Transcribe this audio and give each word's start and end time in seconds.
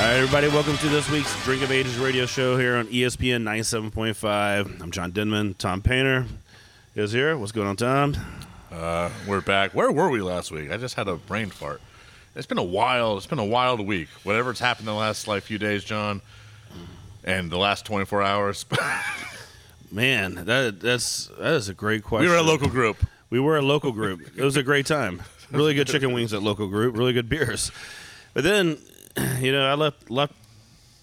All 0.00 0.06
right, 0.06 0.14
everybody, 0.14 0.48
welcome 0.48 0.78
to 0.78 0.88
this 0.88 1.10
week's 1.10 1.44
Drink 1.44 1.62
of 1.62 1.70
Ages 1.70 1.98
radio 1.98 2.24
show 2.24 2.56
here 2.56 2.76
on 2.76 2.86
ESPN 2.86 3.42
97.5. 3.42 4.80
I'm 4.80 4.90
John 4.90 5.10
Denman. 5.10 5.52
Tom 5.58 5.82
Painter 5.82 6.24
is 6.94 7.12
here. 7.12 7.36
What's 7.36 7.52
going 7.52 7.68
on, 7.68 7.76
Tom? 7.76 8.16
Uh, 8.72 9.10
we're 9.28 9.42
back. 9.42 9.74
Where 9.74 9.92
were 9.92 10.08
we 10.08 10.22
last 10.22 10.50
week? 10.50 10.70
I 10.70 10.78
just 10.78 10.94
had 10.94 11.06
a 11.06 11.16
brain 11.16 11.50
fart. 11.50 11.82
It's 12.34 12.46
been 12.46 12.56
a 12.56 12.62
wild. 12.62 13.18
It's 13.18 13.26
been 13.26 13.38
a 13.38 13.44
wild 13.44 13.86
week. 13.86 14.08
Whatever's 14.22 14.58
happened 14.58 14.88
in 14.88 14.94
the 14.94 14.98
last 14.98 15.28
like 15.28 15.42
few 15.42 15.58
days, 15.58 15.84
John, 15.84 16.22
and 17.22 17.50
the 17.50 17.58
last 17.58 17.84
24 17.84 18.22
hours. 18.22 18.64
Man, 19.92 20.46
that 20.46 20.80
that's 20.80 21.26
that 21.38 21.52
is 21.52 21.68
a 21.68 21.74
great 21.74 22.04
question. 22.04 22.26
we 22.26 22.34
were 22.34 22.40
a 22.40 22.42
local 22.42 22.70
group. 22.70 23.04
We 23.28 23.38
were 23.38 23.58
a 23.58 23.62
local 23.62 23.92
group. 23.92 24.22
It 24.34 24.42
was 24.44 24.56
a 24.56 24.62
great 24.62 24.86
time. 24.86 25.22
Really 25.50 25.74
good 25.74 25.88
chicken 25.88 26.14
wings 26.14 26.32
at 26.32 26.42
local 26.42 26.68
group. 26.68 26.96
Really 26.96 27.12
good 27.12 27.28
beers. 27.28 27.70
But 28.32 28.44
then, 28.44 28.78
you 29.40 29.52
know, 29.52 29.66
I 29.66 29.74
left 29.74 30.10
left 30.10 30.34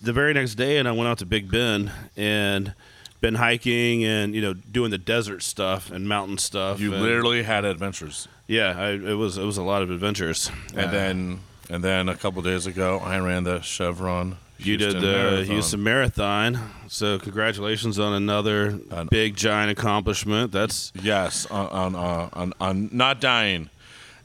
the 0.01 0.13
very 0.13 0.33
next 0.33 0.55
day, 0.55 0.77
and 0.77 0.87
I 0.87 0.91
went 0.91 1.07
out 1.07 1.17
to 1.19 1.25
Big 1.25 1.49
Bend 1.51 1.91
and 2.15 2.73
been 3.19 3.35
hiking 3.35 4.03
and 4.03 4.35
you 4.35 4.41
know 4.41 4.53
doing 4.53 4.91
the 4.91 4.97
desert 4.97 5.41
stuff 5.43 5.91
and 5.91 6.07
mountain 6.07 6.37
stuff. 6.37 6.79
You 6.79 6.93
and- 6.93 7.01
literally 7.01 7.43
had 7.43 7.65
adventures, 7.65 8.27
yeah, 8.47 8.75
I, 8.77 8.89
it 8.91 9.17
was 9.17 9.37
it 9.37 9.43
was 9.45 9.57
a 9.57 9.63
lot 9.63 9.81
of 9.81 9.89
adventures. 9.91 10.51
and 10.75 10.87
Uh, 10.87 10.91
then 10.91 11.39
and 11.69 11.83
then 11.83 12.09
a 12.09 12.15
couple 12.15 12.41
days 12.41 12.65
ago, 12.67 12.99
I 12.99 13.17
ran 13.19 13.43
the 13.43 13.59
Chevron. 13.61 14.37
You 14.59 14.75
did 14.77 14.93
Houston 14.93 15.01
the 15.01 15.11
Marathon. 15.17 15.45
Houston 15.45 15.83
Marathon, 15.83 16.71
so 16.87 17.19
congratulations 17.19 17.99
on 17.99 18.13
another 18.13 18.79
An- 18.89 19.07
big 19.11 19.35
giant 19.35 19.69
accomplishment. 19.71 20.51
That's 20.51 20.91
Yes, 21.01 21.45
on 21.47 21.67
on, 21.67 21.95
uh, 21.95 22.29
on 22.33 22.53
on 22.61 22.89
not 22.91 23.19
dying, 23.21 23.69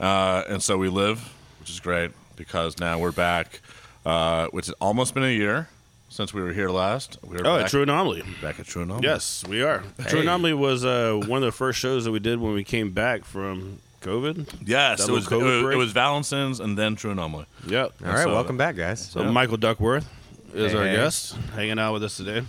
uh, 0.00 0.42
and 0.48 0.62
so 0.62 0.78
we 0.78 0.88
live, 0.88 1.32
which 1.60 1.68
is 1.70 1.80
great 1.80 2.12
because 2.36 2.78
now 2.78 2.98
we're 2.98 3.12
back. 3.12 3.60
Uh, 4.04 4.48
which 4.48 4.66
has 4.66 4.74
almost 4.80 5.14
been 5.14 5.22
a 5.22 5.28
year 5.30 5.68
since 6.08 6.34
we 6.34 6.42
were 6.42 6.52
here 6.52 6.70
last. 6.70 7.18
We 7.22 7.36
were 7.36 7.46
oh, 7.46 7.58
back, 7.58 7.66
a 7.66 7.70
true 7.70 7.82
anomaly. 7.82 8.22
back 8.42 8.58
at 8.58 8.66
True 8.66 8.82
Anomaly. 8.82 9.06
Yes, 9.06 9.44
we 9.48 9.62
are. 9.62 9.82
True 10.08 10.20
anomaly 10.20 10.54
was 10.54 10.84
uh, 10.84 11.20
one 11.26 11.42
of 11.42 11.46
the 11.46 11.52
first 11.52 11.78
shows 11.78 12.04
that 12.04 12.10
we 12.10 12.18
did 12.18 12.40
when 12.40 12.52
we 12.52 12.64
came 12.64 12.90
back 12.90 13.24
from 13.24 13.78
COVID. 14.00 14.46
Yes, 14.66 14.98
That 15.00 15.08
it 15.08 15.12
was, 15.12 15.26
it 15.26 15.30
COVID 15.30 15.42
was, 15.54 15.62
break? 15.62 15.74
it 15.74 15.78
was 15.78 15.92
Vallensons 15.92 16.58
and 16.60 16.76
then 16.76 16.96
True 16.96 17.12
Anomaly. 17.12 17.46
Yep. 17.66 17.92
All 18.04 18.08
right, 18.12 18.24
So- 18.24 18.32
welcome 18.32 18.56
back, 18.56 18.74
guys. 18.76 19.00
So 19.08 19.22
Michael 19.30 19.56
Duckworth 19.56 20.08
is 20.52 20.72
Hey, 20.72 20.78
our 20.78 20.84
hey. 20.84 20.96
guest, 20.96 21.36
hanging 21.54 21.78
out 21.78 21.92
with 21.92 22.02
us 22.02 22.16
today. 22.16 22.42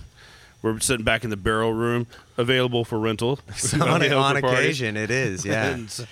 We're 0.63 0.79
sitting 0.79 1.03
back 1.03 1.23
in 1.23 1.29
the 1.29 1.37
barrel 1.37 1.73
room, 1.73 2.07
available 2.37 2.83
for 2.85 2.97
rental. 2.97 3.39
on, 3.81 4.01
You 4.01 4.13
on 4.13 4.37
occasion, 4.37 4.97
it 4.97 5.11
is. 5.11 5.45
Yeah. 5.45 5.67
And 5.67 6.07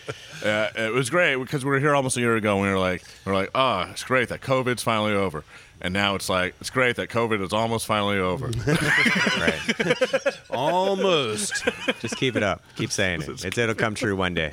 Uh, 0.46 0.68
it 0.76 0.94
was 0.94 1.10
great 1.10 1.38
because 1.38 1.64
we 1.66 1.72
were 1.72 1.80
here 1.80 1.96
almost 1.96 2.18
a 2.18 2.20
year 2.20 2.36
ago. 2.36 2.54
and 2.58 2.62
We 2.64 2.68
were 2.70 2.78
like, 2.80 3.02
we 3.26 3.32
were 3.32 3.38
like, 3.38 3.50
oh, 3.56 3.88
it's 3.92 4.04
great 4.04 4.30
that 4.30 4.42
COVID's 4.42 4.84
finally 4.84 5.14
over. 5.14 5.44
And 5.84 5.94
now 5.94 6.14
it's 6.16 6.30
like, 6.30 6.54
it's 6.62 6.70
great 6.70 6.98
that 6.98 7.10
COVID 7.10 7.44
is 7.44 7.54
almost 7.54 7.88
finally 7.88 8.20
over. 8.20 8.48
right. 8.68 10.38
almost. 10.50 11.64
Just 12.00 12.18
keep 12.18 12.36
it 12.36 12.44
up. 12.44 12.62
Keep 12.76 12.92
saying 12.92 13.24
it. 13.24 13.44
It's, 13.44 13.58
it'll 13.58 13.74
come 13.76 13.96
true 13.96 14.16
one 14.16 14.34
day. 14.34 14.52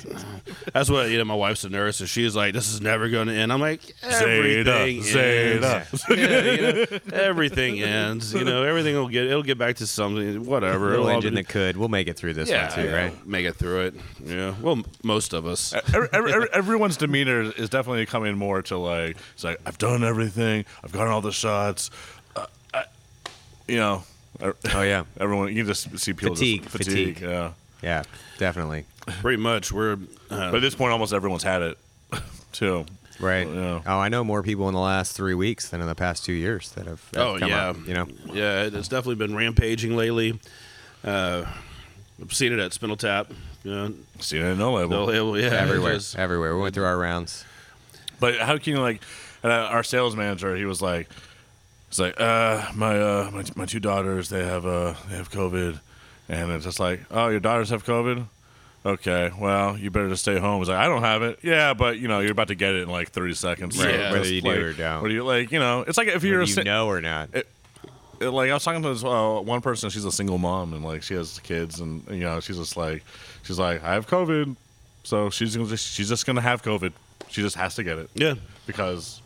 That's 0.73 0.89
what 0.89 1.09
you 1.09 1.17
know. 1.17 1.25
My 1.25 1.35
wife's 1.35 1.63
a 1.63 1.69
nurse, 1.69 1.99
and 1.99 2.09
she's 2.09 2.35
like, 2.35 2.53
"This 2.53 2.73
is 2.73 2.81
never 2.81 3.09
going 3.09 3.27
to 3.27 3.33
end." 3.33 3.53
I'm 3.53 3.61
like, 3.61 3.81
Zeta, 4.03 4.65
"Everything 4.65 5.03
Zeta. 5.03 5.85
ends. 5.91 6.05
Yeah, 6.19 6.51
you 6.51 6.61
know, 6.61 6.85
everything 7.13 7.81
ends. 7.81 8.33
You 8.33 8.43
know, 8.43 8.63
everything 8.63 8.95
will 8.95 9.07
get. 9.07 9.25
It'll 9.25 9.43
get 9.43 9.57
back 9.57 9.75
to 9.77 9.87
something. 9.87 10.45
Whatever. 10.45 10.89
Little 10.89 10.93
It'll 10.93 11.05
all 11.09 11.15
engine 11.17 11.35
be- 11.35 11.41
that 11.41 11.49
could. 11.49 11.77
We'll 11.77 11.89
make 11.89 12.07
it 12.07 12.17
through 12.17 12.33
this 12.33 12.49
yeah, 12.49 12.67
one 12.67 12.75
too, 12.75 12.89
yeah, 12.89 12.95
right? 12.95 13.27
Make 13.27 13.45
it 13.45 13.55
through 13.55 13.81
it. 13.81 13.95
Yeah. 14.25 14.55
Well, 14.61 14.81
most 15.03 15.33
of 15.33 15.45
us. 15.45 15.73
Every, 15.93 16.09
every, 16.11 16.33
every- 16.33 16.49
everyone's 16.53 16.97
demeanor 16.97 17.41
is 17.41 17.69
definitely 17.69 18.05
coming 18.07 18.37
more 18.37 18.61
to 18.63 18.77
like, 18.77 19.17
it's 19.33 19.43
like, 19.43 19.59
I've 19.65 19.77
done 19.77 20.03
everything. 20.03 20.65
I've 20.83 20.91
gotten 20.91 21.11
all 21.11 21.18
the 21.21 21.31
shots. 21.31 21.89
Uh, 22.35 22.45
I, 22.73 22.83
you 23.67 23.77
know, 23.77 24.03
er- 24.41 24.55
Oh 24.73 24.81
yeah. 24.81 25.03
everyone, 25.19 25.49
you 25.49 25.55
can 25.55 25.67
just 25.67 25.97
see 25.99 26.13
people 26.13 26.35
Fatigue, 26.35 26.63
Just, 26.63 26.77
fatigue. 26.77 27.15
fatigue. 27.17 27.21
Yeah. 27.21 27.51
Yeah. 27.81 28.03
Definitely. 28.37 28.85
Pretty 29.21 29.41
much. 29.41 29.71
We're. 29.71 29.93
Uh, 30.29 30.51
But 30.51 30.55
at 30.55 30.61
this 30.61 30.75
point, 30.75 30.91
almost 30.91 31.13
everyone's 31.13 31.43
had 31.43 31.61
it 31.61 31.77
too. 32.51 32.85
Right. 33.19 33.47
Yeah. 33.47 33.81
Oh, 33.85 33.97
I 33.99 34.07
know 34.09 34.23
more 34.23 34.43
people 34.43 34.67
in 34.69 34.73
the 34.73 34.79
last 34.79 35.13
three 35.15 35.33
weeks 35.33 35.69
than 35.69 35.81
in 35.81 35.87
the 35.87 35.95
past 35.95 36.23
two 36.23 36.31
years 36.33 36.71
that 36.71 36.85
have. 36.87 37.03
have 37.15 37.21
Oh, 37.27 37.37
come 37.39 37.49
yeah. 37.49 37.69
up, 37.69 37.77
you 37.87 37.93
know. 37.93 38.07
yeah, 38.31 38.61
it's 38.63 38.87
definitely 38.87 39.15
been 39.15 39.35
rampaging 39.35 39.95
lately. 39.97 40.39
Uh, 41.03 41.43
I've 42.21 42.33
seen 42.33 42.53
it 42.53 42.59
at 42.59 42.71
Spindle 42.73 42.95
Tap. 42.97 43.31
You 43.65 43.71
know, 43.71 43.93
See 44.19 44.37
it 44.37 44.57
no 44.57 44.73
label. 44.73 44.89
no 44.89 45.05
label. 45.05 45.37
Yeah, 45.39 45.47
Everywhere. 45.49 45.95
just- 45.95 46.17
Everywhere. 46.17 46.55
We 46.55 46.61
went 46.61 46.75
through 46.75 46.85
our 46.85 46.97
rounds. 46.97 47.43
But 48.21 48.37
how 48.39 48.57
can 48.57 48.73
you 48.73 48.79
like 48.79 49.01
uh, 49.43 49.47
our 49.47 49.83
sales 49.83 50.15
manager? 50.15 50.55
He 50.55 50.65
was 50.65 50.81
like, 50.81 51.09
"It's 51.89 51.99
like 51.99 52.19
uh, 52.19 52.71
my 52.75 52.99
uh, 52.99 53.31
my 53.33 53.43
my 53.55 53.65
two 53.65 53.79
daughters 53.79 54.29
they 54.29 54.45
have 54.45 54.65
uh 54.65 54.93
they 55.09 55.15
have 55.17 55.31
COVID, 55.31 55.79
and 56.27 56.51
it's 56.51 56.65
just 56.65 56.79
like, 56.79 57.01
oh, 57.11 57.29
your 57.29 57.39
daughters 57.39 57.69
have 57.69 57.85
COVID. 57.85 58.25
Okay, 58.85 59.29
well, 59.37 59.77
you 59.77 59.91
better 59.91 60.07
just 60.07 60.21
stay 60.21 60.39
home. 60.39 60.59
He's 60.59 60.69
like, 60.69 60.77
I 60.77 60.87
don't 60.87 61.01
have 61.03 61.21
it. 61.21 61.39
Yeah, 61.43 61.73
but 61.73 61.99
you 61.99 62.07
know, 62.07 62.21
you're 62.21 62.31
about 62.31 62.47
to 62.47 62.55
get 62.55 62.75
it 62.75 62.83
in 62.83 62.89
like 62.89 63.09
30 63.09 63.33
seconds. 63.33 63.77
Right, 63.77 63.93
just, 63.95 64.11
whether 64.13 64.27
you 64.33 64.41
do 64.41 64.47
like, 64.47 64.57
or 64.57 64.73
don't. 64.73 65.01
Whether 65.01 65.13
you 65.13 65.23
like, 65.25 65.51
you 65.51 65.59
know, 65.59 65.81
it's 65.81 65.97
like 65.97 66.07
if 66.07 66.23
you're 66.23 66.39
Whether 66.39 66.43
a 66.43 66.47
you 66.47 66.53
si- 66.53 66.63
know 66.63 66.87
or 66.87 67.01
not. 67.01 67.29
it- 67.33 67.47
like 68.21 68.49
I 68.49 68.53
was 68.53 68.63
talking 68.63 68.81
to 68.81 68.89
this 68.89 69.03
uh, 69.03 69.39
one 69.39 69.61
person. 69.61 69.89
She's 69.89 70.03
a 70.03 70.11
single 70.11 70.37
mom 70.37 70.73
and 70.73 70.83
like 70.83 71.03
she 71.03 71.13
has 71.13 71.39
kids, 71.39 71.79
and 71.79 72.05
you 72.09 72.19
know, 72.19 72.39
she's 72.41 72.57
just 72.57 72.75
like, 72.75 73.03
she's 73.43 73.57
like, 73.59 73.81
I 73.83 73.93
have 73.93 74.07
COVID, 74.07 74.55
so 75.03 75.29
she's 75.29 75.55
gonna 75.55 75.69
just, 75.69 75.93
she's 75.93 76.09
just 76.09 76.25
gonna 76.25 76.41
have 76.41 76.61
COVID. 76.61 76.91
She 77.29 77.41
just 77.41 77.55
has 77.55 77.75
to 77.75 77.83
get 77.83 77.97
it 77.97 78.09
yeah. 78.15 78.33
because 78.65 79.18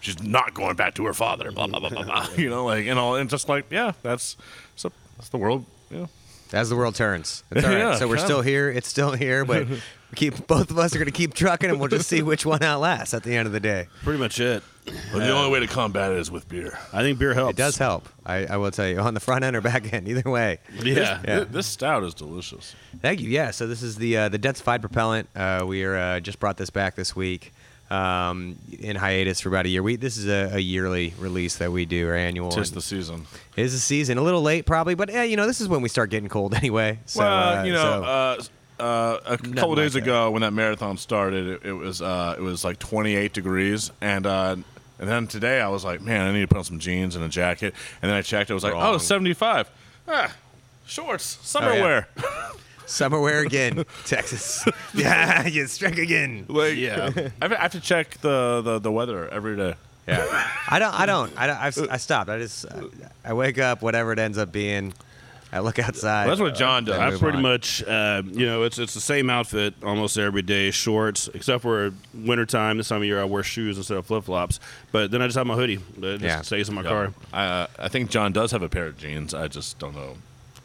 she's 0.00 0.22
not 0.22 0.54
going 0.54 0.76
back 0.76 0.94
to 0.94 1.04
her 1.06 1.14
father. 1.14 1.50
Blah 1.52 1.66
blah 1.66 1.80
blah 1.80 1.90
blah 1.90 2.02
blah. 2.04 2.28
You 2.36 2.48
know, 2.50 2.64
like 2.64 2.86
and 2.86 2.98
all, 2.98 3.16
and 3.16 3.28
just 3.30 3.48
like 3.48 3.66
yeah, 3.70 3.92
that's 4.02 4.36
so 4.76 4.92
that's 5.16 5.28
the 5.30 5.38
world. 5.38 5.64
Yeah, 5.90 6.06
As 6.52 6.68
the 6.68 6.76
world 6.76 6.94
turns. 6.94 7.42
It's 7.50 7.64
all 7.64 7.70
right. 7.72 7.78
Yeah, 7.78 7.94
so 7.96 8.06
we're 8.08 8.16
kinda. 8.16 8.26
still 8.26 8.42
here. 8.42 8.68
It's 8.70 8.88
still 8.88 9.12
here, 9.12 9.44
but 9.44 9.68
we 9.68 9.80
keep 10.14 10.46
both 10.46 10.70
of 10.70 10.78
us 10.78 10.94
are 10.94 10.98
going 10.98 11.06
to 11.06 11.12
keep 11.12 11.34
trucking, 11.34 11.70
and 11.70 11.80
we'll 11.80 11.88
just 11.88 12.08
see 12.08 12.22
which 12.22 12.44
one 12.46 12.62
outlasts 12.62 13.14
at 13.14 13.22
the 13.22 13.34
end 13.34 13.46
of 13.46 13.52
the 13.52 13.60
day. 13.60 13.88
Pretty 14.04 14.18
much 14.18 14.38
it. 14.38 14.62
but 15.12 15.18
the 15.18 15.30
only 15.30 15.50
way 15.50 15.60
to 15.60 15.66
combat 15.66 16.12
it 16.12 16.18
is 16.18 16.30
with 16.30 16.48
beer. 16.48 16.78
I 16.94 17.02
think 17.02 17.18
beer 17.18 17.34
helps. 17.34 17.50
It 17.52 17.56
does 17.56 17.76
help. 17.76 18.08
I, 18.24 18.46
I 18.46 18.56
will 18.56 18.70
tell 18.70 18.88
you 18.88 18.98
on 19.00 19.12
the 19.12 19.20
front 19.20 19.44
end 19.44 19.54
or 19.56 19.60
back 19.60 19.92
end, 19.92 20.08
either 20.08 20.30
way. 20.30 20.58
Yeah. 20.82 21.20
Yeah. 21.24 21.38
This, 21.40 21.48
this 21.50 21.66
stout 21.66 22.04
is 22.04 22.14
delicious. 22.14 22.74
Thank 23.02 23.20
you. 23.20 23.28
Yeah. 23.28 23.50
So 23.50 23.66
this 23.66 23.82
is 23.82 23.96
the 23.96 24.16
uh, 24.16 24.28
the 24.30 24.38
densified 24.38 24.80
propellant. 24.80 25.28
Uh, 25.36 25.64
we 25.66 25.84
are 25.84 25.96
uh, 25.96 26.20
just 26.20 26.38
brought 26.38 26.56
this 26.56 26.70
back 26.70 26.94
this 26.94 27.14
week. 27.16 27.52
Um, 27.90 28.56
in 28.80 28.96
hiatus 28.96 29.40
for 29.40 29.48
about 29.48 29.64
a 29.64 29.70
year. 29.70 29.82
We 29.82 29.96
this 29.96 30.18
is 30.18 30.26
a, 30.26 30.56
a 30.56 30.58
yearly 30.58 31.14
release 31.18 31.56
that 31.56 31.72
we 31.72 31.86
do, 31.86 32.06
or 32.06 32.14
annual. 32.14 32.50
Tis 32.50 32.70
the 32.70 32.82
season. 32.82 33.26
it 33.56 33.64
is 33.64 33.72
a 33.72 33.78
season, 33.80 34.18
a 34.18 34.22
little 34.22 34.42
late 34.42 34.66
probably, 34.66 34.94
but 34.94 35.10
yeah, 35.10 35.22
you 35.22 35.36
know 35.36 35.46
this 35.46 35.60
is 35.62 35.68
when 35.68 35.80
we 35.80 35.88
start 35.88 36.10
getting 36.10 36.28
cold 36.28 36.52
anyway. 36.62 36.98
So, 37.06 37.20
well, 37.20 37.58
uh, 37.60 37.64
you 37.64 37.72
know, 37.72 37.80
so- 37.82 38.04
uh, 38.04 38.42
uh, 38.82 39.20
a 39.24 39.38
couple 39.38 39.70
like 39.70 39.76
days 39.78 39.94
that. 39.94 40.02
ago 40.02 40.30
when 40.30 40.42
that 40.42 40.52
marathon 40.52 40.98
started, 40.98 41.46
it, 41.48 41.64
it 41.68 41.72
was 41.72 42.02
uh, 42.02 42.34
it 42.38 42.42
was 42.42 42.62
like 42.62 42.78
28 42.78 43.32
degrees, 43.32 43.90
and 44.02 44.26
uh, 44.26 44.54
and 44.98 45.08
then 45.08 45.26
today 45.26 45.60
I 45.62 45.68
was 45.68 45.82
like, 45.84 46.02
man, 46.02 46.26
I 46.28 46.32
need 46.32 46.42
to 46.42 46.46
put 46.48 46.58
on 46.58 46.64
some 46.64 46.78
jeans 46.78 47.16
and 47.16 47.24
a 47.24 47.28
jacket, 47.30 47.72
and 48.02 48.10
then 48.10 48.16
I 48.18 48.20
checked, 48.22 48.50
it 48.50 48.54
was 48.54 48.64
like, 48.64 48.74
oh, 48.74 48.78
Wrong. 48.80 48.94
it's 48.96 49.04
75. 49.06 49.70
Ah, 50.06 50.32
shorts, 50.86 51.38
summer 51.42 51.70
Oh, 51.70 51.74
yeah. 51.74 51.82
wear. 51.82 52.08
summer 52.88 53.20
wear 53.20 53.40
again, 53.40 53.84
Texas. 54.04 54.66
yeah, 54.94 55.46
you 55.46 55.66
strike 55.66 55.98
again. 55.98 56.46
like, 56.48 56.76
Yeah. 56.76 57.10
I 57.40 57.48
have, 57.48 57.72
to 57.72 57.80
check 57.80 58.18
the, 58.20 58.62
the, 58.64 58.78
the 58.78 58.92
weather 58.92 59.28
every 59.28 59.56
day. 59.56 59.74
Yeah. 60.06 60.24
I 60.70 60.78
don't. 60.78 60.98
I 60.98 61.04
don't. 61.06 61.32
I, 61.36 61.46
don't, 61.46 61.56
I've, 61.58 61.90
I 61.90 61.96
stopped. 61.98 62.30
I 62.30 62.38
just. 62.38 62.64
I 63.24 63.34
wake 63.34 63.58
up, 63.58 63.82
whatever 63.82 64.10
it 64.12 64.18
ends 64.18 64.38
up 64.38 64.50
being. 64.50 64.94
I 65.52 65.60
look 65.60 65.78
outside. 65.78 66.26
Well, 66.26 66.36
that's 66.36 66.40
what 66.40 66.54
John 66.54 66.84
does. 66.84 66.96
then 66.96 67.06
I 67.06 67.10
move 67.10 67.20
pretty 67.20 67.36
on. 67.36 67.42
much, 67.42 67.82
uh, 67.82 68.22
you 68.26 68.44
know, 68.46 68.64
it's 68.64 68.78
it's 68.78 68.92
the 68.94 69.00
same 69.00 69.30
outfit 69.30 69.74
almost 69.82 70.18
every 70.18 70.42
day, 70.42 70.70
shorts, 70.70 71.28
except 71.32 71.62
for 71.62 71.92
wintertime. 72.14 72.76
This 72.78 72.88
time 72.88 72.98
of 73.02 73.04
year, 73.06 73.20
I 73.20 73.24
wear 73.24 73.42
shoes 73.42 73.76
instead 73.78 73.96
of 73.96 74.06
flip 74.06 74.24
flops. 74.24 74.60
But 74.92 75.10
then 75.10 75.22
I 75.22 75.26
just 75.26 75.36
have 75.38 75.46
my 75.46 75.54
hoodie 75.54 75.80
that 75.98 76.20
just 76.20 76.22
Yeah. 76.22 76.40
stays 76.42 76.68
in 76.68 76.74
my 76.74 76.82
car. 76.82 77.12
I, 77.32 77.44
uh, 77.46 77.66
I 77.78 77.88
think 77.88 78.10
John 78.10 78.32
does 78.32 78.50
have 78.52 78.62
a 78.62 78.68
pair 78.68 78.86
of 78.86 78.98
jeans. 78.98 79.32
I 79.34 79.48
just 79.48 79.78
don't 79.78 79.94
know. 79.94 80.16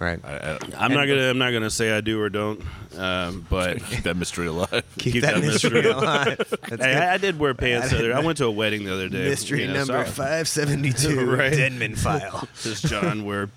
Right. 0.04 0.20
I, 0.24 0.36
I, 0.36 0.60
I'm 0.78 0.94
not 0.94 1.08
gonna 1.08 1.30
I'm 1.30 1.38
not 1.38 1.52
gonna 1.52 1.70
say 1.70 1.96
I 1.96 2.02
do 2.02 2.20
or 2.20 2.30
don't, 2.30 2.62
um, 2.98 3.48
but 3.50 3.82
keep 3.90 4.04
that 4.04 4.18
mystery 4.18 4.48
alive. 4.48 4.84
Keep, 4.98 5.14
keep 5.14 5.22
that, 5.24 5.36
that 5.36 5.44
mystery 5.44 5.82
mystery. 5.82 5.92
alive. 5.92 6.54
Hey. 6.74 6.94
I, 6.96 7.14
I 7.14 7.18
did 7.18 7.40
wear 7.40 7.54
pants. 7.54 7.92
the 7.92 8.00
other, 8.00 8.14
I 8.14 8.20
went 8.20 8.40
to 8.40 8.46
a 8.46 8.52
wedding 8.52 8.84
the 8.84 8.94
other 8.94 9.08
day. 9.08 9.30
mystery 9.30 9.62
you 9.62 9.68
know, 9.68 9.86
number 9.86 10.06
so- 10.06 10.12
five 10.12 10.48
seventy 10.48 10.92
two. 10.92 11.26
Right. 11.34 11.54
Denman 11.54 11.96
file. 11.96 12.48
Does 12.64 12.82
John 12.82 13.24
wear 13.26 13.50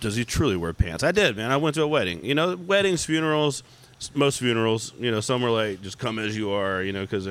does 0.00 0.14
he 0.16 0.24
truly 0.24 0.56
wear 0.56 0.72
pants? 0.72 1.02
I 1.02 1.12
did, 1.12 1.36
man. 1.36 1.50
I 1.50 1.56
went 1.56 1.74
to 1.74 1.82
a 1.82 1.88
wedding. 1.88 2.24
You 2.24 2.34
know, 2.34 2.56
weddings, 2.56 3.04
funerals, 3.04 3.62
most 4.14 4.38
funerals. 4.38 4.92
You 4.98 5.10
know, 5.10 5.20
some 5.20 5.44
are 5.44 5.50
like 5.50 5.82
just 5.82 5.98
come 5.98 6.18
as 6.18 6.36
you 6.36 6.50
are. 6.50 6.82
You 6.82 6.92
know, 6.92 7.02
because 7.02 7.26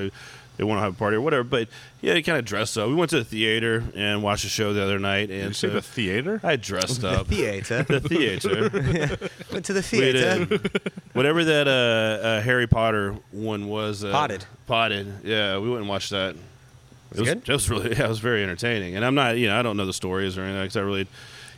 they 0.59 0.65
they 0.65 0.67
want 0.67 0.79
to 0.79 0.83
have 0.83 0.93
a 0.93 0.97
party 0.97 1.15
or 1.15 1.21
whatever. 1.21 1.43
But 1.43 1.69
yeah, 2.01 2.15
he 2.15 2.21
kind 2.21 2.37
of 2.37 2.43
dressed 2.43 2.77
up. 2.77 2.89
We 2.89 2.93
went 2.95 3.09
to 3.11 3.17
the 3.17 3.23
theater 3.23 3.81
and 3.95 4.21
watched 4.21 4.43
a 4.43 4.49
show 4.49 4.73
the 4.73 4.83
other 4.83 4.99
night, 4.99 5.29
and 5.29 5.47
you 5.47 5.53
say 5.53 5.69
so 5.69 5.73
the 5.75 5.81
theater? 5.81 6.41
I 6.43 6.57
dressed 6.57 7.03
up. 7.03 7.27
Theater. 7.39 7.83
the 7.83 7.99
theater. 8.01 9.29
Went 9.53 9.65
to 9.65 9.73
the 9.73 9.79
We 9.79 10.11
theater. 10.11 10.45
did. 10.45 10.81
Whatever 11.13 11.45
that 11.45 11.67
uh, 11.67 11.71
uh, 12.27 12.41
Harry 12.41 12.67
Potter 12.67 13.15
one 13.31 13.69
was. 13.69 14.03
Uh, 14.03 14.11
Potted. 14.11 14.45
Potted. 14.67 15.13
Yeah, 15.23 15.59
we 15.59 15.69
went 15.69 15.81
and 15.81 15.89
watched 15.89 16.09
that. 16.09 16.35
Was 17.11 17.21
it 17.21 17.25
good? 17.25 17.49
It 17.49 17.53
was 17.53 17.69
really, 17.69 17.89
yeah, 17.97 18.05
it 18.05 18.09
was 18.09 18.19
very 18.19 18.43
entertaining. 18.43 18.95
And 18.97 19.05
I'm 19.05 19.15
not, 19.15 19.37
you 19.37 19.47
know, 19.47 19.57
I 19.57 19.61
don't 19.61 19.77
know 19.77 19.85
the 19.85 19.93
stories 19.93 20.37
or 20.37 20.41
anything. 20.41 20.67
Cause 20.67 20.77
I 20.77 20.81
really, 20.81 21.07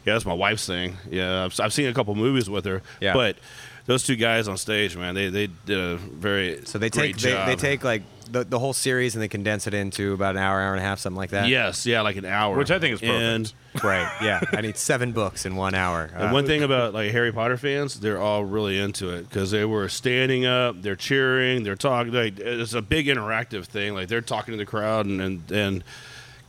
yeah, 0.06 0.14
that's 0.14 0.26
my 0.26 0.34
wife's 0.34 0.66
thing. 0.66 0.96
Yeah, 1.10 1.46
I've, 1.46 1.60
I've 1.60 1.74
seen 1.74 1.88
a 1.88 1.94
couple 1.94 2.14
movies 2.16 2.50
with 2.50 2.66
her. 2.66 2.82
Yeah. 3.02 3.14
But 3.14 3.38
those 3.86 4.04
two 4.04 4.16
guys 4.16 4.48
on 4.48 4.58
stage, 4.58 4.96
man, 4.96 5.16
they 5.16 5.30
they 5.30 5.48
did 5.66 5.80
a 5.80 5.98
very 5.98 6.62
So 6.66 6.78
they 6.78 6.90
great 6.90 7.18
take 7.18 7.22
they, 7.24 7.46
they 7.46 7.56
take 7.56 7.84
like 7.84 8.04
the, 8.32 8.44
the 8.46 8.58
whole 8.60 8.74
series 8.74 9.14
and 9.16 9.22
they 9.22 9.28
condense 9.28 9.68
it 9.68 9.74
into 9.74 10.14
about 10.14 10.36
an 10.36 10.42
hour, 10.42 10.60
hour 10.62 10.72
and 10.72 10.80
a 10.80 10.84
half, 10.84 11.00
something 11.00 11.18
like 11.18 11.32
that. 11.32 11.48
Yes, 11.50 11.86
yeah, 11.86 12.02
like 12.02 12.16
an 12.16 12.26
hour, 12.26 12.56
Which 12.58 12.72
I 12.72 12.80
think 12.80 12.94
is 12.96 13.00
perfect. 13.02 13.22
And, 13.22 13.54
Right. 13.84 14.10
Yeah. 14.22 14.42
I 14.52 14.62
need 14.62 14.76
seven 14.78 15.12
books 15.14 15.46
in 15.46 15.56
one 15.56 15.76
hour. 15.76 16.10
and 16.14 16.30
Uh, 16.30 16.32
one 16.32 16.46
thing 16.46 16.62
about 16.64 16.94
like 16.94 17.12
Harry 17.12 17.32
Potter 17.32 17.56
fans, 17.58 18.00
they're 18.00 18.20
all 18.20 18.44
really 18.44 18.78
into 18.80 19.10
it 19.12 19.30
because 19.30 19.52
they 19.52 19.64
were 19.66 19.88
standing 19.90 20.46
up, 20.46 20.82
they're 20.82 20.96
cheering, 20.98 21.64
they're 21.64 21.76
talking. 21.78 22.12
Like 22.14 22.38
it's 22.40 22.74
a 22.74 22.82
big 22.82 23.08
interactive 23.08 23.66
thing. 23.66 23.94
Like 23.94 24.08
they're 24.10 24.20
talking 24.22 24.52
to 24.54 24.58
the 24.58 24.66
crowd, 24.66 25.06
and 25.06 25.22
and, 25.22 25.52
and 25.52 25.84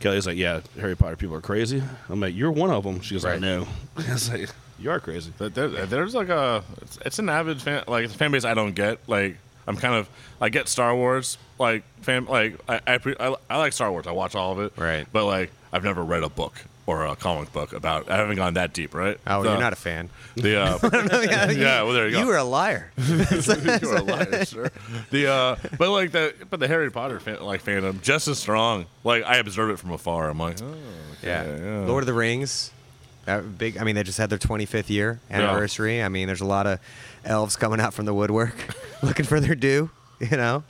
Kelly's 0.01 0.27
like, 0.27 0.35
"Yeah, 0.37 0.59
Harry 0.79 0.95
Potter 0.97 1.15
people 1.15 1.35
are 1.37 1.41
crazy." 1.41 1.81
I'm 2.09 2.19
like, 2.19 2.35
"You're 2.35 2.51
one 2.51 2.69
of 2.71 2.83
them." 2.83 2.99
She 2.99 3.15
goes, 3.15 3.23
"I 3.23 3.31
Right. 3.33 3.41
know." 3.41 3.67
I 3.97 4.11
was 4.11 4.29
like, 4.29 4.49
"You 4.77 4.91
are 4.91 4.99
crazy." 4.99 5.31
There- 5.37 5.47
there- 5.49 5.85
there's 5.85 6.13
like 6.13 6.27
a 6.29 6.61
it's, 6.81 6.99
it's 7.05 7.19
an 7.19 7.29
avid 7.29 7.61
fan 7.61 7.83
like 7.87 8.03
it's 8.03 8.15
a 8.15 8.17
fan 8.17 8.31
base 8.31 8.43
I 8.43 8.53
don't 8.53 8.73
get. 8.73 8.99
Like 9.07 9.37
I'm 9.65 9.77
kind 9.77 9.95
of 9.95 10.09
I 10.41 10.49
get 10.49 10.67
Star 10.67 10.93
Wars 10.93 11.37
like 11.63 11.83
fan 12.01 12.25
like 12.25 12.59
I 12.69 12.79
I, 12.85 12.97
pre- 12.99 13.15
I 13.19 13.35
I 13.49 13.57
like 13.57 13.73
Star 13.73 13.91
Wars. 13.91 14.05
I 14.07 14.11
watch 14.11 14.35
all 14.35 14.51
of 14.51 14.59
it. 14.59 14.73
Right. 14.77 15.07
But 15.11 15.25
like 15.25 15.51
I've 15.71 15.83
never 15.83 16.03
read 16.03 16.23
a 16.23 16.29
book 16.29 16.53
or 16.85 17.05
a 17.05 17.15
comic 17.15 17.51
book 17.53 17.71
about. 17.73 18.11
I 18.11 18.17
haven't 18.17 18.35
gone 18.35 18.55
that 18.55 18.73
deep. 18.73 18.93
Right. 18.93 19.17
oh, 19.25 19.41
The- 19.41 19.51
you're 19.51 19.59
not 19.59 19.73
a 19.73 19.77
fan. 19.77 20.09
The 20.35 20.61
uh, 20.61 20.79
yeah, 21.51 21.83
well 21.83 21.93
there 21.93 22.07
you 22.07 22.13
go. 22.13 22.19
You 22.21 22.27
were 22.27 22.37
a 22.37 22.43
liar. 22.43 22.91
you 22.97 23.17
were 23.83 23.95
a 23.97 24.01
liar, 24.03 24.45
sir. 24.45 24.69
The 25.11 25.27
uh, 25.31 25.55
but 25.77 25.89
like 25.89 26.11
the 26.11 26.33
but 26.49 26.59
the 26.59 26.67
Harry 26.67 26.91
Potter 26.91 27.19
fan, 27.19 27.41
like 27.41 27.63
fandom 27.63 28.01
just 28.01 28.27
as 28.27 28.37
strong. 28.39 28.85
Like 29.03 29.23
I 29.23 29.37
observe 29.37 29.69
it 29.71 29.77
from 29.79 29.91
afar. 29.91 30.29
I'm 30.29 30.37
like, 30.39 30.61
oh, 30.61 30.75
Yeah. 31.23 31.45
yeah. 31.45 31.85
Lord 31.85 32.03
of 32.03 32.07
the 32.07 32.13
Rings. 32.13 32.71
That 33.25 33.57
big. 33.57 33.77
I 33.77 33.85
mean, 33.85 33.95
they 33.95 34.03
just 34.03 34.17
had 34.17 34.29
their 34.29 34.37
25th 34.37 34.89
year 34.89 35.19
anniversary. 35.31 36.03
I 36.03 36.09
mean, 36.09 36.27
there's 36.27 36.41
a 36.41 36.45
lot 36.45 36.67
of 36.67 36.79
elves 37.23 37.55
coming 37.55 37.79
out 37.79 37.93
from 37.93 38.03
the 38.05 38.13
woodwork, 38.13 38.53
looking 39.01 39.25
for 39.25 39.39
their 39.39 39.55
due. 39.55 39.89
You 40.19 40.35
know, 40.37 40.63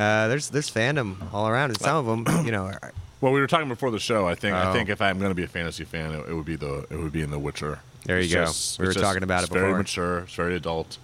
uh, 0.00 0.28
there's 0.28 0.48
there's 0.50 0.70
fandom 0.70 1.16
all 1.32 1.46
around, 1.48 1.70
and 1.70 1.80
some 1.80 1.96
of 1.96 2.06
them, 2.26 2.44
you 2.46 2.52
know, 2.52 2.64
are, 2.64 2.92
Well, 3.20 3.32
we 3.32 3.40
were 3.40 3.46
talking 3.46 3.68
before 3.68 3.90
the 3.90 3.98
show. 4.00 4.26
I 4.26 4.34
think 4.34 4.54
I 4.54 4.70
Oh. 4.70 4.72
think 4.72 4.88
if 4.88 5.00
I'm 5.02 5.18
going 5.18 5.30
to 5.30 5.34
be 5.34 5.44
a 5.44 5.48
fantasy 5.48 5.84
fan, 5.84 6.12
it, 6.12 6.28
it 6.28 6.34
would 6.34 6.46
be 6.46 6.56
the 6.56 6.86
it 6.90 6.96
would 6.96 7.12
be 7.12 7.22
in 7.22 7.30
The 7.30 7.38
Witcher. 7.38 7.80
There 8.04 8.16
you 8.18 8.24
It's 8.24 8.32
go. 8.34 8.44
just- 8.46 8.78
We 8.78 8.86
were 8.86 8.92
just- 8.94 9.04
talking 9.04 9.22
about 9.22 9.42
it's 9.42 9.50
it 9.50 9.54
Very 9.54 9.74
mature. 9.74 10.20
It's 10.20 10.34
very 10.34 10.56
adult. 10.56 10.96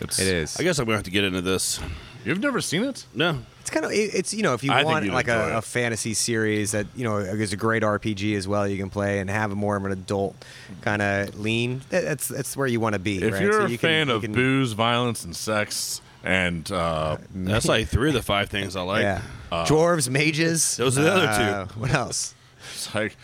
It's, 0.00 0.18
it 0.18 0.26
is. 0.28 0.56
I 0.58 0.62
guess 0.64 0.78
I'm 0.78 0.86
gonna 0.86 0.96
have 0.96 1.04
to 1.04 1.10
get 1.10 1.24
into 1.24 1.40
this. 1.40 1.78
You've 2.24 2.40
never 2.40 2.60
seen 2.60 2.82
it? 2.84 3.06
No, 3.14 3.38
It's 3.60 3.70
kind 3.70 3.86
of 3.86 3.92
it- 3.92 4.14
it's 4.14 4.34
you 4.34 4.42
know 4.42 4.54
if 4.54 4.62
you 4.64 4.72
I 4.72 4.82
want 4.84 5.06
like 5.06 5.28
a, 5.28 5.58
a 5.58 5.62
fantasy 5.62 6.12
series 6.14 6.72
that 6.72 6.86
you 6.96 7.04
know 7.04 7.18
is 7.18 7.52
a 7.52 7.56
great 7.56 7.82
RPG 7.82 8.34
as 8.36 8.48
well 8.48 8.66
you 8.66 8.76
can 8.76 8.90
play 8.90 9.20
and 9.20 9.30
have 9.30 9.52
a 9.52 9.54
more 9.54 9.76
of 9.76 9.84
an 9.84 9.92
adult 9.92 10.34
kind 10.82 11.00
of 11.00 11.38
lean. 11.38 11.82
that- 11.90 12.04
That's 12.04 12.26
that's 12.28 12.56
where 12.56 12.66
you 12.66 12.80
want 12.80 12.94
to 12.94 12.98
be. 12.98 13.22
If 13.22 13.32
right? 13.34 13.42
you're 13.42 13.52
So 13.52 13.58
a 13.66 13.68
you 13.68 13.78
can- 13.78 13.88
fan 13.88 14.08
you 14.08 14.14
of 14.16 14.22
can- 14.22 14.32
booze, 14.32 14.72
violence, 14.72 15.24
and 15.24 15.34
sex, 15.36 16.00
and 16.24 16.70
uh, 16.70 17.16
that's 17.34 17.66
like 17.66 17.88
three 17.88 18.08
of 18.08 18.14
the 18.14 18.22
five 18.22 18.48
things 18.50 18.76
I 18.76 18.82
like. 18.82 19.02
yeah, 19.02 19.22
dwarves, 19.50 20.08
mages. 20.08 20.76
Those 20.76 20.98
are 20.98 21.02
the 21.02 21.12
other 21.12 21.26
uh, 21.28 21.66
two. 21.66 21.80
What 21.80 21.90
else? 21.92 22.34
it's 22.72 22.94
like 22.94 23.16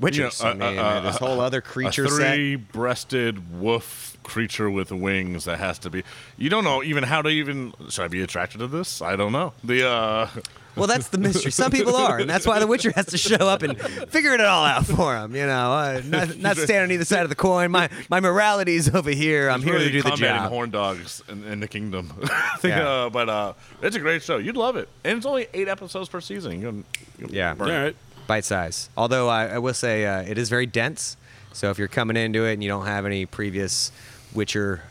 Witchers. 0.00 0.42
You 0.42 0.58
know, 0.58 0.66
I 0.66 0.70
mean, 0.70 0.78
uh, 0.78 0.82
uh, 0.82 1.00
this 1.00 1.16
whole 1.16 1.40
other 1.40 1.60
creature 1.60 2.04
a 2.04 2.08
set. 2.08 2.34
three-breasted 2.34 3.60
wolf 3.60 4.16
creature 4.22 4.70
with 4.70 4.92
wings 4.92 5.44
that 5.46 5.58
has 5.58 5.78
to 5.80 5.90
be. 5.90 6.04
You 6.36 6.50
don't 6.50 6.64
know 6.64 6.82
even 6.82 7.04
how 7.04 7.22
to 7.22 7.28
even. 7.28 7.72
Should 7.88 8.04
I 8.04 8.08
be 8.08 8.22
attracted 8.22 8.58
to 8.58 8.66
this? 8.66 9.02
I 9.02 9.16
don't 9.16 9.32
know. 9.32 9.52
The 9.64 9.88
uh, 9.88 10.28
Well, 10.76 10.86
that's 10.86 11.08
the 11.08 11.18
mystery. 11.18 11.50
Some 11.50 11.72
people 11.72 11.96
are, 11.96 12.18
and 12.18 12.30
that's 12.30 12.46
why 12.46 12.60
the 12.60 12.66
Witcher 12.68 12.92
has 12.92 13.06
to 13.06 13.18
show 13.18 13.48
up 13.48 13.62
and 13.62 13.76
figure 14.10 14.32
it 14.34 14.40
all 14.40 14.64
out 14.64 14.86
for 14.86 15.12
them. 15.14 15.34
You 15.34 15.46
know, 15.46 15.72
uh, 15.72 16.02
not, 16.04 16.36
not 16.36 16.56
stand 16.56 16.84
on 16.84 16.92
either 16.92 17.04
side 17.04 17.22
of 17.24 17.30
the 17.30 17.34
coin. 17.34 17.70
My 17.72 17.88
my 18.08 18.20
morality's 18.20 18.94
over 18.94 19.10
here. 19.10 19.50
I'm 19.50 19.62
here 19.62 19.78
to 19.78 19.90
do 19.90 20.02
the 20.02 20.10
combating 20.10 20.36
job. 20.36 20.48
horn 20.50 20.70
dogs 20.70 21.20
in, 21.28 21.42
in 21.44 21.60
the 21.60 21.68
kingdom. 21.68 22.12
Yeah. 22.64 22.88
uh, 22.88 23.10
but 23.10 23.28
uh, 23.28 23.52
it's 23.82 23.94
a 23.96 24.00
great 24.00 24.22
show. 24.22 24.36
You'd 24.38 24.56
love 24.56 24.76
it, 24.76 24.88
and 25.04 25.16
it's 25.16 25.26
only 25.26 25.46
eight 25.54 25.68
episodes 25.68 26.08
per 26.08 26.20
season. 26.20 26.60
You 26.60 26.66
can, 26.66 26.84
you 27.18 27.26
can 27.26 27.34
Yeah. 27.34 27.54
burn 27.54 27.70
All 27.70 27.82
right. 27.84 27.96
Bite 28.26 28.44
size. 28.44 28.90
Although 28.96 29.28
I, 29.28 29.46
I 29.46 29.58
will 29.58 29.74
say 29.74 30.04
uh, 30.06 30.22
it 30.22 30.38
is 30.38 30.48
very 30.48 30.66
dense. 30.66 31.16
So 31.52 31.70
if 31.70 31.78
you're 31.78 31.88
coming 31.88 32.16
into 32.16 32.44
it 32.44 32.52
and 32.54 32.62
you 32.62 32.68
don't 32.68 32.86
have 32.86 33.06
any 33.06 33.26
previous 33.26 33.90
Witcher 34.34 34.82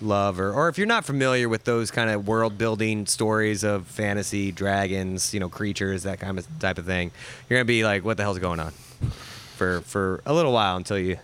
love, 0.00 0.38
or, 0.40 0.52
or 0.52 0.68
if 0.68 0.78
you're 0.78 0.86
not 0.86 1.04
familiar 1.04 1.48
with 1.48 1.64
those 1.64 1.90
kind 1.90 2.10
of 2.10 2.26
world 2.28 2.58
building 2.58 3.06
stories 3.06 3.64
of 3.64 3.86
fantasy, 3.86 4.52
dragons, 4.52 5.32
you 5.32 5.40
know, 5.40 5.48
creatures, 5.48 6.02
that 6.04 6.20
kind 6.20 6.38
of 6.38 6.46
type 6.58 6.78
of 6.78 6.84
thing, 6.86 7.10
you're 7.48 7.58
gonna 7.58 7.64
be 7.64 7.84
like, 7.84 8.04
what 8.04 8.16
the 8.16 8.22
hell's 8.22 8.38
going 8.38 8.60
on? 8.60 8.72
For 9.56 9.80
for 9.82 10.20
a 10.26 10.34
little 10.34 10.52
while 10.52 10.76
until 10.76 10.98
you 10.98 11.16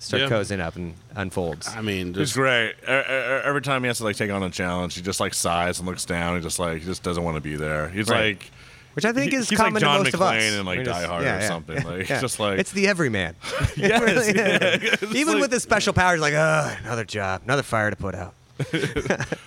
start 0.00 0.22
Yeah. 0.22 0.28
cozying 0.28 0.60
up 0.60 0.76
and 0.76 0.94
unfolds. 1.14 1.68
I 1.68 1.80
mean, 1.82 2.14
It's 2.18 2.32
great. 2.32 2.74
Every 2.86 3.62
time 3.62 3.82
he 3.82 3.86
has 3.88 3.98
to 3.98 4.04
like 4.04 4.16
take 4.16 4.30
on 4.30 4.42
a 4.42 4.50
challenge, 4.50 4.94
he 4.94 5.02
just 5.02 5.20
like 5.20 5.32
sighs 5.34 5.78
and 5.78 5.86
looks 5.88 6.04
down. 6.04 6.36
He 6.36 6.42
just 6.42 6.58
like 6.58 6.78
he 6.80 6.84
just 6.84 7.02
doesn't 7.02 7.22
want 7.22 7.36
to 7.36 7.40
be 7.40 7.54
there. 7.56 7.88
He's 7.88 8.08
Right. 8.08 8.36
like, 8.38 8.50
Which 8.96 9.04
I 9.04 9.12
think 9.12 9.30
he- 9.32 9.36
is 9.38 9.48
he's 9.48 9.58
common 9.58 9.74
like 9.74 9.80
John 9.82 9.98
to 9.98 10.04
most 10.04 10.14
of 10.14 10.22
us. 10.22 10.34
McClane 10.42 10.58
in 10.60 10.66
like 10.66 10.78
We're 10.78 10.84
just- 10.84 11.00
Die 11.02 11.06
Hard 11.06 11.24
yeah, 11.24 11.36
or 11.36 11.40
yeah, 11.40 11.48
something. 11.48 11.76
yeah, 11.76 11.84
like 11.84 12.00
it's 12.00 12.10
yeah. 12.10 12.20
just 12.20 12.40
like 12.40 12.58
it's 12.58 12.72
the 12.72 12.88
everyman. 12.88 13.34
yes, 13.76 14.00
Really, 14.00 14.34
yeah. 14.34 14.58
yeah. 14.60 14.96
It's 15.02 15.14
Even 15.14 15.34
like- 15.34 15.42
with 15.42 15.52
his 15.52 15.62
special 15.62 15.92
powers, 15.92 16.18
like, 16.20 16.34
oh, 16.34 16.76
another 16.82 17.04
job, 17.04 17.42
another 17.44 17.62
fire 17.62 17.90
to 17.90 17.96
put 17.96 18.14
out. 18.14 18.34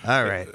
All 0.06 0.24
right. 0.24 0.46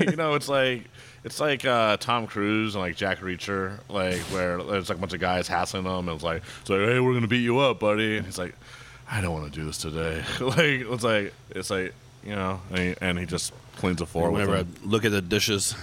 you 0.00 0.16
know, 0.16 0.34
it's 0.34 0.48
like 0.48 0.84
it's 1.22 1.38
like 1.38 1.64
uh, 1.66 1.98
Tom 1.98 2.26
Cruise 2.26 2.74
and 2.74 2.82
like 2.82 2.96
Jack 2.96 3.18
Reacher, 3.20 3.78
like 3.90 4.18
where 4.32 4.62
there's 4.62 4.88
like 4.88 4.96
a 4.96 5.00
bunch 5.00 5.12
of 5.12 5.20
guys 5.20 5.46
hassling 5.48 5.84
him, 5.84 6.08
and 6.08 6.14
it's 6.16 6.24
like, 6.24 6.42
it's 6.62 6.70
like, 6.70 6.80
hey, 6.80 6.98
we're 6.98 7.12
gonna 7.14 7.26
beat 7.28 7.42
you 7.44 7.58
up, 7.58 7.78
buddy. 7.80 8.16
And 8.16 8.24
he's 8.24 8.38
like, 8.38 8.54
I 9.10 9.20
don't 9.20 9.34
want 9.34 9.52
to 9.52 9.58
do 9.60 9.66
this 9.66 9.76
today. 9.78 10.22
like 10.40 10.56
it's 10.90 11.04
like 11.04 11.34
it's 11.50 11.68
like 11.70 11.92
you 12.24 12.34
know, 12.34 12.60
and 12.70 12.78
he, 12.78 12.94
and 13.02 13.18
he 13.18 13.26
just 13.26 13.52
cleans 13.76 13.98
the 13.98 14.06
floor 14.06 14.30
with 14.30 14.40
whenever 14.48 14.54
I 14.60 14.62
them. 14.62 14.74
look 14.84 15.04
at 15.04 15.10
the 15.12 15.20
dishes, 15.22 15.74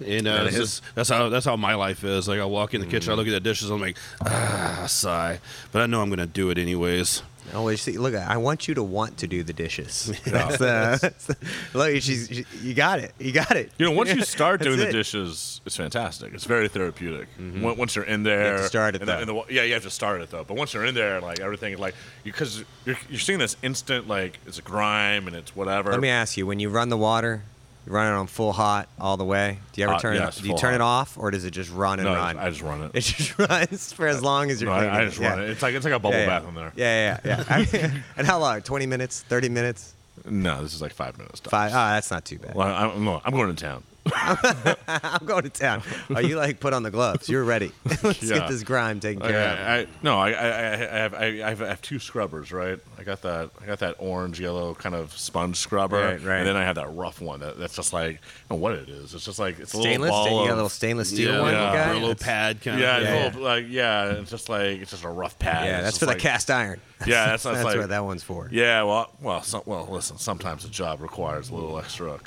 you 0.00 0.22
know, 0.22 0.44
That 0.44 0.52
just- 0.52 0.82
that's 0.94 1.08
how 1.08 1.28
that's 1.28 1.44
how 1.46 1.56
my 1.56 1.74
life 1.74 2.04
is. 2.04 2.28
Like 2.28 2.40
I 2.40 2.44
walk 2.44 2.74
in 2.74 2.80
the 2.80 2.86
kitchen, 2.86 3.12
I 3.12 3.16
look 3.16 3.26
at 3.26 3.30
the 3.32 3.40
dishes, 3.40 3.70
I'm 3.70 3.80
like, 3.80 3.96
ah, 4.24 4.84
sigh, 4.88 5.40
but 5.72 5.82
I 5.82 5.86
know 5.86 6.00
I'm 6.02 6.10
gonna 6.10 6.26
do 6.26 6.50
it 6.50 6.58
anyways. 6.58 7.22
Always 7.52 7.82
see, 7.82 7.98
look. 7.98 8.14
I 8.14 8.36
want 8.36 8.68
you 8.68 8.74
to 8.74 8.82
want 8.82 9.16
to 9.18 9.26
do 9.26 9.42
the 9.42 9.52
dishes. 9.52 10.12
That's 10.24 10.58
the, 10.58 10.98
that's 11.02 11.26
the- 11.26 11.36
look. 11.74 11.90
She's, 12.00 12.28
she, 12.30 12.44
you 12.62 12.74
got 12.74 13.00
it. 13.00 13.12
You 13.18 13.32
got 13.32 13.50
it. 13.56 13.72
You 13.76 13.86
know, 13.86 13.90
once 13.92 14.14
you 14.14 14.22
start 14.22 14.60
That's 14.60 14.68
doing 14.68 14.78
the 14.78 14.88
it. 14.90 14.92
dishes, 14.92 15.60
it's 15.66 15.74
fantastic. 15.74 16.32
It's 16.32 16.44
very 16.44 16.68
therapeutic. 16.68 17.26
Once 17.60 17.76
Once 17.76 17.96
you're 17.96 18.04
in 18.04 18.22
there, 18.22 18.58
to 18.58 18.62
start 18.68 18.94
it, 18.94 19.00
and 19.02 19.08
the- 19.08 19.12
though. 19.14 19.18
and 19.42 19.48
the- 19.48 19.52
yeah, 19.54 19.64
you 19.64 19.72
have 19.74 19.82
to 19.82 19.90
start 19.90 20.20
it 20.20 20.30
though. 20.30 20.44
But 20.44 20.56
once 20.58 20.74
you're 20.74 20.84
in 20.84 20.94
there, 20.94 21.20
like 21.20 21.40
everything, 21.40 21.76
like 21.78 21.96
because 22.22 22.62
you're 22.84 22.98
you're 23.08 23.18
seeing 23.18 23.40
this 23.40 23.56
instant, 23.64 24.06
like 24.06 24.38
it's 24.46 24.58
a 24.60 24.62
grime 24.62 25.26
and 25.26 25.34
it's 25.34 25.56
whatever. 25.56 25.90
Let 25.90 26.00
me 26.00 26.08
ask 26.10 26.36
you: 26.36 26.46
When 26.46 26.60
you 26.60 26.68
run 26.68 26.88
the 26.88 26.98
water, 26.98 27.42
you 27.86 27.92
run 27.92 28.12
it 28.12 28.16
on 28.16 28.26
full 28.26 28.52
hot 28.52 28.88
all 28.98 29.16
the 29.16 29.24
way. 29.24 29.58
Do 29.72 29.80
you 29.80 29.86
ever 29.86 29.94
Hot, 29.94 30.02
turn 30.02 30.16
yes, 30.16 30.38
it? 30.38 30.42
Do 30.42 30.48
you 30.48 30.52
full 30.52 30.58
turn 30.58 30.74
it 30.74 30.80
off, 30.80 31.16
or 31.18 31.30
does 31.30 31.44
it 31.44 31.52
just 31.52 31.72
run 31.72 31.98
and 31.98 32.08
no, 32.08 32.14
run? 32.14 32.38
I 32.38 32.50
just 32.50 32.62
run 32.62 32.82
it. 32.82 32.90
it 32.94 33.00
just 33.00 33.38
runs 33.38 33.92
for 33.92 34.06
as 34.06 34.22
long 34.22 34.50
as 34.50 34.60
you're. 34.60 34.70
No, 34.70 34.76
I, 34.76 35.00
I 35.00 35.04
just 35.06 35.18
run 35.18 35.40
it. 35.40 35.50
It's 35.50 35.62
like 35.62 35.74
it's 35.74 35.84
like 35.84 35.94
a 35.94 35.98
bubble 35.98 36.18
yeah, 36.18 36.24
yeah. 36.24 36.38
bath 36.38 36.48
in 36.48 36.54
there. 36.54 36.72
Yeah, 36.76 37.18
yeah, 37.24 37.64
yeah. 37.72 37.90
and 38.16 38.26
how 38.26 38.38
long? 38.38 38.60
Twenty 38.62 38.86
minutes? 38.86 39.22
Thirty 39.22 39.48
minutes? 39.48 39.94
No, 40.28 40.62
this 40.62 40.74
is 40.74 40.82
like 40.82 40.92
five 40.92 41.16
minutes. 41.16 41.40
tops. 41.40 41.50
Five? 41.50 41.70
Oh, 41.72 41.94
that's 41.94 42.10
not 42.10 42.24
too 42.24 42.38
bad. 42.38 42.54
Well, 42.54 42.68
I'm, 42.68 43.04
no, 43.04 43.22
I'm 43.24 43.32
going 43.32 43.54
to 43.54 43.62
town. 43.62 43.82
I'm 44.14 45.26
going 45.26 45.42
to 45.42 45.50
town. 45.50 45.82
Are 46.14 46.22
you 46.22 46.36
like 46.36 46.60
put 46.60 46.72
on 46.72 46.82
the 46.82 46.90
gloves? 46.90 47.28
You're 47.28 47.44
ready. 47.44 47.72
Let's 48.02 48.22
Yeah. 48.22 48.38
get 48.40 48.48
this 48.48 48.62
grime 48.62 49.00
taken 49.00 49.22
I, 49.22 49.28
care 49.30 49.40
of. 49.52 49.58
I, 49.58 49.78
I, 49.80 49.86
no, 50.02 50.18
I, 50.18 50.30
I, 50.30 50.46
I, 50.48 50.72
I, 50.72 50.98
have, 50.98 51.14
I, 51.14 51.24
I 51.44 51.54
have 51.54 51.82
two 51.82 51.98
scrubbers, 51.98 52.52
right? 52.52 52.78
I 52.98 53.02
got 53.02 53.22
that, 53.22 53.50
I 53.62 53.66
got 53.66 53.78
that 53.80 53.96
orange 53.98 54.40
yellow 54.40 54.74
kind 54.74 54.94
of 54.94 55.16
sponge 55.16 55.56
scrubber, 55.56 55.96
Right, 56.00 56.22
right. 56.22 56.38
and 56.38 56.46
then 56.46 56.56
I 56.56 56.64
have 56.64 56.76
that 56.76 56.92
rough 56.94 57.20
one 57.20 57.40
that, 57.40 57.58
that's 57.58 57.76
just 57.76 57.92
like, 57.92 58.16
I 58.16 58.18
don't 58.48 58.58
know 58.58 58.62
what 58.62 58.72
it 58.74 58.88
is. 58.88 59.14
It's 59.14 59.24
just 59.24 59.38
like 59.38 59.58
it's 59.58 59.74
a 59.74 59.76
Stainless? 59.78 60.10
little 60.10 60.24
ball. 60.26 60.42
you 60.42 60.48
got 60.48 60.54
a 60.54 60.56
little 60.56 60.68
stainless 60.68 61.10
steel 61.10 61.32
yeah, 61.34 61.40
one, 61.40 61.52
yeah. 61.52 61.68
you 61.70 61.76
got? 61.76 61.96
Brillo 61.96 62.08
That's- 62.18 62.22
pad 62.22 62.60
kind 62.62 62.80
yeah, 62.80 62.96
of. 62.96 63.02
it's 63.02 63.10
Yeah, 63.10 63.22
a 63.22 63.24
little, 63.26 63.42
like 63.42 63.64
yeah, 63.68 64.04
it's 64.12 64.30
just 64.30 64.48
like 64.48 64.80
it's 64.80 64.90
just 64.90 65.04
a 65.04 65.08
rough 65.08 65.38
pad. 65.38 65.66
Yeah, 65.66 65.74
It's 65.78 65.82
that's 65.84 65.98
just 65.98 66.00
for 66.00 66.06
the 66.06 66.20
cast 66.20 66.50
iron. 66.50 66.80
Yeah, 67.06 67.28
that's, 67.28 67.42
that's, 67.44 67.54
That's 67.56 67.64
like 67.64 67.78
what 67.78 67.88
that 67.88 68.04
one's 68.04 68.22
for. 68.22 68.50
Yeah, 68.52 68.82
well, 68.82 69.10
well, 69.22 69.42
some, 69.42 69.62
well. 69.64 69.88
Listen, 69.90 70.18
sometimes 70.18 70.64
the 70.64 70.68
job 70.68 71.00
requires 71.00 71.48
a 71.48 71.54
little 71.54 71.78
extra. 71.78 72.20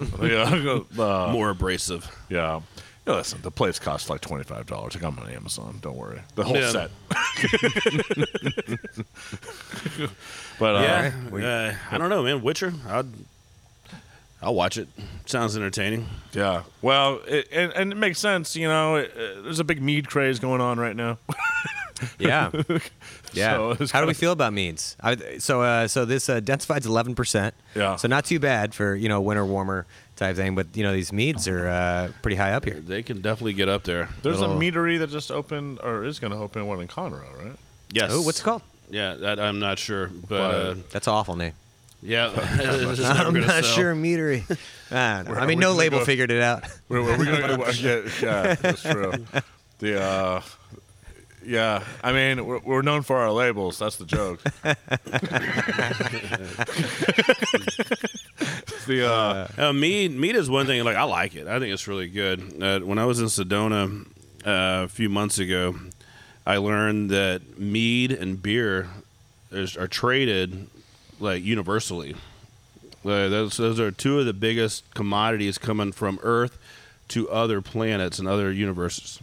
yeah, 0.22 0.80
uh, 0.98 1.30
more 1.32 1.50
abrasive. 1.50 2.10
yeah. 2.28 2.60
Yeah, 3.06 3.16
listen, 3.16 3.40
the 3.42 3.50
plates 3.50 3.78
cost 3.78 4.08
like 4.08 4.22
twenty 4.22 4.44
five 4.44 4.66
dollars. 4.66 4.96
I 4.96 4.98
got 4.98 5.14
them 5.14 5.24
on 5.24 5.30
Amazon. 5.30 5.78
Don't 5.82 5.96
worry, 5.96 6.20
the 6.36 6.44
whole 6.44 6.56
Yeah. 6.56 6.70
set. 6.70 6.90
but 10.58 10.76
uh, 10.76 10.80
yeah, 10.80 11.12
uh, 11.90 11.94
I 11.94 11.98
don't 11.98 12.08
know, 12.08 12.22
man. 12.22 12.42
Witcher, 12.42 12.72
I'd, 12.88 13.06
I'll 14.42 14.54
watch 14.54 14.78
it. 14.78 14.88
Sounds 15.26 15.56
entertaining. 15.56 16.06
yeah. 16.32 16.62
Well, 16.82 17.20
it, 17.26 17.48
and, 17.52 17.72
and 17.72 17.92
it 17.92 17.96
makes 17.96 18.18
sense. 18.18 18.56
You 18.56 18.68
know, 18.68 18.96
it, 18.96 19.12
uh, 19.16 19.42
there's 19.42 19.60
a 19.60 19.64
big 19.64 19.82
mead 19.82 20.08
craze 20.08 20.38
going 20.38 20.60
on 20.60 20.78
right 20.80 20.96
now. 20.96 21.18
Yeah. 22.18 22.50
Yeah. 23.32 23.74
So 23.74 23.86
How 23.88 24.00
do 24.00 24.06
we 24.06 24.12
kinda- 24.12 24.14
feel 24.14 24.30
about 24.32 24.52
meads? 24.52 24.96
I, 25.02 25.38
so, 25.38 25.62
uh, 25.62 25.88
so 25.88 26.04
this 26.04 26.28
uh, 26.28 26.38
densified's 26.40 26.86
eleven 26.86 27.16
percent. 27.16 27.52
Yeah. 27.74 27.96
So 27.96 28.06
not 28.06 28.24
too 28.24 28.38
bad 28.38 28.74
for 28.74 28.94
you 28.94 29.08
know 29.08 29.20
winter 29.20 29.44
warmer 29.44 29.86
type 30.14 30.36
thing, 30.36 30.54
but 30.54 30.68
you 30.74 30.84
know 30.84 30.92
these 30.92 31.12
meads 31.12 31.48
are 31.48 31.66
uh, 31.66 32.12
pretty 32.22 32.36
high 32.36 32.52
up 32.52 32.64
here. 32.64 32.74
They 32.78 33.02
can 33.02 33.20
definitely 33.22 33.54
get 33.54 33.68
up 33.68 33.82
there. 33.82 34.08
There's 34.22 34.38
Little- 34.40 34.56
a 34.56 34.60
meadery 34.60 35.00
that 35.00 35.10
just 35.10 35.32
opened 35.32 35.80
or 35.82 36.04
is 36.04 36.20
going 36.20 36.32
to 36.32 36.38
open 36.38 36.64
one 36.68 36.80
in 36.80 36.86
Conroe, 36.86 37.22
right? 37.44 37.56
Yes. 37.90 38.10
Oh, 38.12 38.22
what's 38.22 38.38
it 38.38 38.44
called? 38.44 38.62
Yeah, 38.88 39.14
that, 39.14 39.40
I'm 39.40 39.58
not 39.58 39.80
sure, 39.80 40.06
but, 40.08 40.28
But- 40.28 40.54
uh, 40.54 40.74
That's 40.92 41.08
an 41.08 41.14
awful 41.14 41.34
name. 41.34 41.54
yeah, 42.02 42.30
it's 42.34 42.98
just 43.00 43.02
never 43.16 43.28
I'm 43.28 43.34
gonna 43.34 43.46
not 43.48 43.64
sell. 43.64 43.74
sure 43.74 43.94
meadery. 43.96 44.42
I, 44.92 45.22
don't 45.24 45.34
know. 45.34 45.40
I 45.40 45.46
mean, 45.46 45.58
we 45.58 45.62
no 45.62 45.68
gonna 45.70 45.78
label 45.78 45.98
go? 46.00 46.04
figured 46.04 46.30
it 46.30 46.40
out. 46.42 46.62
Where, 46.86 47.02
where 47.02 47.18
we 47.18 47.24
gonna, 47.24 47.72
yeah, 47.80 48.02
yeah, 48.22 48.54
that's 48.54 48.82
true. 48.82 49.12
The 49.78 50.00
uh, 50.00 50.40
yeah, 51.44 51.84
I 52.02 52.12
mean, 52.12 52.46
we're, 52.46 52.60
we're 52.60 52.82
known 52.82 53.02
for 53.02 53.18
our 53.18 53.30
labels. 53.30 53.78
That's 53.78 53.96
the 53.96 54.06
joke. 54.06 54.40
the 58.86 59.06
uh, 59.10 59.46
Uh, 59.58 59.72
mead, 59.72 60.12
mead 60.12 60.36
is 60.36 60.50
one 60.50 60.66
thing. 60.66 60.82
Like 60.84 60.96
I 60.96 61.04
like 61.04 61.34
it. 61.34 61.46
I 61.46 61.58
think 61.58 61.72
it's 61.72 61.88
really 61.88 62.08
good. 62.08 62.62
Uh, 62.62 62.80
when 62.80 62.98
I 62.98 63.04
was 63.04 63.20
in 63.20 63.26
Sedona 63.26 64.06
uh, 64.46 64.84
a 64.84 64.88
few 64.88 65.08
months 65.08 65.38
ago, 65.38 65.74
I 66.46 66.58
learned 66.58 67.10
that 67.10 67.58
mead 67.58 68.12
and 68.12 68.42
beer 68.42 68.88
is, 69.50 69.76
are 69.76 69.88
traded 69.88 70.68
like 71.20 71.42
universally. 71.42 72.14
Uh, 73.04 73.28
those 73.28 73.56
those 73.58 73.78
are 73.78 73.90
two 73.90 74.20
of 74.20 74.26
the 74.26 74.32
biggest 74.32 74.82
commodities 74.94 75.58
coming 75.58 75.92
from 75.92 76.18
Earth 76.22 76.58
to 77.08 77.28
other 77.30 77.60
planets 77.60 78.18
and 78.18 78.26
other 78.26 78.50
universes. 78.50 79.20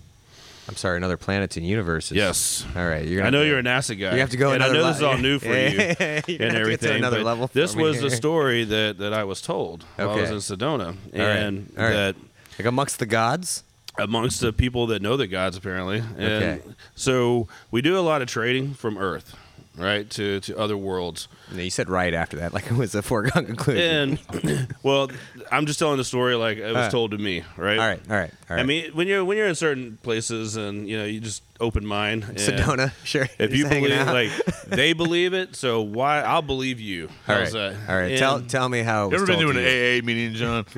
I'm 0.71 0.77
sorry, 0.77 0.95
another 0.97 1.17
planets 1.17 1.57
and 1.57 1.67
universes. 1.67 2.15
Yes. 2.15 2.65
All 2.75 2.87
right. 2.87 3.05
You're 3.05 3.17
gonna 3.17 3.27
I 3.27 3.29
know 3.29 3.43
you're 3.43 3.59
a 3.59 3.63
NASA 3.63 3.99
guy. 3.99 4.13
You 4.13 4.19
have 4.21 4.29
to 4.29 4.37
go 4.37 4.51
and 4.53 4.63
I 4.63 4.71
know 4.71 4.87
this 4.87 4.97
is 4.97 5.03
all 5.03 5.17
new 5.17 5.37
for 5.37 5.47
you 5.47 5.53
yeah, 5.53 5.95
yeah. 5.99 6.21
You're 6.27 6.41
and 6.47 6.55
everything. 6.57 6.95
another 6.97 7.23
level 7.23 7.49
this 7.53 7.75
was 7.75 7.99
the 8.01 8.09
story 8.09 8.63
that, 8.63 8.97
that 8.99 9.13
I 9.13 9.25
was 9.25 9.41
told 9.41 9.83
while 9.97 10.11
I 10.11 10.21
was 10.21 10.31
in 10.31 10.37
Sedona, 10.57 10.87
All 10.87 10.93
right. 11.13 11.19
and 11.19 11.73
All 11.77 11.83
right. 11.83 11.91
that 11.91 12.15
like 12.57 12.65
amongst 12.67 12.99
the 12.99 13.05
gods. 13.05 13.63
amongst 13.99 14.39
the 14.39 14.53
people 14.53 14.87
that 14.87 15.01
know 15.01 15.17
the 15.17 15.27
gods 15.27 15.57
apparently. 15.57 15.97
And 16.17 16.43
Okay. 16.43 16.61
so 16.95 17.47
we 17.69 17.81
do 17.81 17.97
a 17.97 18.01
lot 18.01 18.21
of 18.21 18.29
trading 18.29 18.73
from 18.73 18.97
Earth, 18.97 19.35
right, 19.77 20.09
to 20.11 20.39
to 20.39 20.57
other 20.57 20.77
worlds. 20.77 21.27
No, 21.53 21.61
you 21.61 21.69
said 21.69 21.89
right 21.89 22.13
after 22.13 22.37
that, 22.37 22.53
like 22.53 22.67
it 22.67 22.73
was 22.73 22.95
a 22.95 23.01
foregone 23.01 23.45
conclusion. 23.45 24.19
And 24.31 24.67
well, 24.83 25.09
I'm 25.51 25.65
just 25.65 25.79
telling 25.79 25.97
the 25.97 26.03
story 26.05 26.35
like 26.35 26.57
it 26.57 26.67
was 26.73 26.87
Uh, 26.87 26.89
told 26.89 27.11
to 27.11 27.17
me, 27.17 27.43
right? 27.57 27.77
all 27.79 27.87
right, 27.87 27.99
all 28.09 28.15
right, 28.15 28.31
all 28.49 28.55
right. 28.55 28.61
I 28.61 28.63
mean, 28.63 28.91
when 28.93 29.07
you're 29.07 29.25
when 29.25 29.37
you're 29.37 29.47
in 29.47 29.55
certain 29.55 29.97
places 30.03 30.55
and 30.55 30.87
you 30.87 30.97
know 30.97 31.03
you 31.05 31.19
just 31.19 31.43
open 31.59 31.85
mind. 31.85 32.23
Sedona, 32.23 32.91
sure. 33.03 33.23
If 33.37 33.51
Just 33.51 33.55
you 33.55 33.67
believe, 33.67 33.91
out. 33.91 34.13
like 34.13 34.31
they 34.67 34.93
believe 34.93 35.33
it, 35.33 35.55
so 35.55 35.81
why 35.81 36.21
I'll 36.21 36.41
believe 36.41 36.79
you. 36.79 37.07
all 37.27 37.35
How's 37.35 37.53
right, 37.53 37.73
that? 37.73 37.89
all 37.89 37.95
right. 37.99 38.11
And- 38.11 38.19
Tell 38.19 38.41
tell 38.41 38.69
me 38.69 38.81
how. 38.81 39.07
It 39.07 39.11
you 39.13 39.19
was 39.21 39.29
ever 39.29 39.37
been 39.37 39.41
told 39.41 39.55
to 39.55 39.59
an 39.59 39.65
you. 39.65 39.99
AA 39.99 40.05
meeting, 40.05 40.33
John? 40.35 40.65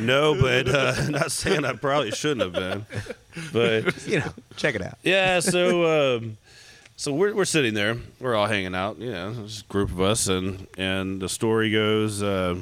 No, 0.00 0.40
but 0.40 0.68
uh, 0.68 0.94
not 1.10 1.32
saying 1.32 1.64
I 1.64 1.72
probably 1.72 2.10
shouldn't 2.12 2.42
have 2.42 2.52
been. 2.52 2.86
But 3.52 4.06
You 4.06 4.20
know, 4.20 4.32
check 4.56 4.74
it 4.74 4.82
out. 4.82 4.98
yeah, 5.02 5.40
so 5.40 6.16
um, 6.18 6.36
so 6.98 7.12
we're 7.14 7.32
we're 7.32 7.44
sitting 7.44 7.74
there, 7.74 7.96
we're 8.18 8.34
all 8.34 8.46
hanging 8.48 8.74
out, 8.74 8.98
you 8.98 9.12
know, 9.12 9.32
just 9.46 9.64
a 9.64 9.68
group 9.68 9.90
of 9.90 10.00
us, 10.00 10.26
and 10.26 10.66
and 10.76 11.22
the 11.22 11.28
story 11.28 11.70
goes. 11.70 12.22
Uh, 12.22 12.56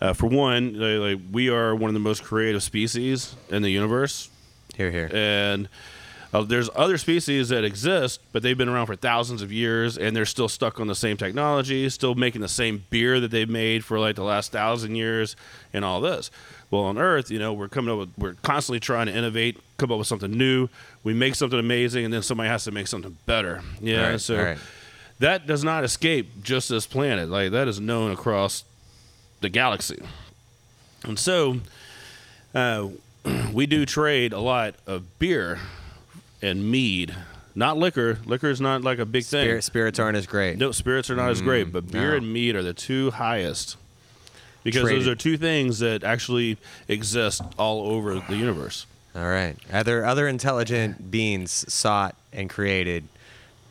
uh, 0.00 0.12
for 0.12 0.26
one, 0.26 0.78
like, 0.78 1.16
like 1.16 1.24
we 1.32 1.48
are 1.48 1.74
one 1.74 1.88
of 1.88 1.94
the 1.94 2.00
most 2.00 2.22
creative 2.22 2.62
species 2.62 3.34
in 3.48 3.62
the 3.62 3.70
universe, 3.70 4.28
Here, 4.76 4.90
here. 4.90 5.08
and 5.14 5.68
uh, 6.34 6.42
there's 6.42 6.68
other 6.74 6.98
species 6.98 7.48
that 7.48 7.64
exist, 7.64 8.20
but 8.32 8.42
they've 8.42 8.58
been 8.58 8.68
around 8.68 8.84
for 8.86 8.96
thousands 8.96 9.40
of 9.40 9.50
years, 9.50 9.96
and 9.96 10.14
they're 10.14 10.26
still 10.26 10.48
stuck 10.48 10.78
on 10.78 10.88
the 10.88 10.94
same 10.94 11.16
technology, 11.16 11.88
still 11.88 12.14
making 12.16 12.42
the 12.42 12.48
same 12.48 12.84
beer 12.90 13.20
that 13.20 13.30
they've 13.30 13.48
made 13.48 13.82
for 13.84 13.98
like 13.98 14.16
the 14.16 14.24
last 14.24 14.52
thousand 14.52 14.96
years, 14.96 15.36
and 15.72 15.84
all 15.86 16.02
this. 16.02 16.30
Well, 16.74 16.82
on 16.82 16.98
Earth, 16.98 17.30
you 17.30 17.38
know, 17.38 17.52
we're 17.52 17.68
coming 17.68 17.92
up 17.92 18.00
with, 18.00 18.18
we're 18.18 18.34
constantly 18.42 18.80
trying 18.80 19.06
to 19.06 19.14
innovate, 19.14 19.60
come 19.76 19.92
up 19.92 19.98
with 19.98 20.08
something 20.08 20.32
new. 20.32 20.68
We 21.04 21.14
make 21.14 21.36
something 21.36 21.56
amazing, 21.56 22.04
and 22.04 22.12
then 22.12 22.20
somebody 22.20 22.48
has 22.48 22.64
to 22.64 22.72
make 22.72 22.88
something 22.88 23.16
better. 23.26 23.62
Yeah, 23.80 24.10
right, 24.10 24.20
so 24.20 24.36
right. 24.36 24.58
that 25.20 25.46
does 25.46 25.62
not 25.62 25.84
escape 25.84 26.42
just 26.42 26.68
this 26.68 26.84
planet. 26.84 27.28
Like 27.28 27.52
that 27.52 27.68
is 27.68 27.78
known 27.78 28.10
across 28.10 28.64
the 29.40 29.48
galaxy, 29.48 30.02
and 31.04 31.16
so 31.16 31.60
uh, 32.56 32.88
we 33.52 33.66
do 33.66 33.86
trade 33.86 34.32
a 34.32 34.40
lot 34.40 34.74
of 34.84 35.20
beer 35.20 35.60
and 36.42 36.68
mead, 36.68 37.14
not 37.54 37.78
liquor. 37.78 38.18
Liquor 38.26 38.50
is 38.50 38.60
not 38.60 38.82
like 38.82 38.98
a 38.98 39.06
big 39.06 39.22
thing. 39.22 39.44
Spirit, 39.44 39.62
spirits 39.62 39.98
aren't 40.00 40.16
as 40.16 40.26
great. 40.26 40.58
No, 40.58 40.72
spirits 40.72 41.08
are 41.08 41.14
not 41.14 41.30
as 41.30 41.40
great, 41.40 41.72
but 41.72 41.92
beer 41.92 42.10
no. 42.10 42.16
and 42.16 42.32
mead 42.32 42.56
are 42.56 42.64
the 42.64 42.74
two 42.74 43.12
highest 43.12 43.76
because 44.64 44.82
Traded. 44.82 45.02
those 45.02 45.08
are 45.08 45.14
two 45.14 45.36
things 45.36 45.78
that 45.78 46.02
actually 46.02 46.56
exist 46.88 47.42
all 47.58 47.86
over 47.88 48.18
the 48.18 48.36
universe. 48.36 48.86
All 49.14 49.22
right. 49.28 49.56
Other 49.72 50.04
other 50.04 50.26
intelligent 50.26 51.10
beings 51.12 51.64
sought 51.72 52.16
and 52.32 52.50
created 52.50 53.04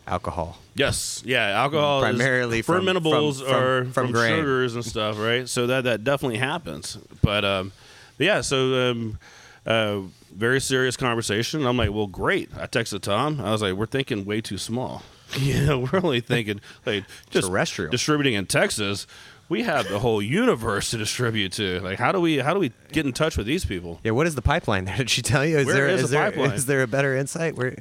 alcohol. 0.07 0.57
Yes, 0.75 1.21
yeah, 1.25 1.47
alcohol 1.50 2.03
is- 2.03 2.15
Primarily 2.15 2.62
from- 2.62 2.85
fermentables 2.85 3.38
from- 3.39 3.47
from- 3.47 3.55
are 3.55 3.83
from 3.85 4.12
from, 4.12 4.15
sugars 4.27 4.75
and 4.75 4.85
stuff, 4.85 5.19
right? 5.19 5.47
So 5.47 5.67
that 5.67 5.83
that 5.83 6.03
definitely 6.03 6.39
happens. 6.39 6.97
But 7.21 7.43
um, 7.45 7.71
but 8.17 8.25
yeah, 8.25 8.41
so 8.41 8.91
um, 8.91 9.19
uh, 9.65 10.00
very 10.33 10.59
serious 10.62 10.97
conversation. 10.97 11.65
I'm 11.65 11.77
like, 11.77 11.91
well, 11.91 12.07
great. 12.07 12.50
I 12.57 12.65
texted 12.67 13.01
Tom. 13.01 13.39
I 13.41 13.51
was 13.51 13.62
like, 13.62 13.73
we're 13.73 13.85
thinking 13.85 14.25
way 14.25 14.41
too 14.41 14.57
small. 14.57 15.03
You 15.35 15.65
know, 15.65 15.79
we're 15.79 16.00
only 16.03 16.21
thinking 16.21 16.62
like 16.85 17.05
just 17.31 17.47
Terrestrial. 17.47 17.89
distributing 17.89 18.35
in 18.35 18.45
Texas. 18.45 19.07
We 19.50 19.63
have 19.63 19.88
the 19.89 20.00
whole 20.00 20.21
universe 20.21 20.89
to 20.91 20.97
distribute 20.97 21.51
to. 21.53 21.79
Like, 21.81 22.00
how 22.00 22.12
do 22.12 22.19
we 22.19 22.38
how 22.39 22.53
do 22.53 22.59
we 22.59 22.71
get 22.91 23.05
in 23.05 23.13
touch 23.13 23.38
with 23.38 23.45
these 23.45 23.65
people? 23.65 24.00
Yeah, 24.03 24.12
what 24.12 24.25
is 24.25 24.35
the 24.35 24.41
pipeline 24.41 24.85
there? 24.85 24.97
Did 25.03 25.09
she 25.09 25.21
tell 25.21 25.45
you? 25.45 25.59
Is 25.59 25.65
Where 25.67 25.75
there 25.75 25.88
is 25.89 26.03
is 26.03 26.09
the 26.09 26.17
there 26.17 26.31
pipeline? 26.31 26.51
is 26.53 26.65
there 26.65 26.81
a 26.81 26.88
better 26.88 27.15
insight? 27.15 27.55
Where 27.55 27.75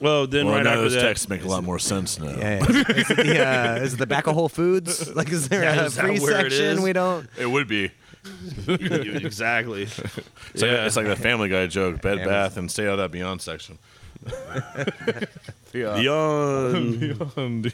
Well, 0.00 0.26
then 0.26 0.46
well, 0.46 0.56
right 0.56 0.64
now 0.64 0.70
after 0.70 0.82
those 0.82 0.94
that, 0.94 1.02
texts 1.02 1.28
make 1.28 1.44
a 1.44 1.48
lot 1.48 1.62
more 1.64 1.78
sense 1.78 2.18
now. 2.18 2.30
yeah, 2.36 2.64
is, 2.66 3.10
it 3.10 3.16
the, 3.16 3.46
uh, 3.46 3.74
is 3.76 3.94
it 3.94 3.98
the 3.98 4.06
back 4.06 4.26
of 4.26 4.34
Whole 4.34 4.48
Foods? 4.48 5.08
Like, 5.14 5.30
is 5.30 5.48
there 5.48 5.62
Yeah, 5.62 5.82
a 5.82 5.84
is 5.86 5.96
free 5.98 6.16
section 6.18 6.82
we 6.82 6.92
don't? 6.92 7.28
It 7.38 7.46
would 7.46 7.68
be. 7.68 7.90
exactly. 8.68 9.82
It's, 9.82 9.98
like, 10.54 10.70
Yeah. 10.70 10.86
it's 10.86 10.96
like 10.96 11.06
the 11.06 11.16
Family 11.16 11.48
Guy 11.48 11.66
joke: 11.66 12.00
Bed 12.02 12.18
Yeah. 12.18 12.26
Bath 12.26 12.56
and 12.56 12.70
stay 12.70 12.86
out 12.86 12.92
of 12.94 12.98
that 12.98 13.10
Beyond 13.12 13.40
section. 13.42 13.78
the, 14.24 15.90
uh, 15.90 15.96
Beyond. 15.98 17.00
Beyond 17.00 17.64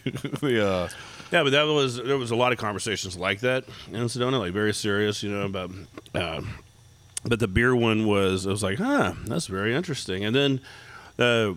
the 0.41 0.67
uh, 0.67 0.89
Yeah, 1.31 1.43
but 1.43 1.51
that 1.51 1.65
was 1.65 1.97
there 1.97 2.17
was 2.17 2.31
a 2.31 2.37
lot 2.37 2.53
of 2.53 2.59
conversations 2.59 3.17
like 3.17 3.41
that 3.41 3.65
in 3.89 4.05
Sedona, 4.05 4.39
like 4.39 4.53
very 4.53 4.73
serious, 4.73 5.23
you 5.23 5.31
know, 5.31 5.47
about. 5.47 5.71
Uh, 6.15 6.41
but 7.25 7.41
the 7.41 7.49
beer 7.49 7.75
one 7.75 8.07
was, 8.07 8.47
I 8.47 8.51
was 8.51 8.63
like, 8.63 8.79
huh, 8.79 9.13
that's 9.27 9.47
very 9.47 9.75
interesting. 9.75 10.25
And 10.25 10.35
then 10.35 10.61
uh, 11.19 11.55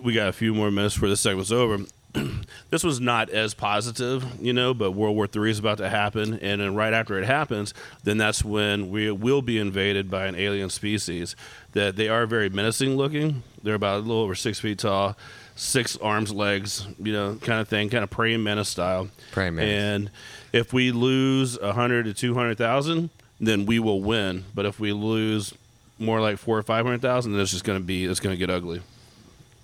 we 0.00 0.12
got 0.12 0.28
a 0.28 0.32
few 0.32 0.54
more 0.54 0.70
minutes 0.70 0.94
before 0.94 1.08
this 1.08 1.20
segment's 1.20 1.50
over. 1.50 1.84
this 2.70 2.84
was 2.84 3.00
not 3.00 3.28
as 3.30 3.54
positive, 3.54 4.24
you 4.40 4.52
know, 4.52 4.72
but 4.72 4.92
World 4.92 5.16
War 5.16 5.28
III 5.34 5.50
is 5.50 5.58
about 5.58 5.78
to 5.78 5.88
happen, 5.88 6.38
and 6.38 6.60
then 6.60 6.74
right 6.74 6.92
after 6.92 7.18
it 7.18 7.26
happens, 7.26 7.74
then 8.04 8.18
that's 8.18 8.44
when 8.44 8.88
we 8.90 9.10
will 9.10 9.42
be 9.42 9.58
invaded 9.58 10.10
by 10.10 10.26
an 10.26 10.36
alien 10.36 10.70
species. 10.70 11.34
That 11.72 11.96
they 11.96 12.08
are 12.08 12.24
very 12.24 12.48
menacing 12.48 12.96
looking. 12.96 13.42
They're 13.64 13.74
about 13.74 13.96
a 13.96 14.00
little 14.00 14.22
over 14.22 14.36
six 14.36 14.60
feet 14.60 14.78
tall, 14.78 15.16
six 15.56 15.96
arms, 15.98 16.32
legs, 16.32 16.86
you 16.98 17.12
know, 17.12 17.36
kind 17.40 17.60
of 17.60 17.68
thing, 17.68 17.90
kind 17.90 18.04
of 18.04 18.10
praying 18.10 18.42
menace 18.42 18.68
style. 18.68 19.08
Praying 19.32 19.56
mantis. 19.56 19.74
And 19.74 20.10
if 20.52 20.72
we 20.72 20.92
lose 20.92 21.56
a 21.58 21.72
hundred 21.72 22.04
to 22.04 22.14
two 22.14 22.34
hundred 22.34 22.58
thousand, 22.58 23.10
then 23.40 23.66
we 23.66 23.78
will 23.78 24.02
win. 24.02 24.44
But 24.54 24.66
if 24.66 24.80
we 24.80 24.92
lose 24.92 25.54
more 25.98 26.20
like 26.20 26.38
four 26.38 26.58
or 26.58 26.62
five 26.62 26.84
hundred 26.84 27.02
thousand, 27.02 27.32
then 27.32 27.40
it's 27.40 27.52
just 27.52 27.64
going 27.64 27.78
to 27.78 27.84
be 27.84 28.04
it's 28.04 28.20
going 28.20 28.34
to 28.34 28.38
get 28.38 28.50
ugly. 28.50 28.82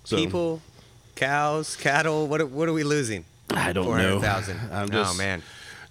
So, 0.03 0.17
People, 0.17 0.61
cows, 1.15 1.75
cattle. 1.75 2.27
What 2.27 2.41
are, 2.41 2.45
what 2.45 2.67
are 2.67 2.73
we 2.73 2.83
losing? 2.83 3.25
I 3.51 3.73
don't 3.73 3.85
know. 3.85 3.91
hundred 3.91 4.21
thousand. 4.21 4.59
I'm 4.71 4.89
Oh 4.93 5.13
man. 5.15 5.41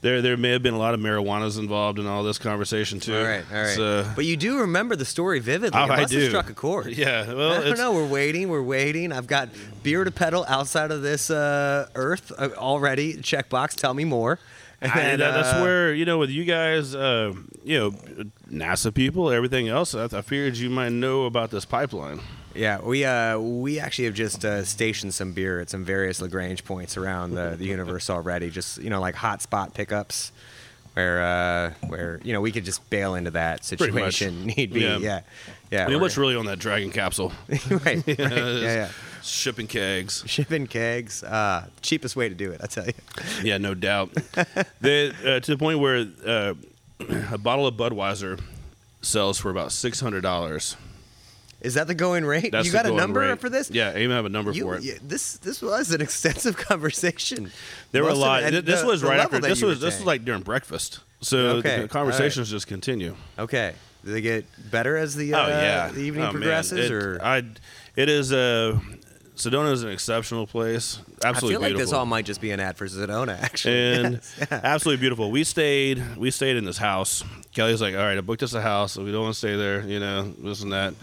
There, 0.02 0.22
there 0.22 0.36
may 0.38 0.50
have 0.52 0.62
been 0.62 0.72
a 0.72 0.78
lot 0.78 0.94
of 0.94 1.00
marijuanas 1.00 1.58
involved 1.58 1.98
in 1.98 2.06
all 2.06 2.22
this 2.22 2.38
conversation 2.38 3.00
too. 3.00 3.16
All 3.18 3.22
right, 3.22 3.44
all 3.52 3.58
right. 3.58 3.76
So, 3.76 4.10
but 4.16 4.24
you 4.24 4.36
do 4.36 4.60
remember 4.60 4.96
the 4.96 5.04
story 5.04 5.40
vividly. 5.40 5.78
Oh, 5.78 5.84
it 5.84 5.90
I 5.90 6.00
must 6.00 6.12
have 6.14 6.22
do. 6.22 6.28
struck 6.28 6.48
a 6.48 6.54
chord. 6.54 6.86
yeah, 6.96 7.30
well, 7.32 7.52
I 7.60 7.64
don't 7.64 7.76
know. 7.76 7.92
We're 7.92 8.06
waiting. 8.08 8.48
We're 8.48 8.62
waiting. 8.62 9.12
I've 9.12 9.26
got 9.26 9.50
beer 9.82 10.04
to 10.04 10.10
pedal 10.10 10.46
outside 10.48 10.90
of 10.90 11.02
this 11.02 11.30
uh, 11.30 11.88
earth 11.94 12.32
uh, 12.38 12.48
already. 12.56 13.14
Checkbox. 13.18 13.74
Tell 13.74 13.92
me 13.92 14.04
more. 14.04 14.38
I, 14.82 14.86
And, 14.86 15.20
that- 15.20 15.34
that's 15.34 15.52
uh, 15.52 15.60
where 15.60 15.92
you 15.92 16.06
know 16.06 16.16
with 16.16 16.30
you 16.30 16.44
guys, 16.46 16.94
uh, 16.94 17.34
you 17.62 17.78
know, 17.78 17.90
NASA 18.50 18.94
people, 18.94 19.30
everything 19.30 19.68
else. 19.68 19.94
I, 19.94 20.04
I 20.04 20.22
figured 20.22 20.56
you 20.56 20.70
might 20.70 20.92
know 20.92 21.26
about 21.26 21.50
this 21.50 21.66
pipeline. 21.66 22.20
Yeah, 22.54 22.80
we 22.80 23.04
uh, 23.04 23.38
we 23.38 23.78
actually 23.78 24.06
have 24.06 24.14
just 24.14 24.44
uh, 24.44 24.64
stationed 24.64 25.14
some 25.14 25.32
beer 25.32 25.60
at 25.60 25.70
some 25.70 25.84
various 25.84 26.20
Lagrange 26.20 26.64
points 26.64 26.96
around 26.96 27.34
the, 27.34 27.54
the 27.56 27.64
universe 27.64 28.10
already. 28.10 28.50
Just 28.50 28.78
you 28.78 28.90
know, 28.90 29.00
like 29.00 29.14
hotspot 29.14 29.72
pickups, 29.72 30.32
where 30.94 31.22
uh, 31.22 31.72
where 31.88 32.20
you 32.24 32.32
know 32.32 32.40
we 32.40 32.50
could 32.50 32.64
just 32.64 32.88
bail 32.90 33.14
into 33.14 33.30
that 33.32 33.64
situation 33.64 34.46
need 34.56 34.72
be. 34.72 34.80
Yeah. 34.80 34.98
Yeah, 34.98 35.20
yeah. 35.70 35.86
I 35.86 35.88
mean, 35.88 36.00
what's 36.00 36.16
really 36.16 36.34
on 36.34 36.46
that 36.46 36.58
Dragon 36.58 36.90
capsule? 36.90 37.32
right, 37.48 37.70
right, 37.84 38.04
yeah, 38.18 38.58
yeah. 38.60 38.88
Shipping 39.22 39.66
kegs. 39.66 40.24
Shipping 40.26 40.66
kegs, 40.66 41.22
uh, 41.22 41.66
cheapest 41.82 42.16
way 42.16 42.28
to 42.28 42.34
do 42.34 42.52
it, 42.52 42.60
I 42.64 42.66
tell 42.66 42.86
you. 42.86 42.94
Yeah, 43.42 43.58
no 43.58 43.74
doubt. 43.74 44.10
they, 44.80 45.10
uh, 45.10 45.40
to 45.40 45.50
the 45.50 45.58
point 45.58 45.78
where 45.78 46.06
uh, 46.26 46.54
a 47.30 47.38
bottle 47.38 47.66
of 47.66 47.74
Budweiser 47.74 48.40
sells 49.02 49.38
for 49.38 49.50
about 49.50 49.72
six 49.72 50.00
hundred 50.00 50.22
dollars. 50.22 50.76
Is 51.60 51.74
that 51.74 51.86
the 51.86 51.94
going 51.94 52.24
rate? 52.24 52.52
That's 52.52 52.66
you 52.66 52.72
got 52.72 52.86
a 52.86 52.92
number 52.92 53.20
rate. 53.20 53.38
for 53.40 53.50
this? 53.50 53.70
Yeah, 53.70 53.92
aim 53.94 54.10
have 54.10 54.24
a 54.24 54.28
number 54.30 54.50
You- 54.52 54.62
for 54.64 54.76
it. 54.76 54.82
yeah, 54.82 54.94
this 55.02 55.34
this 55.38 55.60
was 55.60 55.90
an 55.92 56.00
extensive 56.08 56.56
conversation. 56.56 57.50
There 57.92 58.02
were 58.02 58.10
a 58.10 58.12
Most 58.12 58.20
lot. 58.20 58.42
it- 58.44 58.64
this 58.64 58.80
the- 58.80 58.86
was 58.86 59.02
right 59.02 59.20
after. 59.20 59.40
This 59.40 59.62
was 59.62 59.80
this 59.80 59.98
was 59.98 60.06
like 60.06 60.24
during 60.24 60.42
breakfast. 60.42 61.00
So 61.20 61.38
Okay, 61.58 61.82
the 61.82 61.88
conversations 61.88 62.50
just 62.50 62.66
continue. 62.66 63.14
Okay. 63.38 63.74
Do 64.04 64.12
they 64.12 64.22
get 64.22 64.46
better 64.70 64.96
as 64.96 65.14
the, 65.14 65.34
uh, 65.34 65.44
oh 65.44 65.48
yeah, 65.48 65.88
the 65.90 66.00
evening 66.00 66.24
Oh, 66.24 66.30
progresses? 66.30 66.86
It, 66.86 66.90
or 66.90 67.20
I, 67.22 67.42
it 67.96 68.08
is 68.08 68.32
a 68.32 68.80
Sedona 69.36 69.72
is 69.72 69.82
an 69.82 69.90
exceptional 69.90 70.46
place. 70.46 70.98
Absolutely, 71.22 71.28
I 71.28 71.32
feel 71.32 71.60
like 71.60 71.68
beautiful. 71.68 71.80
this 71.86 71.92
all 71.92 72.06
might 72.06 72.24
just 72.24 72.40
be 72.40 72.50
an 72.50 72.60
ad 72.60 72.78
for 72.78 72.86
Sedona, 72.86 73.38
actually. 73.38 73.74
and 73.94 74.12
Yes, 74.38 74.46
yeah. 74.50 74.60
absolutely 74.62 75.00
beautiful. 75.00 75.30
We 75.30 75.44
stayed. 75.44 76.02
We 76.16 76.30
stayed 76.30 76.56
in 76.56 76.64
this 76.64 76.78
house. 76.78 77.22
Kelly's 77.54 77.82
like, 77.82 77.94
"All 77.94 78.00
right, 78.00 78.16
I 78.16 78.22
booked 78.22 78.42
us 78.42 78.54
a 78.54 78.62
house. 78.62 78.92
So 78.92 79.04
we 79.04 79.12
don't 79.12 79.22
want 79.24 79.34
to 79.34 79.38
stay 79.38 79.56
there. 79.56 79.82
You 79.82 80.00
know, 80.00 80.32
this 80.42 80.62
and 80.62 80.72
that. 80.72 80.94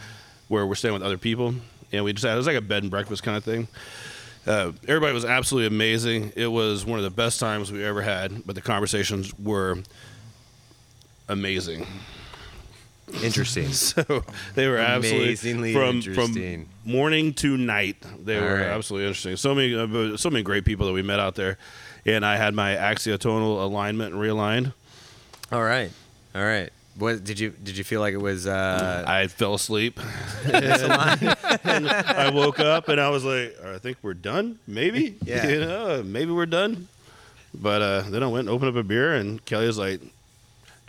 Where 0.48 0.66
we're 0.66 0.76
staying 0.76 0.94
with 0.94 1.04
other 1.04 1.18
people, 1.18 1.54
and 1.92 2.04
we 2.06 2.14
just 2.14 2.26
had 2.26 2.34
it 2.34 2.38
was 2.38 2.48
like 2.48 2.56
a 2.56 2.62
bed 2.62 2.84
and 2.84 2.90
breakfast 2.92 3.24
kind 3.24 3.36
of 3.38 3.44
thing. 3.44 3.68
Uh, 4.46 4.72
everybody 4.88 5.14
was 5.14 5.26
absolutely 5.26 5.68
amazing. 5.68 6.32
It 6.38 6.48
was 6.48 6.86
one 6.86 6.98
of 7.00 7.04
the 7.04 7.10
best 7.12 7.40
times 7.40 7.70
we 7.72 7.84
ever 7.84 8.02
had. 8.02 8.46
But 8.46 8.56
the 8.56 8.62
conversations 8.62 9.38
were 9.38 9.80
amazing. 11.28 11.86
Interesting. 13.24 13.68
So 13.72 14.24
they 14.56 14.68
were 14.68 14.78
absolutely 14.78 15.28
Amazingly 15.30 15.74
from 15.74 15.96
interesting. 15.98 16.66
from 16.84 16.92
morning 16.92 17.34
to 17.36 17.56
night. 17.58 17.98
They 18.24 18.38
All 18.38 18.44
were 18.44 18.56
right. 18.56 18.64
absolutely 18.68 19.08
interesting. 19.08 19.36
So 19.38 19.56
many 19.56 19.76
uh, 19.76 20.18
so 20.18 20.30
many 20.30 20.44
great 20.44 20.66
people 20.66 20.86
that 20.88 20.94
we 20.94 21.02
met 21.02 21.20
out 21.20 21.36
there, 21.36 21.58
and 22.06 22.26
I 22.26 22.36
had 22.38 22.54
my 22.54 22.76
axiatonal 22.76 23.62
alignment 23.64 24.14
realigned. 24.16 24.74
All 25.52 25.64
right. 25.64 25.92
All 26.36 26.44
right. 26.44 26.70
What 26.98 27.24
did 27.24 27.40
you 27.40 27.52
did 27.52 27.78
you 27.78 27.84
feel 27.84 28.00
like 28.02 28.14
it 28.14 28.22
was? 28.22 28.48
Uh, 28.48 29.04
I 29.08 29.28
fell 29.28 29.54
asleep. 29.54 30.00
and 30.54 31.88
I 31.90 32.32
woke 32.34 32.60
up 32.60 32.90
and 32.90 33.00
I 33.00 33.10
was 33.10 33.24
like, 33.24 33.56
I 33.64 33.78
think 33.78 33.98
we're 34.02 34.14
done. 34.16 34.60
Maybe. 34.68 35.16
Yeah. 35.26 35.48
You 35.48 35.60
know, 35.60 36.04
maybe 36.04 36.32
we're 36.32 36.46
done. 36.46 36.88
But 37.54 37.82
uh, 37.82 38.02
then 38.10 38.24
I 38.24 38.28
went 38.28 38.48
and 38.48 38.50
opened 38.50 38.70
up 38.70 38.76
a 38.76 38.84
beer, 38.84 39.16
and 39.16 39.44
Kelly 39.46 39.68
was 39.68 39.78
like, 39.78 40.00
Did 40.00 40.10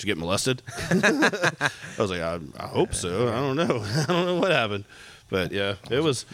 you 0.00 0.06
get 0.06 0.18
molested? 0.18 0.62
I 0.90 1.70
was 1.98 2.10
like, 2.10 2.20
I, 2.20 2.38
I 2.58 2.66
hope 2.66 2.94
so. 2.94 3.28
I 3.28 3.32
don't 3.40 3.56
know. 3.56 3.82
I 3.82 4.04
don't 4.06 4.26
know 4.26 4.36
what 4.40 4.50
happened. 4.50 4.84
But 5.30 5.52
yeah, 5.52 5.74
it 5.90 6.00
was 6.02 6.24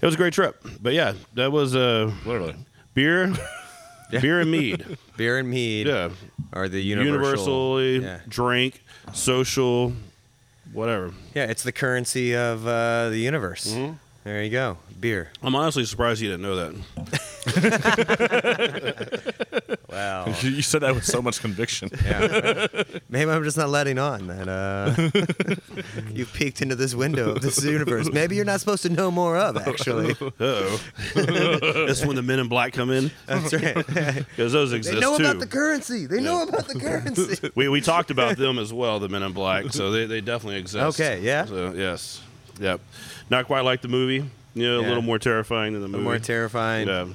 it 0.00 0.06
was 0.06 0.14
a 0.14 0.18
great 0.18 0.32
trip. 0.34 0.64
But 0.80 0.92
yeah, 0.94 1.14
that 1.34 1.52
was 1.52 1.74
uh, 1.76 2.12
Literally. 2.24 2.54
beer, 2.94 3.32
beer 4.10 4.40
and 4.40 4.50
mead. 4.50 4.84
beer 5.16 5.38
and 5.38 5.48
mead, 5.50 5.86
Yeah, 5.86 6.10
or 6.52 6.68
the 6.68 6.80
universal. 6.80 7.80
universally 7.80 7.98
Yeah. 8.00 8.20
drink, 8.28 8.82
social, 9.12 9.92
whatever. 10.72 11.12
yeah, 11.34 11.44
it's 11.44 11.62
the 11.62 11.72
currency 11.72 12.34
of 12.36 12.66
uh, 12.66 13.08
the 13.10 13.18
universe. 13.18 13.72
Mm-hmm. 13.72 13.94
There 14.24 14.42
you 14.42 14.50
go, 14.50 14.78
beer. 15.00 15.30
I'm 15.42 15.54
honestly 15.56 15.84
surprised 15.84 16.20
you 16.20 16.28
didn't 16.28 16.42
know 16.42 16.56
that. 16.56 17.20
Wow. 19.88 20.34
You 20.42 20.62
said 20.62 20.80
that 20.82 20.94
with 20.94 21.04
so 21.04 21.20
much 21.22 21.40
conviction. 21.40 21.90
Yeah. 22.04 22.66
Maybe 23.08 23.30
I'm 23.30 23.44
just 23.44 23.56
not 23.56 23.68
letting 23.68 23.98
on 23.98 24.26
that 24.26 24.48
uh, 24.48 26.10
you 26.12 26.26
peeked 26.26 26.60
into 26.62 26.74
this 26.74 26.94
window 26.94 27.30
of 27.32 27.42
this 27.42 27.62
universe. 27.64 28.10
Maybe 28.10 28.34
you're 28.36 28.44
not 28.44 28.60
supposed 28.60 28.82
to 28.84 28.88
know 28.88 29.10
more 29.10 29.36
of, 29.36 29.56
actually. 29.56 30.16
oh. 30.40 30.80
That's 31.14 32.04
when 32.04 32.16
the 32.16 32.22
men 32.22 32.38
in 32.38 32.48
black 32.48 32.72
come 32.72 32.90
in. 32.90 33.10
That's 33.26 33.52
right. 33.52 33.74
Because 33.74 34.52
those 34.52 34.72
exist 34.72 34.94
They 34.94 35.00
know 35.00 35.16
too. 35.16 35.24
about 35.24 35.38
the 35.40 35.46
currency. 35.46 36.06
They 36.06 36.20
know 36.20 36.42
about 36.42 36.66
the 36.68 36.78
currency. 36.80 37.50
we, 37.54 37.68
we 37.68 37.80
talked 37.80 38.10
about 38.10 38.36
them 38.36 38.58
as 38.58 38.72
well, 38.72 38.98
the 38.98 39.08
men 39.08 39.22
in 39.22 39.32
black. 39.32 39.72
So 39.72 39.90
they, 39.90 40.06
they 40.06 40.20
definitely 40.20 40.58
exist. 40.58 40.98
Okay, 41.00 41.20
yeah? 41.22 41.44
So, 41.44 41.72
yes. 41.72 42.20
Yep. 42.60 42.80
Not 43.30 43.46
quite 43.46 43.62
like 43.64 43.80
the 43.82 43.88
movie. 43.88 44.28
You 44.54 44.62
know, 44.68 44.78
a 44.78 44.82
Yeah. 44.82 44.88
little 44.88 45.02
more 45.02 45.18
terrifying 45.18 45.72
than 45.74 45.82
the 45.82 45.86
A 45.86 45.90
movie. 45.90 46.04
more 46.04 46.18
terrifying. 46.18 46.88
Yeah. 46.88 47.06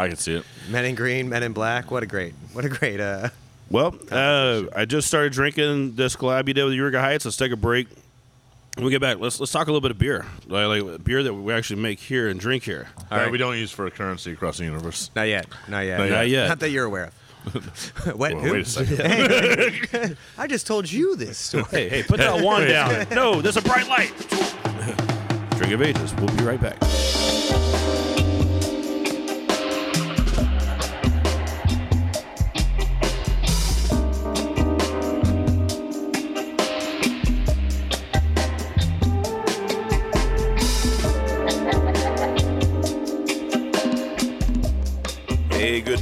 I 0.00 0.08
can 0.08 0.16
see 0.16 0.34
it. 0.34 0.44
Men 0.70 0.84
in 0.84 0.94
green, 0.94 1.28
men 1.28 1.42
in 1.42 1.52
black. 1.52 1.90
What 1.90 2.02
a 2.02 2.06
great, 2.06 2.34
what 2.52 2.64
a 2.64 2.68
great. 2.68 3.00
Uh, 3.00 3.28
Well, 3.70 3.94
uh, 4.10 4.62
I 4.74 4.84
just 4.84 5.06
started 5.06 5.32
drinking 5.32 5.94
this 5.94 6.16
collab 6.16 6.48
you 6.48 6.54
did 6.54 6.64
with 6.64 6.74
Eureka 6.74 7.00
Heights. 7.00 7.24
Let's 7.24 7.36
take 7.36 7.52
a 7.52 7.56
break. 7.56 7.86
When 8.76 8.84
we 8.84 8.90
get 8.90 9.00
back, 9.00 9.18
let's 9.20 9.38
let's 9.38 9.52
talk 9.52 9.66
a 9.66 9.70
little 9.70 9.80
bit 9.80 9.90
of 9.90 9.98
beer, 9.98 10.24
like, 10.46 10.82
like 10.82 11.04
beer 11.04 11.22
that 11.22 11.34
we 11.34 11.52
actually 11.52 11.80
make 11.80 12.00
here 12.00 12.28
and 12.28 12.40
drink 12.40 12.62
here. 12.64 12.88
All 12.96 13.04
right. 13.10 13.24
right. 13.24 13.32
we 13.32 13.38
don't 13.38 13.56
use 13.56 13.70
for 13.70 13.86
a 13.86 13.90
currency 13.90 14.32
across 14.32 14.58
the 14.58 14.64
universe. 14.64 15.10
not 15.14 15.24
yet. 15.28 15.46
Not 15.68 15.80
yet. 15.80 15.98
Not 15.98 16.10
Not 16.10 16.28
yet. 16.28 16.48
Not 16.48 16.60
that 16.60 16.70
you're 16.70 16.86
aware 16.86 17.04
of. 17.04 17.14
what? 18.16 18.34
Well, 18.34 18.52
wait 18.52 18.62
a 18.62 18.64
second. 18.64 20.16
I 20.38 20.46
just 20.46 20.66
told 20.66 20.90
you 20.90 21.16
this 21.16 21.38
story. 21.38 21.64
Hey, 21.70 21.88
hey, 21.88 22.02
put 22.02 22.18
that 22.18 22.42
wand 22.42 22.68
down. 22.68 23.06
No, 23.10 23.40
there's 23.42 23.56
a 23.56 23.62
bright 23.62 23.88
light. 23.88 24.12
Drink 25.56 25.72
of 25.72 25.82
Ages. 25.82 26.14
We'll 26.14 26.34
be 26.36 26.44
right 26.44 26.60
back. 26.60 26.76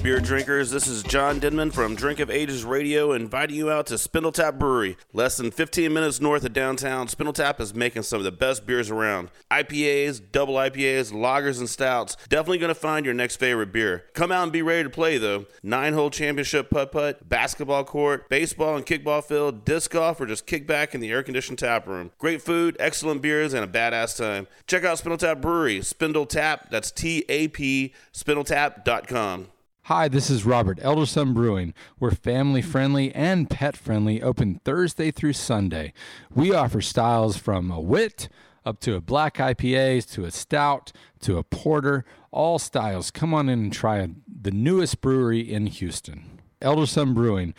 Beer 0.02 0.20
drinkers. 0.20 0.70
This 0.70 0.86
is 0.86 1.02
John 1.02 1.38
Denman 1.40 1.72
from 1.72 1.96
Drink 1.96 2.20
of 2.20 2.30
Ages 2.30 2.64
Radio 2.64 3.12
inviting 3.12 3.56
you 3.56 3.70
out 3.70 3.86
to 3.86 3.94
Spindletap 3.94 4.58
Brewery. 4.58 4.96
Less 5.12 5.36
than 5.36 5.50
15 5.50 5.92
minutes 5.92 6.20
north 6.20 6.44
of 6.44 6.52
downtown, 6.52 7.08
Spindletap 7.08 7.58
is 7.60 7.74
making 7.74 8.02
some 8.04 8.18
of 8.18 8.24
the 8.24 8.30
best 8.32 8.64
beers 8.64 8.90
around. 8.90 9.30
IPAs, 9.50 10.22
double 10.32 10.54
IPAs, 10.54 11.12
lagers, 11.12 11.58
and 11.58 11.68
stouts. 11.68 12.16
Definitely 12.28 12.58
going 12.58 12.68
to 12.68 12.74
find 12.80 13.04
your 13.04 13.14
next 13.14 13.36
favorite 13.36 13.72
beer. 13.72 14.04
Come 14.14 14.30
out 14.30 14.44
and 14.44 14.52
be 14.52 14.62
ready 14.62 14.84
to 14.84 14.90
play, 14.90 15.18
though. 15.18 15.46
Nine 15.62 15.94
hole 15.94 16.10
championship 16.10 16.70
putt 16.70 16.92
putt, 16.92 17.28
basketball 17.28 17.84
court, 17.84 18.28
baseball 18.28 18.76
and 18.76 18.86
kickball 18.86 19.22
field, 19.22 19.64
disc 19.64 19.90
golf, 19.90 20.20
or 20.20 20.26
just 20.26 20.46
kick 20.46 20.66
back 20.66 20.94
in 20.94 21.00
the 21.00 21.10
air 21.10 21.24
conditioned 21.24 21.58
tap 21.58 21.86
room. 21.86 22.12
Great 22.18 22.40
food, 22.40 22.76
excellent 22.78 23.20
beers, 23.20 23.52
and 23.52 23.64
a 23.64 23.68
badass 23.68 24.16
time. 24.16 24.46
Check 24.66 24.84
out 24.84 24.98
Spindletap 24.98 25.40
Brewery. 25.40 25.82
Spindle 25.82 26.26
Tap, 26.26 26.70
that's 26.70 26.90
T 26.92 27.24
A 27.28 27.48
P, 27.48 27.92
spindletap.com. 28.14 29.48
Hi, 29.88 30.06
this 30.06 30.28
is 30.28 30.44
Robert, 30.44 30.78
Elder 30.82 31.06
Sun 31.06 31.32
Brewing. 31.32 31.72
We're 31.98 32.10
family 32.10 32.60
friendly 32.60 33.10
and 33.14 33.48
pet 33.48 33.74
friendly, 33.74 34.20
open 34.20 34.60
Thursday 34.62 35.10
through 35.10 35.32
Sunday. 35.32 35.94
We 36.30 36.52
offer 36.52 36.82
styles 36.82 37.38
from 37.38 37.70
a 37.70 37.80
wit 37.80 38.28
up 38.66 38.80
to 38.80 38.96
a 38.96 39.00
black 39.00 39.38
IPAs 39.38 40.06
to 40.12 40.26
a 40.26 40.30
stout 40.30 40.92
to 41.20 41.38
a 41.38 41.42
porter, 41.42 42.04
all 42.30 42.58
styles. 42.58 43.10
Come 43.10 43.32
on 43.32 43.48
in 43.48 43.60
and 43.60 43.72
try 43.72 44.06
the 44.30 44.50
newest 44.50 45.00
brewery 45.00 45.40
in 45.40 45.68
Houston. 45.68 46.38
Elder 46.60 46.84
Sun 46.84 47.14
Brewing. 47.14 47.54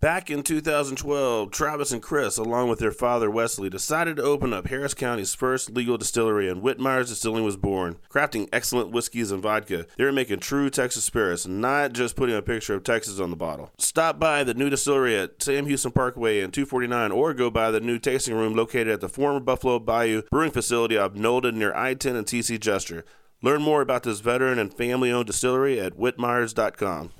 Back 0.00 0.30
in 0.30 0.44
2012, 0.44 1.50
Travis 1.50 1.90
and 1.90 2.00
Chris, 2.00 2.38
along 2.38 2.68
with 2.68 2.78
their 2.78 2.92
father 2.92 3.28
Wesley, 3.28 3.68
decided 3.68 4.14
to 4.14 4.22
open 4.22 4.52
up 4.52 4.68
Harris 4.68 4.94
County's 4.94 5.34
first 5.34 5.70
legal 5.70 5.98
distillery, 5.98 6.48
and 6.48 6.62
Whitmeyer's 6.62 7.08
Distilling 7.08 7.42
was 7.42 7.56
born. 7.56 7.96
Crafting 8.08 8.48
excellent 8.52 8.92
whiskeys 8.92 9.32
and 9.32 9.42
vodka, 9.42 9.86
they 9.96 10.04
were 10.04 10.12
making 10.12 10.38
true 10.38 10.70
Texas 10.70 11.02
spirits, 11.02 11.48
not 11.48 11.94
just 11.94 12.14
putting 12.14 12.36
a 12.36 12.42
picture 12.42 12.74
of 12.74 12.84
Texas 12.84 13.18
on 13.18 13.30
the 13.30 13.36
bottle. 13.36 13.72
Stop 13.76 14.20
by 14.20 14.44
the 14.44 14.54
new 14.54 14.70
distillery 14.70 15.18
at 15.18 15.42
Sam 15.42 15.66
Houston 15.66 15.90
Parkway 15.90 16.42
and 16.42 16.54
249, 16.54 17.10
or 17.10 17.34
go 17.34 17.50
by 17.50 17.72
the 17.72 17.80
new 17.80 17.98
tasting 17.98 18.36
room 18.36 18.54
located 18.54 18.86
at 18.86 19.00
the 19.00 19.08
former 19.08 19.40
Buffalo 19.40 19.80
Bayou 19.80 20.22
Brewing 20.30 20.52
Facility 20.52 20.96
of 20.96 21.14
Nolden 21.14 21.54
near 21.54 21.74
I-10 21.74 22.14
and 22.14 22.24
TC 22.24 22.60
Jester. 22.60 23.04
Learn 23.42 23.62
more 23.62 23.82
about 23.82 24.04
this 24.04 24.20
veteran 24.20 24.60
and 24.60 24.72
family-owned 24.72 25.26
distillery 25.26 25.80
at 25.80 25.98
whitmeyers.com. 25.98 27.10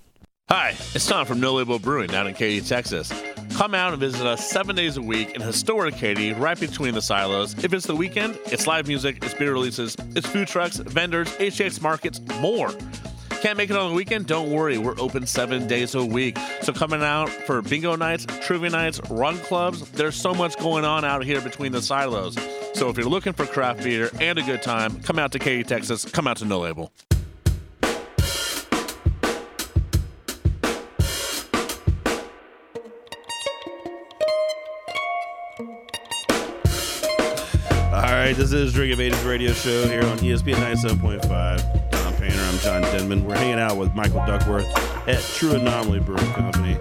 Hi, 0.50 0.70
it's 0.94 1.06
Tom 1.06 1.26
from 1.26 1.40
No 1.40 1.52
Label 1.52 1.78
Brewing 1.78 2.06
down 2.06 2.26
in 2.26 2.32
Katy, 2.32 2.62
Texas. 2.62 3.12
Come 3.52 3.74
out 3.74 3.92
and 3.92 4.00
visit 4.00 4.26
us 4.26 4.48
seven 4.48 4.74
days 4.74 4.96
a 4.96 5.02
week 5.02 5.32
in 5.32 5.42
historic 5.42 5.94
Katy, 5.96 6.32
right 6.32 6.58
between 6.58 6.94
the 6.94 7.02
silos. 7.02 7.52
If 7.62 7.74
it's 7.74 7.84
the 7.84 7.94
weekend, 7.94 8.38
it's 8.46 8.66
live 8.66 8.88
music, 8.88 9.22
it's 9.22 9.34
beer 9.34 9.52
releases, 9.52 9.94
it's 10.16 10.26
food 10.26 10.48
trucks, 10.48 10.78
vendors, 10.78 11.28
HX 11.36 11.82
markets, 11.82 12.22
more. 12.40 12.70
Can't 13.42 13.58
make 13.58 13.68
it 13.68 13.76
on 13.76 13.90
the 13.90 13.94
weekend? 13.94 14.24
Don't 14.26 14.50
worry, 14.50 14.78
we're 14.78 14.98
open 14.98 15.26
seven 15.26 15.66
days 15.66 15.94
a 15.94 16.02
week. 16.02 16.38
So 16.62 16.72
coming 16.72 17.02
out 17.02 17.28
for 17.28 17.60
bingo 17.60 17.94
nights, 17.94 18.24
trivia 18.40 18.70
nights, 18.70 19.02
run 19.10 19.36
clubs, 19.40 19.86
there's 19.90 20.16
so 20.16 20.32
much 20.32 20.56
going 20.56 20.86
on 20.86 21.04
out 21.04 21.22
here 21.26 21.42
between 21.42 21.72
the 21.72 21.82
silos. 21.82 22.38
So 22.72 22.88
if 22.88 22.96
you're 22.96 23.06
looking 23.06 23.34
for 23.34 23.44
craft 23.44 23.82
beer 23.84 24.08
and 24.18 24.38
a 24.38 24.42
good 24.42 24.62
time, 24.62 24.98
come 25.02 25.18
out 25.18 25.30
to 25.32 25.38
Katy, 25.38 25.64
Texas. 25.64 26.06
Come 26.06 26.26
out 26.26 26.38
to 26.38 26.46
No 26.46 26.60
Label. 26.60 26.90
Right, 38.28 38.36
this 38.36 38.52
is 38.52 38.74
Drink 38.74 38.92
of 38.92 39.00
Ages 39.00 39.22
radio 39.24 39.52
show 39.54 39.88
here 39.88 40.04
on 40.04 40.18
ESPN 40.18 40.56
97.5. 40.56 41.90
Tom 41.90 42.14
Painter, 42.16 42.38
I'm 42.42 42.58
John 42.58 42.82
Denman. 42.82 43.24
We're 43.24 43.36
hanging 43.38 43.58
out 43.58 43.78
with 43.78 43.94
Michael 43.94 44.18
Duckworth 44.26 44.66
at 45.08 45.22
True 45.34 45.54
Anomaly 45.54 46.00
Brewing 46.00 46.30
Company 46.32 46.74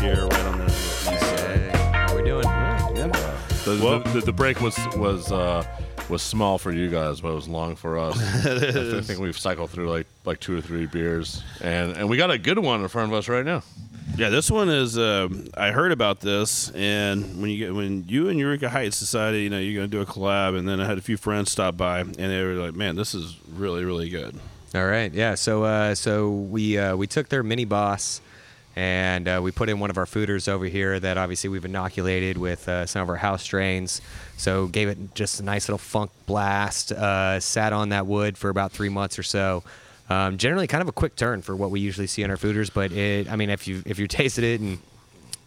here 0.00 0.28
right 0.28 0.44
on 0.46 0.58
the 0.58 0.66
east 0.66 1.02
side. 1.02 1.74
How 1.92 2.12
are 2.12 2.16
we 2.16 2.22
doing? 2.22 2.42
The, 2.44 3.80
Well- 3.82 3.98
the, 3.98 4.10
the, 4.10 4.20
the 4.26 4.32
break 4.32 4.60
was 4.60 4.78
was 4.96 5.32
uh, 5.32 5.64
was 6.08 6.22
small 6.22 6.56
for 6.56 6.70
you 6.70 6.88
guys, 6.88 7.20
but 7.20 7.30
it 7.30 7.34
was 7.34 7.48
long 7.48 7.74
for 7.74 7.98
us. 7.98 8.16
I 8.46 9.00
think 9.00 9.18
we've 9.18 9.36
cycled 9.36 9.70
through 9.70 9.90
like 9.90 10.06
like 10.24 10.38
two 10.38 10.56
or 10.56 10.60
three 10.60 10.86
beers, 10.86 11.42
and 11.60 11.96
and 11.96 12.08
we 12.08 12.16
got 12.16 12.30
a 12.30 12.38
good 12.38 12.60
one 12.60 12.80
in 12.80 12.86
front 12.86 13.10
of 13.10 13.18
us 13.18 13.28
right 13.28 13.44
now. 13.44 13.64
Yeah, 14.16 14.28
this 14.28 14.50
one 14.50 14.68
is. 14.68 14.98
Uh, 14.98 15.28
I 15.56 15.70
heard 15.70 15.90
about 15.90 16.20
this, 16.20 16.70
and 16.70 17.40
when 17.40 17.50
you 17.50 17.58
get 17.58 17.74
when 17.74 18.04
you 18.06 18.28
and 18.28 18.38
Eureka 18.38 18.68
Heights 18.68 19.00
decided, 19.00 19.42
you 19.42 19.50
know, 19.50 19.58
you're 19.58 19.74
going 19.74 19.90
to 19.90 19.96
do 19.96 20.02
a 20.02 20.06
collab, 20.06 20.56
and 20.56 20.68
then 20.68 20.80
I 20.80 20.86
had 20.86 20.98
a 20.98 21.02
few 21.02 21.16
friends 21.16 21.50
stop 21.50 21.76
by, 21.76 22.00
and 22.00 22.14
they 22.14 22.42
were 22.42 22.54
like, 22.54 22.74
"Man, 22.74 22.94
this 22.94 23.14
is 23.14 23.38
really, 23.54 23.84
really 23.84 24.10
good." 24.10 24.38
All 24.74 24.86
right, 24.86 25.12
yeah. 25.12 25.34
So 25.34 25.64
uh, 25.64 25.94
so 25.94 26.30
we 26.30 26.78
uh, 26.78 26.96
we 26.96 27.06
took 27.06 27.28
their 27.28 27.42
mini 27.42 27.64
boss, 27.64 28.20
and 28.74 29.28
uh, 29.28 29.40
we 29.42 29.50
put 29.50 29.68
in 29.68 29.80
one 29.80 29.90
of 29.90 29.98
our 29.98 30.06
foeders 30.06 30.48
over 30.48 30.64
here 30.64 30.98
that 30.98 31.18
obviously 31.18 31.50
we've 31.50 31.64
inoculated 31.64 32.38
with 32.38 32.68
uh, 32.68 32.86
some 32.86 33.02
of 33.02 33.08
our 33.08 33.16
house 33.16 33.42
strains. 33.42 34.00
So 34.36 34.66
gave 34.66 34.88
it 34.88 35.14
just 35.14 35.40
a 35.40 35.42
nice 35.42 35.68
little 35.68 35.78
funk 35.78 36.10
blast. 36.26 36.92
Uh, 36.92 37.38
sat 37.40 37.72
on 37.72 37.90
that 37.90 38.06
wood 38.06 38.38
for 38.38 38.48
about 38.48 38.72
three 38.72 38.88
months 38.88 39.18
or 39.18 39.22
so. 39.22 39.62
Um, 40.12 40.36
generally, 40.36 40.66
kind 40.66 40.82
of 40.82 40.88
a 40.88 40.92
quick 40.92 41.16
turn 41.16 41.40
for 41.40 41.56
what 41.56 41.70
we 41.70 41.80
usually 41.80 42.06
see 42.06 42.22
in 42.22 42.30
our 42.30 42.36
foeders, 42.36 42.70
but 42.72 42.92
it, 42.92 43.30
I 43.30 43.36
mean, 43.36 43.48
if 43.48 43.66
you 43.66 43.82
if 43.86 43.98
you 43.98 44.06
tasted 44.06 44.44
it 44.44 44.60
and 44.60 44.78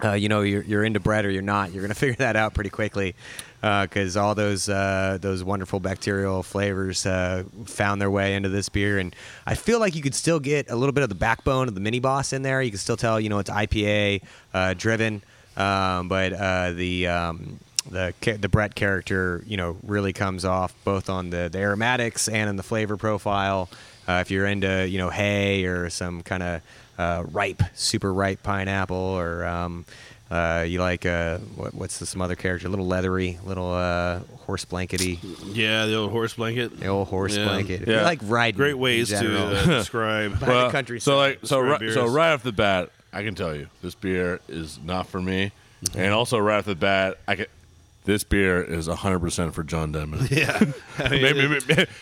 uh, 0.03 0.13
you 0.13 0.27
know 0.27 0.41
you're, 0.41 0.63
you're 0.63 0.83
into 0.83 0.99
Brett 0.99 1.23
or 1.25 1.29
you're 1.29 1.43
not, 1.43 1.71
you're 1.71 1.83
gonna 1.83 1.93
figure 2.05 2.15
that 2.15 2.35
out 2.35 2.55
pretty 2.55 2.71
quickly 2.71 3.15
because 3.61 4.15
all 4.17 4.33
those 4.33 4.67
uh, 4.67 5.17
those 5.21 5.43
wonderful 5.43 5.79
bacterial 5.79 6.41
flavors 6.41 7.05
uh, 7.05 7.43
found 7.65 8.01
their 8.01 8.09
way 8.09 8.33
into 8.33 8.49
this 8.49 8.69
beer, 8.69 8.97
and 8.97 9.15
I 9.45 9.55
feel 9.55 9.79
like 9.79 9.95
you 9.95 10.01
could 10.01 10.15
still 10.15 10.39
get 10.39 10.69
a 10.71 10.75
little 10.75 10.93
bit 10.93 11.03
of 11.03 11.09
the 11.09 11.15
backbone 11.15 11.67
of 11.67 11.75
the 11.75 11.81
mini 11.81 11.99
boss 11.99 12.33
in 12.33 12.41
there. 12.41 12.61
You 12.61 12.71
can 12.71 12.79
still 12.79 12.97
tell, 12.97 13.19
you 13.19 13.29
know, 13.29 13.39
it's 13.39 13.49
IPA 13.49 14.23
uh, 14.53 14.73
driven, 14.75 15.21
um, 15.57 16.07
but 16.07 16.33
uh, 16.33 16.71
the 16.71 17.07
um, 17.07 17.59
the 17.89 18.13
the 18.39 18.49
Brett 18.49 18.73
character, 18.75 19.43
you 19.45 19.57
know, 19.57 19.77
really 19.83 20.13
comes 20.13 20.45
off 20.45 20.73
both 20.83 21.09
on 21.09 21.29
the, 21.29 21.49
the 21.51 21.59
aromatics 21.59 22.27
and 22.27 22.49
in 22.49 22.55
the 22.55 22.63
flavor 22.63 22.97
profile. 22.97 23.69
Uh, 24.07 24.19
if 24.21 24.29
you're 24.31 24.45
into, 24.45 24.87
you 24.87 24.97
know, 24.97 25.09
hay 25.09 25.65
or 25.65 25.89
some 25.89 26.21
kind 26.21 26.43
of 26.43 26.61
uh, 26.97 27.23
ripe, 27.31 27.61
super 27.73 28.13
ripe 28.13 28.43
pineapple, 28.43 28.95
or 28.95 29.45
um, 29.45 29.85
uh, 30.31 30.63
you 30.67 30.79
like 30.79 31.05
uh, 31.05 31.37
what, 31.55 31.73
what's 31.73 31.99
the, 31.99 32.05
some 32.05 32.21
other 32.21 32.35
character, 32.35 32.67
a 32.67 32.69
little 32.69 32.85
leathery, 32.87 33.39
little 33.45 33.71
uh, 33.73 34.19
horse 34.45 34.63
blankety, 34.65 35.19
Yeah, 35.53 35.85
the 35.87 35.95
old 35.95 36.11
horse 36.11 36.33
blanket. 36.35 36.79
the 36.79 36.87
old 36.87 37.07
horse 37.07 37.35
Yeah. 37.35 37.45
blanket. 37.45 37.81
If 37.83 37.87
Yeah. 37.87 38.03
like 38.03 38.19
riding, 38.23 38.57
Great 38.57 38.77
ways 38.77 39.09
to 39.09 39.37
uh, 39.39 39.65
describe. 39.79 40.39
By 40.39 40.45
the 40.65 40.69
countryside. 40.69 41.03
so 41.03 41.17
like 41.17 41.39
so 41.43 41.61
Describe 41.63 41.81
right, 41.81 41.91
so 41.93 42.05
right 42.05 42.33
off 42.33 42.43
the 42.43 42.51
bat, 42.51 42.89
I 43.11 43.23
can 43.23 43.33
tell 43.35 43.55
you 43.55 43.67
this 43.81 43.95
beer 43.95 44.39
is 44.47 44.79
not 44.83 45.07
for 45.07 45.21
me, 45.21 45.51
and 45.95 46.13
also 46.13 46.37
right 46.37 46.57
off 46.59 46.65
the 46.65 46.75
bat, 46.75 47.17
I 47.27 47.35
can. 47.35 47.45
This 48.05 48.23
beer 48.23 48.61
is 48.61 48.87
100% 48.87 49.53
for 49.53 49.63
John 49.63 49.91
Denman. 49.91 50.27
yeah, 50.31 50.59
I 50.99 51.09
mean, 51.09 51.21
maybe, 51.21 51.59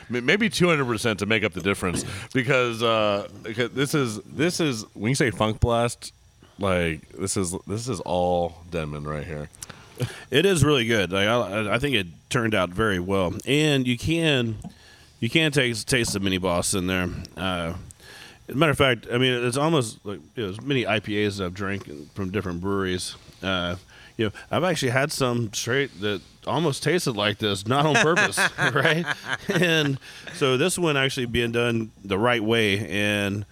maybe 0.10 0.22
maybe 0.22 0.50
200% 0.50 1.18
to 1.18 1.26
make 1.26 1.44
up 1.44 1.54
the 1.54 1.62
difference 1.62 2.04
because 2.34 2.84
uh, 2.84 3.28
because 3.42 3.72
this 3.72 3.96
is 3.96 4.20
this 4.22 4.60
is 4.60 4.86
when 4.94 5.10
you 5.10 5.16
say 5.16 5.32
funk 5.32 5.60
blast 5.60 6.14
like 6.60 7.08
this 7.10 7.38
is 7.38 7.56
this 7.68 7.88
is 7.88 8.00
all 8.02 8.58
Denman 8.72 9.06
right 9.06 9.26
here. 9.26 9.50
It 10.32 10.48
is 10.48 10.66
really 10.66 10.86
good. 10.86 11.12
Like, 11.12 11.28
I, 11.28 11.76
I 11.76 11.78
think 11.78 11.96
it 11.96 12.08
turned 12.30 12.56
out 12.56 12.72
very 12.72 13.00
well, 13.00 13.36
and 13.46 13.88
you 13.88 13.96
can 13.96 14.58
you 15.20 15.30
can 15.30 15.52
taste 15.52 15.88
taste 15.88 16.14
the 16.14 16.20
mini 16.20 16.40
boss 16.40 16.74
in 16.74 16.88
there. 16.88 17.10
Uh, 17.38 17.76
as 18.48 18.56
a 18.56 18.58
matter 18.58 18.72
of 18.72 18.78
fact, 18.78 19.06
I 19.12 19.20
mean 19.20 19.46
it's 19.46 19.56
almost 19.56 20.04
like 20.04 20.20
you 20.36 20.44
know, 20.44 20.50
as 20.50 20.62
many 20.62 20.84
IPAs 20.84 21.38
that 21.38 21.46
I've 21.46 21.54
drank 21.54 22.12
from 22.16 22.32
different 22.32 22.60
breweries. 22.60 23.16
Uh, 23.44 23.76
you 24.18 24.26
know, 24.26 24.32
I've 24.52 24.64
actually 24.64 24.92
had 24.92 25.12
some 25.12 25.52
straight 25.54 26.00
that 26.02 26.22
almost 26.46 26.84
tasted 26.84 27.14
like 27.16 27.38
this, 27.40 27.66
not 27.68 27.86
on 27.86 27.96
purpose, 27.96 28.38
right? 28.74 29.06
And 29.50 29.98
so 30.36 30.58
this 30.58 30.78
one 30.78 30.98
actually 30.98 31.26
being 31.28 31.52
done 31.52 31.92
the 32.04 32.18
right 32.18 32.44
way 32.44 32.88
and 32.90 33.46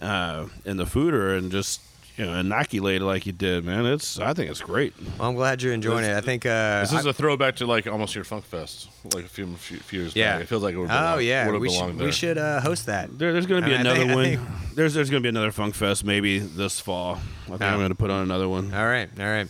uh, 0.00 0.46
in 0.64 0.76
the 0.76 0.84
foeder 0.84 1.36
and 1.38 1.50
just 1.52 1.80
you 2.16 2.26
know 2.26 2.34
inoculated 2.34 3.02
like 3.02 3.24
you 3.24 3.32
did, 3.32 3.64
man. 3.64 3.86
It's 3.86 4.18
I 4.18 4.34
think 4.34 4.50
it's 4.50 4.60
great. 4.60 4.92
Well, 5.18 5.30
I'm 5.30 5.34
glad 5.36 5.62
you're 5.62 5.72
enjoying 5.72 6.04
it. 6.04 6.14
I 6.14 6.20
think 6.20 6.44
uh, 6.44 6.80
This 6.80 6.92
is 6.92 7.06
I- 7.06 7.10
a 7.10 7.12
throwback 7.12 7.56
to 7.56 7.66
like 7.66 7.86
almost 7.86 8.14
your 8.14 8.24
Funk 8.24 8.44
Fest, 8.44 8.88
like 9.14 9.24
a 9.24 9.28
few 9.28 9.46
few, 9.56 9.78
few 9.78 10.00
years 10.00 10.14
yeah. 10.16 10.34
back. 10.34 10.42
It 10.42 10.46
feels 10.48 10.62
like 10.62 10.74
it 10.74 10.78
would. 10.78 10.90
Oh 10.90 10.94
belong, 10.94 11.22
yeah, 11.22 11.48
would 11.50 11.60
we 11.60 11.70
should 11.70 11.98
there. 11.98 12.06
we 12.06 12.12
should 12.12 12.36
uh, 12.38 12.60
host 12.60 12.84
that. 12.86 13.16
There, 13.18 13.32
there's 13.32 13.46
going 13.46 13.62
to 13.62 13.68
be 13.68 13.74
I 13.76 13.80
another 13.80 14.00
think- 14.00 14.14
one. 14.14 14.24
think- 14.24 14.74
There's 14.74 14.92
there's 14.92 15.08
going 15.08 15.22
to 15.22 15.24
be 15.24 15.30
another 15.30 15.52
Funk 15.52 15.74
Fest 15.74 16.04
maybe 16.04 16.38
this 16.40 16.80
fall. 16.80 17.14
I 17.44 17.48
think 17.48 17.62
Oh. 17.62 17.66
I'm 17.66 17.78
going 17.78 17.88
to 17.90 17.94
put 17.94 18.10
on 18.10 18.22
another 18.24 18.48
one. 18.48 18.74
All 18.74 18.84
right, 18.86 19.08
all 19.18 19.24
right. 19.26 19.46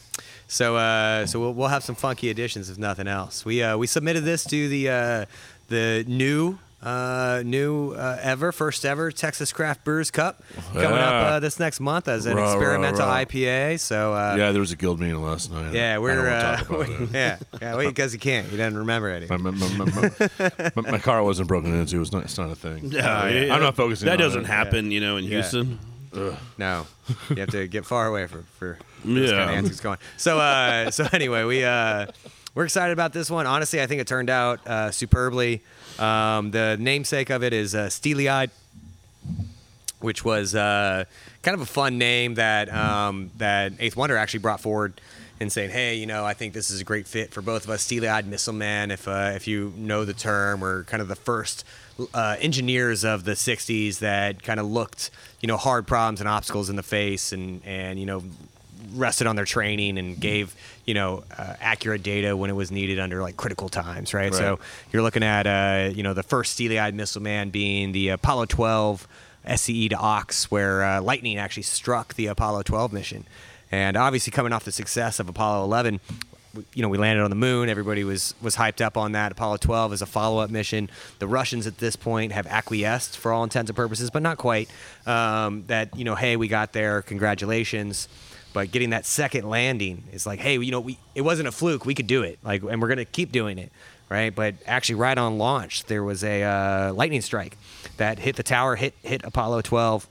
So, 0.53 0.77
uh, 0.77 1.25
so 1.27 1.41
we'll, 1.41 1.55
we'll 1.55 1.69
have 1.69 1.83
some 1.83 1.95
funky 1.95 2.29
additions 2.29 2.69
if 2.69 2.77
nothing 2.77 3.09
else. 3.09 3.43
We 3.45 3.63
uh, 3.63 3.79
we 3.79 3.87
submitted 3.87 4.25
this 4.25 4.45
to 4.45 4.69
the 4.69 4.89
uh, 4.91 5.25
the 5.69 6.05
new 6.07 6.59
uh, 6.83 7.43
new 7.47 7.93
uh, 7.93 8.19
ever 8.21 8.53
first 8.53 8.85
ever 8.85 9.11
Texas 9.13 9.51
Craft 9.51 9.83
Brewers 9.85 10.11
Cup 10.11 10.43
coming 10.75 10.89
up 10.89 10.93
Yeah. 11.13 11.27
uh, 11.37 11.41
this 11.41 11.59
next 11.59 11.81
month 11.81 12.07
as 12.09 12.27
an 12.27 12.37
Rah, 12.37 12.43
rah, 12.43 12.53
experimental 12.53 13.07
rah. 13.07 13.25
IPA. 13.25 13.81
So 13.81 14.13
uh, 14.13 14.35
yeah, 14.37 14.53
there 14.53 14.61
was 14.61 14.73
a 14.73 14.77
guild 14.77 15.01
meeting 15.01 15.23
last 15.23 15.51
night. 15.51 15.73
yeah, 15.73 15.97
we're 15.97 16.17
don't 16.17 16.25
wanna 16.25 16.37
uh, 16.37 16.57
talk 16.59 16.69
about 16.71 16.89
we- 17.01 17.07
yeah 17.15 17.39
yeah 17.63 17.77
wait 17.77 17.87
because 17.87 18.13
he 18.13 18.19
can't 18.19 18.47
he 18.49 18.57
doesn't 18.59 18.77
remember 18.77 19.09
My, 19.09 19.17
anything. 19.17 19.43
my, 19.43 19.51
my, 19.53 19.69
my, 19.87 20.71
my, 20.75 20.91
my 20.93 20.99
car 20.99 21.23
wasn't 21.25 21.49
broken 21.49 21.73
into. 21.73 21.99
It's 22.03 22.13
not. 22.13 22.25
It's 22.25 22.37
not 22.37 22.51
a 22.51 22.57
thing. 22.57 22.91
Yeah, 22.93 23.27
yeah. 23.29 23.55
I'm 23.55 23.63
not 23.63 23.75
focusing. 23.77 24.05
That 24.07 24.15
on 24.15 24.19
doesn't 24.19 24.43
it. 24.43 24.47
happen, 24.49 24.91
you 24.91 25.01
know, 25.01 25.17
in 25.17 25.25
Yeah. 25.25 25.39
Houston. 26.13 26.37
No, 26.59 26.87
you 27.31 27.37
have 27.37 27.51
to 27.51 27.67
get 27.69 27.85
far 27.87 28.07
away 28.07 28.27
for 28.27 28.43
for 28.59 28.79
Yeah. 29.05 29.31
kind 29.31 29.51
of 29.51 29.57
antics 29.57 29.81
going. 29.81 29.99
So 30.17 30.39
uh, 30.39 30.91
so 30.91 31.07
anyway, 31.13 31.45
we 31.45 31.65
uh, 31.65 32.07
we're 32.55 32.65
excited 32.65 32.93
about 32.93 33.13
this 33.13 33.31
one. 33.31 33.47
Honestly, 33.47 33.81
I 33.81 33.87
think 33.87 34.01
it 34.01 34.07
turned 34.07 34.31
out 34.31 34.67
uh, 34.67 34.91
superbly. 34.91 35.63
Um, 35.99 36.51
the 36.51 36.77
namesake 36.79 37.31
of 37.31 37.43
it 37.43 37.53
is 37.53 37.75
uh, 37.75 37.89
Steely 37.91 38.29
Eyed, 38.29 38.51
which 40.01 40.25
was 40.25 40.55
uh, 40.55 41.05
kind 41.43 41.55
of 41.55 41.61
a 41.61 41.67
fun 41.67 41.99
name 41.99 42.35
that 42.35 42.73
um, 42.73 43.31
that 43.39 43.73
Eighth 43.79 43.97
Wonder 43.97 44.17
actually 44.17 44.41
brought 44.41 44.61
forward 44.61 45.01
and 45.41 45.51
saying, 45.53 45.71
"Hey, 45.71 45.97
you 45.97 46.07
know, 46.07 46.25
I 46.25 46.35
think 46.35 46.55
this 46.55 46.71
is 46.71 46.81
a 46.81 46.85
great 46.85 47.07
fit 47.07 47.33
for 47.33 47.43
both 47.43 47.65
of 47.65 47.71
us." 47.71 47.83
Steely 47.83 48.09
Eyed 48.09 48.27
Missile 48.27 48.53
Man, 48.55 48.91
if 48.91 49.07
uh, 49.07 49.33
if 49.35 49.47
you 49.47 49.73
know 49.77 50.05
the 50.05 50.15
term, 50.15 50.61
we're 50.61 50.85
kind 50.85 51.01
of 51.03 51.09
the 51.09 51.17
first 51.17 51.65
uh, 52.15 52.37
engineers 52.41 53.05
of 53.05 53.25
the 53.25 53.33
'60s 53.33 53.99
that 53.99 54.43
kind 54.43 54.61
of 54.61 54.67
looked, 54.67 55.11
you 55.41 55.47
know, 55.47 55.57
hard 55.57 55.87
problems 55.87 56.21
and 56.21 56.29
obstacles 56.29 56.71
in 56.71 56.77
the 56.77 56.83
face, 56.83 57.33
and 57.33 57.63
and 57.65 57.99
you 57.99 58.07
know, 58.07 58.23
rested 58.95 59.27
on 59.27 59.37
their 59.37 59.45
training 59.45 59.99
and 59.99 60.19
gave 60.21 60.55
you 60.85 60.95
know 60.95 61.25
uh, 61.37 61.55
accurate 61.61 62.03
data 62.03 62.37
when 62.37 62.51
it 62.51 62.55
was 62.55 62.71
needed 62.71 62.99
under 62.99 63.23
like 63.23 63.37
critical 63.37 63.69
times, 63.69 64.15
right? 64.15 64.35
So 64.35 64.59
you're 64.93 65.03
looking 65.03 65.23
at 65.23 65.47
uh, 65.47 65.91
you 65.95 66.03
know 66.03 66.15
the 66.15 66.23
first 66.23 66.53
steely-eyed 66.53 66.95
missile 66.95 67.23
man 67.23 67.51
being 67.51 67.93
the 67.93 68.09
Apollo 68.11 68.47
12 68.47 69.07
SCE 69.47 69.91
to 69.91 69.97
Aux, 70.01 70.47
where 70.51 70.83
uh, 70.85 71.01
lightning 71.01 71.39
actually 71.39 71.65
struck 71.65 72.15
the 72.15 72.27
Apollo 72.27 72.63
12 72.63 72.93
mission, 72.93 73.25
and 73.71 73.97
obviously 73.97 74.31
coming 74.31 74.53
off 74.53 74.65
the 74.65 74.73
success 74.73 75.19
of 75.19 75.29
Apollo 75.29 75.65
11. 75.65 76.01
You 76.75 76.83
know, 76.83 76.89
we 76.89 76.99
landed 76.99 77.23
on 77.23 77.31
the 77.31 77.37
moon. 77.37 77.69
Everybody 77.69 78.05
was 78.05 78.35
was 78.43 78.57
hyped 78.57 78.81
up 78.81 78.97
on 78.97 79.13
that. 79.13 79.33
Apollo 79.33 79.59
12 79.59 79.95
is 79.95 80.03
a 80.03 80.07
follow-up 80.07 80.51
mission. 80.51 80.91
The 81.19 81.27
Russians 81.27 81.67
at 81.67 81.79
this 81.79 81.97
point 81.97 82.33
have 82.33 82.47
acquiesced 82.47 83.17
for 83.17 83.33
all 83.33 83.45
intents 83.45 83.71
and 83.71 83.77
purposes, 83.77 84.11
but 84.11 84.23
not 84.23 84.39
quite. 84.39 84.69
Um, 85.07 85.65
that 85.69 85.97
you 85.97 86.05
know, 86.05 86.15
hey, 86.15 86.37
we 86.37 86.49
got 86.49 86.73
there. 86.73 87.03
Congratulations 87.03 88.09
but 88.53 88.71
getting 88.71 88.91
that 88.91 89.07
second 89.07 89.49
landing 89.49 90.05
is 90.13 90.27
like 90.27 90.39
hey 90.39 90.59
you 90.59 90.71
know 90.71 90.81
we 90.81 90.99
it 91.15 91.23
wasn't 91.23 91.49
a 91.49 91.53
fluke 91.53 91.85
we 91.85 91.95
could 91.95 92.07
do 92.07 92.23
it 92.23 92.39
like 92.43 92.63
and 92.63 92.81
we're 92.83 92.89
gonna 92.89 93.05
keep 93.05 93.33
doing 93.33 93.59
it 93.59 93.73
right 94.09 94.35
but 94.35 94.55
actually 94.67 94.95
right 94.95 95.19
on 95.19 95.39
launch 95.39 95.85
there 95.85 96.03
was 96.03 96.23
a 96.23 96.43
uh, 96.43 96.93
lightning 96.93 97.21
strike 97.21 97.57
that 97.97 98.19
hit 98.19 98.37
the 98.37 98.43
tower 98.43 98.77
hit 98.77 98.95
hit 99.03 99.25
apollo 99.25 99.61
12 99.63 100.07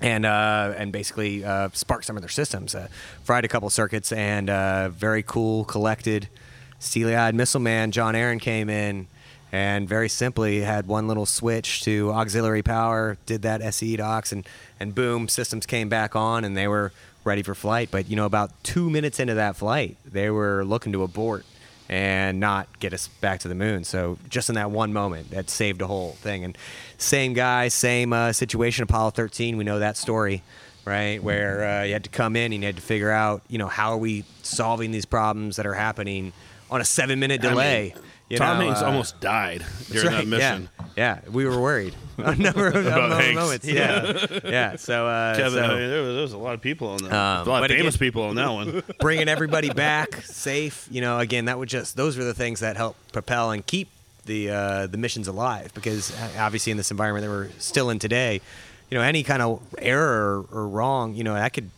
and 0.00 0.24
uh, 0.24 0.74
and 0.76 0.92
basically 0.92 1.44
uh, 1.44 1.68
sparked 1.72 2.04
some 2.04 2.16
of 2.16 2.22
their 2.22 2.28
systems 2.28 2.74
uh, 2.74 2.88
fried 3.24 3.44
a 3.44 3.48
couple 3.48 3.68
circuits 3.70 4.12
and 4.12 4.48
uh, 4.48 4.88
very 4.90 5.22
cool 5.22 5.64
collected 5.64 6.28
steely-eyed 6.78 7.34
missile 7.34 7.60
man 7.60 7.90
john 7.90 8.14
aaron 8.14 8.38
came 8.38 8.70
in 8.70 9.06
and 9.52 9.88
very 9.88 10.08
simply 10.08 10.60
had 10.60 10.86
one 10.86 11.08
little 11.08 11.26
switch 11.26 11.82
to 11.82 12.12
auxiliary 12.12 12.62
power, 12.62 13.16
did 13.26 13.42
that 13.42 13.62
SE 13.62 13.96
docs, 13.96 14.32
and 14.32 14.46
and 14.78 14.94
boom, 14.94 15.28
systems 15.28 15.66
came 15.66 15.88
back 15.88 16.14
on, 16.14 16.44
and 16.44 16.56
they 16.56 16.68
were 16.68 16.92
ready 17.24 17.42
for 17.42 17.54
flight. 17.54 17.88
But 17.90 18.08
you 18.08 18.16
know, 18.16 18.26
about 18.26 18.50
two 18.62 18.90
minutes 18.90 19.18
into 19.18 19.34
that 19.34 19.56
flight, 19.56 19.96
they 20.04 20.30
were 20.30 20.64
looking 20.64 20.92
to 20.92 21.02
abort 21.02 21.46
and 21.88 22.38
not 22.38 22.78
get 22.80 22.92
us 22.92 23.08
back 23.08 23.40
to 23.40 23.48
the 23.48 23.54
moon. 23.54 23.84
So 23.84 24.18
just 24.28 24.48
in 24.48 24.56
that 24.56 24.70
one 24.70 24.92
moment, 24.92 25.30
that 25.30 25.48
saved 25.48 25.80
a 25.80 25.86
whole 25.86 26.12
thing. 26.12 26.44
And 26.44 26.56
same 26.98 27.32
guy, 27.32 27.68
same 27.68 28.12
uh, 28.12 28.32
situation. 28.32 28.82
Apollo 28.82 29.10
13, 29.10 29.56
we 29.56 29.64
know 29.64 29.78
that 29.78 29.96
story, 29.96 30.42
right? 30.84 31.22
Where 31.22 31.64
uh, 31.64 31.82
you 31.84 31.94
had 31.94 32.04
to 32.04 32.10
come 32.10 32.36
in 32.36 32.52
and 32.52 32.62
you 32.62 32.66
had 32.66 32.76
to 32.76 32.82
figure 32.82 33.10
out, 33.10 33.42
you 33.48 33.58
know, 33.58 33.68
how 33.68 33.92
are 33.92 33.98
we 33.98 34.24
solving 34.42 34.90
these 34.90 35.06
problems 35.06 35.56
that 35.56 35.66
are 35.66 35.74
happening 35.74 36.32
on 36.70 36.82
a 36.82 36.84
seven-minute 36.84 37.40
I 37.40 37.44
mean, 37.44 37.52
delay. 37.52 37.94
You 38.28 38.36
Tom 38.38 38.58
know, 38.58 38.66
Hanks 38.66 38.82
uh, 38.82 38.86
almost 38.86 39.20
died 39.20 39.64
during 39.90 40.10
that 40.10 40.26
mission. 40.26 40.68
Yeah, 40.96 41.20
yeah, 41.24 41.30
we 41.30 41.44
were 41.46 41.60
worried. 41.60 41.94
a 42.18 42.34
number 42.34 42.66
of, 42.68 42.74
About 42.86 43.20
Hanks. 43.20 43.40
moments. 43.40 43.66
Yeah, 43.66 44.26
yeah. 44.44 44.76
So, 44.76 45.06
uh, 45.06 45.36
Kevin, 45.36 45.52
so 45.52 45.62
I 45.64 45.68
mean, 45.78 45.90
there 45.90 46.02
was, 46.02 46.14
there 46.14 46.22
was 46.22 46.32
a 46.32 46.38
lot 46.38 46.54
of 46.54 46.60
people 46.60 46.88
on 46.88 46.98
that. 47.04 47.12
Um, 47.12 47.46
a 47.46 47.50
lot 47.50 47.62
of 47.64 47.70
famous 47.70 47.94
again- 47.94 48.06
people 48.06 48.22
on 48.24 48.34
that 48.36 48.50
one. 48.50 48.82
bringing 49.00 49.28
everybody 49.28 49.70
back 49.74 50.16
safe. 50.22 50.88
You 50.90 51.00
know, 51.00 51.18
again, 51.20 51.44
that 51.46 51.58
would 51.58 51.68
just 51.68 51.96
those 51.96 52.18
were 52.18 52.24
the 52.24 52.34
things 52.34 52.60
that 52.60 52.76
help 52.76 52.96
propel 53.12 53.50
and 53.52 53.64
keep 53.64 53.88
the 54.26 54.50
uh, 54.50 54.86
the 54.88 54.98
missions 54.98 55.28
alive. 55.28 55.72
Because 55.74 56.12
uh, 56.18 56.30
obviously, 56.38 56.70
in 56.72 56.76
this 56.76 56.90
environment 56.90 57.24
that 57.24 57.30
we're 57.30 57.50
still 57.60 57.88
in 57.90 57.98
today, 57.98 58.40
you 58.90 58.98
know, 58.98 59.04
any 59.04 59.22
kind 59.22 59.40
of 59.40 59.62
error 59.78 60.44
or, 60.52 60.60
or 60.62 60.68
wrong, 60.68 61.14
you 61.14 61.22
know, 61.24 61.34
that 61.34 61.52
could 61.52 61.70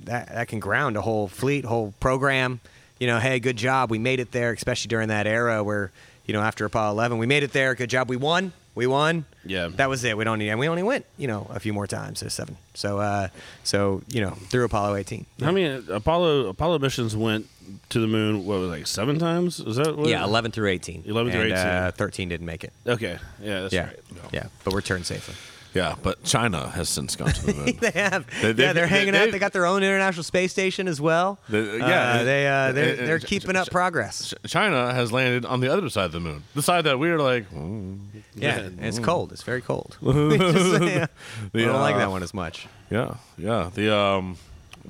that 0.00 0.28
that 0.28 0.48
can 0.48 0.58
ground 0.58 0.96
a 0.96 1.00
whole 1.02 1.28
fleet, 1.28 1.64
whole 1.64 1.94
program. 2.00 2.60
You 2.98 3.06
know, 3.06 3.18
hey, 3.18 3.40
good 3.40 3.56
job, 3.56 3.90
we 3.90 3.98
made 3.98 4.20
it 4.20 4.32
there. 4.32 4.52
Especially 4.52 4.88
during 4.88 5.08
that 5.08 5.26
era 5.26 5.62
where 5.62 5.90
you 6.26 6.32
know 6.34 6.40
after 6.40 6.64
Apollo 6.64 6.92
11, 6.92 7.18
we 7.18 7.26
made 7.26 7.42
it 7.42 7.52
there. 7.52 7.74
Good 7.74 7.90
job, 7.90 8.08
we 8.08 8.16
won. 8.16 8.52
We 8.74 8.86
won. 8.86 9.24
Yeah. 9.46 9.68
that 9.68 9.88
was 9.88 10.04
it. 10.04 10.18
We 10.18 10.24
don't 10.24 10.38
need, 10.38 10.50
and 10.50 10.60
we 10.60 10.68
only 10.68 10.82
went, 10.82 11.06
you 11.16 11.26
know, 11.26 11.46
a 11.48 11.58
few 11.58 11.72
more 11.72 11.86
times. 11.86 12.18
So 12.18 12.28
seven. 12.28 12.58
So, 12.74 12.98
uh, 12.98 13.28
so 13.64 14.02
you 14.08 14.20
know, 14.20 14.32
through 14.32 14.66
Apollo 14.66 14.96
18. 14.96 15.24
How 15.40 15.50
many 15.50 15.82
Apollo 15.88 16.48
Apollo 16.48 16.80
missions 16.80 17.16
went 17.16 17.46
to 17.88 18.00
the 18.00 18.06
moon? 18.06 18.44
What 18.44 18.58
was 18.58 18.68
it, 18.68 18.70
like 18.70 18.86
seven 18.86 19.18
times? 19.18 19.60
Is 19.60 19.76
that 19.76 19.96
what? 19.96 20.08
Yeah, 20.08 20.24
11 20.24 20.50
through 20.52 20.68
18. 20.68 21.04
11 21.06 21.32
through 21.32 21.40
And, 21.42 21.52
18. 21.52 21.64
Uh, 21.66 21.90
13 21.94 22.28
didn't 22.28 22.46
make 22.46 22.64
it. 22.64 22.72
Okay. 22.86 23.18
Yeah. 23.42 23.62
That's 23.62 23.72
yeah. 23.72 23.86
right. 23.86 23.98
Yeah, 24.32 24.46
but 24.62 24.74
we're 24.74 24.82
turned 24.82 25.06
safely. 25.06 25.34
Yeah, 25.76 25.94
but 26.02 26.24
China 26.24 26.68
has 26.70 26.88
since 26.88 27.16
gone 27.16 27.32
to 27.32 27.46
the 27.46 27.52
moon. 27.54 27.76
they 27.80 27.90
have. 27.90 28.26
They- 28.40 28.48
yeah, 28.48 28.52
they- 28.52 28.72
they're 28.72 28.86
hanging 28.86 29.12
they- 29.12 29.24
out. 29.24 29.30
They 29.30 29.38
got 29.38 29.52
their 29.52 29.66
own 29.66 29.82
international 29.82 30.22
space 30.24 30.50
station 30.50 30.88
as 30.88 31.00
well. 31.00 31.38
They- 31.50 31.80
Uh, 31.80 31.88
yeah, 31.88 32.22
they 32.22 32.46
uh, 32.48 32.72
they're, 32.72 32.96
they're 32.96 33.18
keeping 33.18 33.56
up 33.56 33.70
progress. 33.70 34.32
China 34.46 34.94
has 34.94 35.12
landed 35.12 35.44
on 35.44 35.60
the 35.60 35.68
other 35.72 35.90
side 35.90 36.06
of 36.06 36.12
the 36.12 36.20
moon, 36.20 36.42
the 36.54 36.62
side 36.62 36.84
that 36.84 36.98
we're 36.98 37.18
like, 37.18 37.50
mm, 37.50 37.98
Yeah, 38.34 38.58
and 38.58 38.80
it's 38.80 38.98
cold. 38.98 39.32
It's 39.32 39.42
very 39.42 39.60
cold. 39.60 39.96
Just, 40.02 40.82
yeah, 40.82 41.06
I 41.54 41.58
don't 41.58 41.80
like 41.80 41.96
uh, 41.96 41.98
that 41.98 42.10
one 42.10 42.22
as 42.22 42.32
much. 42.32 42.66
yeah, 42.90 43.16
yeah. 43.36 43.70
The 43.74 43.94
um, 43.94 44.36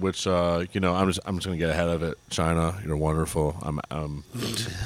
which 0.00 0.26
uh, 0.26 0.64
you 0.72 0.80
know, 0.80 0.94
I'm 0.94 1.06
just 1.08 1.20
I'm 1.26 1.36
just 1.36 1.46
gonna 1.46 1.58
get 1.58 1.70
ahead 1.70 1.88
of 1.88 2.02
it. 2.02 2.18
China, 2.30 2.78
you're 2.84 2.96
wonderful. 2.96 3.56
I'm 3.62 3.80
um, 3.90 4.24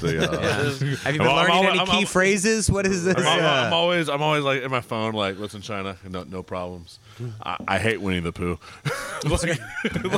the 0.01 0.29
uh, 0.31 0.96
Have 1.05 1.14
you 1.14 1.20
been 1.20 1.29
I'm- 1.29 1.29
I'm 1.31 1.37
learning 1.37 1.64
al- 1.64 1.70
any 1.70 1.79
I'm 1.81 1.87
key 1.87 2.01
al- 2.01 2.07
phrases? 2.07 2.70
What 2.70 2.87
is 2.87 3.05
this? 3.05 3.16
I'm, 3.16 3.25
al- 3.27 3.64
I'm 3.66 3.73
always 3.73 4.09
I'm 4.09 4.23
always 4.23 4.44
like 4.44 4.62
in 4.62 4.70
my 4.70 4.81
phone 4.81 5.14
like 5.14 5.38
listen 5.38 5.61
China 5.62 5.96
no 6.09 6.25
no 6.25 6.42
problems 6.42 6.99
I, 7.42 7.57
I 7.68 7.79
hate 7.79 8.01
Winnie 8.01 8.20
the 8.20 8.33
Pooh 8.33 8.59
like, 9.31 9.61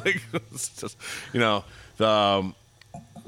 like 0.04 0.22
it's 0.52 0.68
just 0.80 0.96
you 1.32 1.40
know 1.40 1.64
the 1.96 2.06
um, 2.08 2.54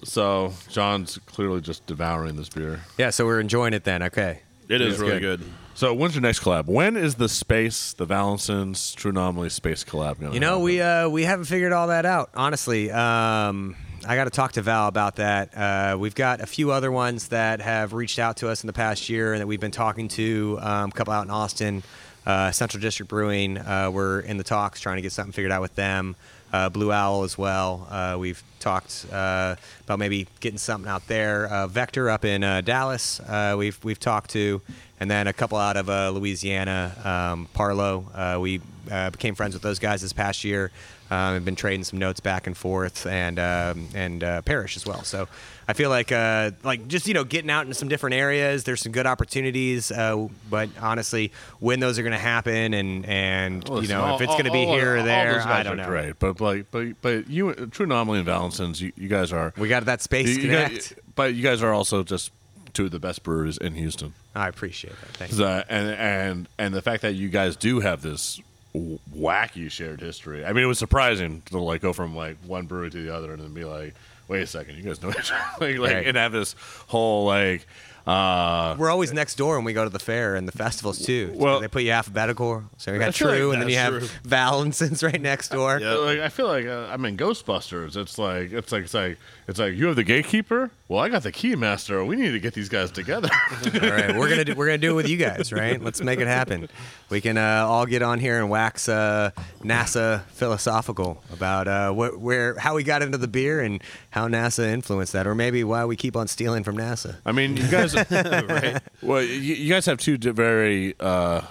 so 0.05 0.53
John's 0.68 1.18
clearly 1.27 1.61
just 1.61 1.87
devouring 1.87 2.37
this 2.37 2.48
beer 2.48 2.81
yeah, 2.98 3.11
so 3.11 3.24
we're 3.27 3.40
enjoying 3.40 3.72
it 3.74 3.85
then. 3.85 4.03
Okay. 4.05 4.40
It 4.68 4.81
is 4.81 4.94
It's 4.94 5.00
really 5.03 5.20
good. 5.20 5.40
good. 5.40 5.48
So 5.77 5.93
when's 5.93 6.15
your 6.15 6.23
next 6.23 6.41
collab 6.41 6.67
when 6.67 6.97
is 6.97 7.17
the 7.17 7.29
space 7.29 7.95
the 7.95 8.07
Vallensons 8.07 8.95
True 8.95 9.11
Anomaly 9.11 9.49
space 9.51 9.83
collab 9.85 10.21
gonna 10.21 10.33
You 10.33 10.41
know, 10.41 10.51
happen? 10.51 10.63
we 10.65 10.81
uh, 10.81 11.09
we 11.09 11.25
haven't 11.25 11.47
figured 11.47 11.73
all 11.73 11.89
that 11.89 12.07
out. 12.07 12.31
Honestly, 12.35 12.91
um, 12.93 13.75
I 14.07 14.15
got 14.17 14.25
to 14.25 14.31
talk 14.31 14.53
to 14.53 14.63
Val 14.63 14.87
about 14.87 15.17
that. 15.17 15.57
Uh, 15.57 15.97
we've 15.99 16.15
got 16.15 16.41
a 16.41 16.47
few 16.47 16.71
other 16.71 16.93
ones 16.93 17.29
that 17.29 17.61
have 17.61 17.93
reached 17.93 18.19
out 18.21 18.37
to 18.39 18.49
us 18.49 18.63
in 18.63 18.67
the 18.69 18.73
past 18.73 19.09
year, 19.09 19.33
and 19.33 19.41
that 19.41 19.47
we've 19.47 19.61
been 19.61 19.71
talking 19.73 20.09
to. 20.09 20.59
Um, 20.61 20.91
a 20.91 20.93
couple 20.93 21.13
out 21.13 21.25
in 21.25 21.31
Austin, 21.31 21.83
uh, 22.25 22.53
Central 22.53 22.81
District 22.81 23.09
Brewing. 23.11 23.59
Uh, 23.59 23.91
we're 23.93 24.21
in 24.21 24.37
the 24.37 24.45
talks 24.45 24.81
trying 24.81 24.97
to 24.97 25.03
get 25.03 25.11
something 25.13 25.33
figured 25.33 25.51
out 25.53 25.63
with 25.63 25.75
them. 25.75 26.15
Uh, 26.53 26.69
Blue 26.69 26.93
Owl 26.93 27.25
as 27.25 27.37
well. 27.37 27.89
Uh, 27.91 28.17
we've 28.21 28.41
talked 28.61 29.07
uh, 29.11 29.57
about 29.85 29.99
maybe 29.99 30.29
getting 30.39 30.59
something 30.59 30.89
out 30.89 31.05
there. 31.09 31.47
Uh, 31.47 31.67
Vector 31.67 32.09
up 32.09 32.25
in 32.25 32.45
uh, 32.45 32.61
Dallas. 32.61 33.19
Uh, 33.21 33.57
we've 33.59 33.83
we've 33.83 33.99
talked 33.99 34.31
to, 34.31 34.61
and 35.05 35.11
then 35.11 35.27
a 35.27 35.35
couple 35.35 35.59
out 35.59 35.77
of 35.77 35.90
uh, 35.90 36.09
Louisiana. 36.09 36.97
Um, 37.05 37.47
Parleaux. 37.53 38.07
Uh, 38.14 38.38
we 38.40 38.62
uh, 38.90 39.11
became 39.11 39.35
friends 39.35 39.53
with 39.53 39.62
those 39.62 39.79
guys 39.79 40.01
this 40.01 40.14
past 40.14 40.45
year. 40.45 40.71
Um, 41.11 41.35
have 41.35 41.45
been 41.45 41.57
trading 41.57 41.85
some 41.85 41.99
notes 41.99 42.21
back 42.21 42.47
and 42.47 42.57
forth, 42.57 43.07
and 43.07 43.38
um, 43.38 43.88
and 43.95 44.25
uh, 44.25 44.40
Parish 44.40 44.75
as 44.79 44.87
well. 44.87 45.05
So 45.05 45.29
I 45.69 45.75
feel 45.75 45.90
like 45.90 46.11
uh, 46.11 46.53
like 46.62 46.88
just 46.88 47.07
you 47.07 47.12
know 47.12 47.23
getting 47.25 47.51
out 47.51 47.61
into 47.67 47.75
some 47.75 47.88
different 47.88 48.14
areas. 48.14 48.64
There's 48.64 48.81
some 48.81 48.93
good 48.93 49.07
opportunities, 49.07 49.93
uh, 49.93 50.27
but 50.49 50.71
honestly, 50.81 51.31
when 51.61 51.81
those 51.81 51.99
are 51.99 52.03
going 52.03 52.12
to 52.12 52.19
happen, 52.19 52.73
and 52.73 53.05
and 53.05 53.69
Well, 53.69 53.83
you 53.83 53.88
know 53.88 54.01
all- 54.03 54.14
if 54.17 54.23
it's 54.23 54.33
going 54.33 54.47
to 54.47 54.51
be 54.51 54.64
all- 54.64 54.71
all- 54.71 54.75
here 54.77 54.95
or 54.95 54.99
all 55.01 55.05
there, 55.05 55.35
those 55.35 55.45
guys 55.45 55.61
I 55.61 55.62
don't 55.64 55.77
know. 55.77 55.87
Great, 55.87 56.19
but 56.19 56.40
like, 56.40 56.71
but 56.71 56.87
but 57.03 57.29
you, 57.29 57.53
True 57.67 57.85
Anomaly 57.85 58.21
and 58.21 58.27
Vallensons, 58.27 58.81
you, 58.81 58.90
you 58.97 59.09
guys 59.09 59.31
are. 59.31 59.53
We 59.59 59.69
got 59.69 59.85
that 59.85 60.01
space 60.01 60.29
you, 60.29 60.35
you 60.37 60.40
connect. 60.49 60.73
guys- 60.73 60.95
but 61.14 61.35
you 61.35 61.43
guys 61.43 61.62
are 61.62 61.73
also 61.75 62.03
just 62.03 62.31
two 62.75 62.87
of 62.87 62.91
the 62.91 62.99
best 62.99 63.23
brewers 63.23 63.57
in 63.57 63.75
Houston. 63.75 64.13
I 64.35 64.49
appreciate 64.49 64.93
that. 65.01 65.09
Thank 65.29 65.33
you. 65.39 65.45
And 65.45 65.89
and 65.91 66.49
and 66.59 66.75
the 66.75 66.83
fact 66.83 67.03
that 67.03 67.15
you 67.15 67.29
guys 67.29 67.57
do 67.57 67.81
have 67.81 68.03
this 68.03 68.41
wacky 68.75 69.71
shared 69.71 70.01
history. 70.01 70.45
I 70.45 70.53
mean, 70.53 70.65
it 70.65 70.67
was 70.67 70.79
surprising 70.79 71.43
to 71.47 71.59
like 71.59 71.81
go 71.81 71.93
from 71.93 72.15
like 72.17 72.37
one 72.47 72.67
brewery 72.67 72.91
to 72.91 73.03
the 73.05 73.15
other 73.15 73.33
and 73.33 73.41
then 73.43 73.55
be 73.55 73.65
like, 73.65 73.95
wait 74.29 74.43
a 74.43 74.47
second, 74.47 74.77
you 74.77 74.83
guys 74.83 75.01
know 75.03 75.11
each 75.11 75.31
other, 75.33 75.41
like, 75.61 75.79
like 75.79 75.93
Right. 75.95 76.07
and 76.07 76.17
have 76.17 76.33
this 76.33 76.55
whole 76.89 77.25
like. 77.27 77.67
Uh, 78.07 78.77
We're 78.79 78.90
always 78.90 79.12
next 79.12 79.37
door 79.37 79.57
when 79.57 79.64
we 79.64 79.73
go 79.73 79.85
to 79.85 79.90
the 79.90 79.99
fair 79.99 80.35
and 80.37 80.47
the 80.47 80.53
festivals 80.53 80.99
too. 81.05 81.33
Well- 81.35 81.61
they 81.61 81.69
put 81.69 81.83
you 81.85 81.90
alphabetical. 81.93 82.64
So 82.77 82.93
we 82.93 82.99
got 82.99 83.14
feel 83.14 83.29
like 83.29 83.37
True, 83.38 83.53
and 83.53 83.62
then 83.62 83.69
you 83.69 83.77
that's 83.77 84.11
have 84.11 84.23
Vallensons 84.25 85.03
right 85.03 85.21
next 85.21 85.49
door. 85.51 85.81
like 85.81 86.19
I 86.21 86.29
feel 86.29 86.47
like 86.47 86.67
uh, 86.67 86.88
I'm 86.90 87.05
in 87.07 87.17
Ghostbusters. 87.17 87.97
It's 87.97 88.19
like 88.19 88.53
it's 88.53 88.73
like 88.73 88.85
it's 88.85 88.95
like 88.95 89.17
it's 89.49 89.59
like 89.59 89.75
you 89.75 89.87
have 89.87 89.97
the 89.97 90.05
gatekeeper. 90.05 90.71
Well, 90.88 91.03
I 91.03 91.09
got 91.09 91.23
the 91.23 91.33
key 91.33 91.55
master. 91.57 92.05
We 92.05 92.14
need 92.17 92.33
to 92.33 92.40
get 92.40 92.53
these 92.53 92.69
guys 92.69 92.90
together. 92.90 93.31
All 93.83 93.90
right, 93.90 94.14
we're 94.14 94.29
gonna 94.29 94.45
do, 94.45 94.55
we're 94.55 94.67
gonna 94.67 94.79
do 94.79 94.90
it 94.90 94.95
with 94.95 95.09
you 95.09 95.17
guys, 95.17 95.51
right? 95.51 95.83
Let's 95.83 96.03
make 96.03 96.21
it 96.21 96.27
happen. 96.27 96.69
We 97.09 97.21
can 97.23 97.38
uh, 97.38 97.64
all 97.67 97.87
get 97.87 98.03
on 98.03 98.19
here 98.19 98.38
and 98.38 98.51
wax 98.51 98.87
uh, 98.88 99.31
NASA 99.62 100.25
philosophical 100.27 101.23
about 101.33 101.69
uh, 101.69 101.90
wh- 101.93 102.21
where 102.23 102.55
how 102.59 102.75
we 102.75 102.83
got 102.85 103.01
into 103.03 103.17
the 103.19 103.29
beer 103.29 103.61
and 103.61 103.83
how 104.11 104.29
NASA 104.29 104.67
influenced 104.71 105.12
that, 105.14 105.27
or 105.27 105.35
maybe 105.35 105.64
why 105.64 105.85
we 105.87 105.97
keep 105.97 106.17
on 106.17 106.29
stealing 106.29 106.64
from 106.64 106.77
NASA. 106.77 107.17
I 107.25 107.33
mean, 107.33 107.57
you 107.57 107.67
guys, 107.69 107.93
right? 108.11 108.80
Well, 109.02 109.22
you, 109.22 109.54
you 109.54 109.68
guys 109.72 109.87
have 109.87 109.98
two 109.98 110.16
di- 110.16 110.30
very 110.30 110.94
uh, 111.00 111.42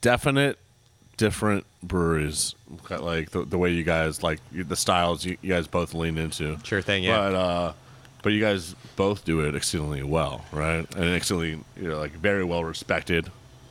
definite, 0.00 0.58
different 1.16 1.64
breweries. 1.82 2.54
Like 2.90 3.30
the, 3.30 3.44
the 3.44 3.58
way 3.58 3.70
you 3.70 3.84
guys 3.84 4.22
like 4.22 4.40
the 4.52 4.76
styles 4.76 5.24
you, 5.24 5.36
you 5.42 5.50
guys 5.52 5.66
both 5.66 5.94
lean 5.94 6.18
into. 6.18 6.58
Sure 6.64 6.82
thing, 6.82 7.04
yeah. 7.04 7.16
But 7.16 7.34
uh, 7.34 7.72
but 8.22 8.32
you 8.32 8.40
guys 8.40 8.74
both 8.96 9.24
do 9.24 9.40
it 9.40 9.54
exceedingly 9.54 10.02
well, 10.02 10.44
right? 10.52 10.86
And 10.96 11.14
exceedingly, 11.14 11.60
you 11.76 11.88
know, 11.88 11.98
like 11.98 12.12
very 12.12 12.44
well 12.44 12.64
respected. 12.64 13.30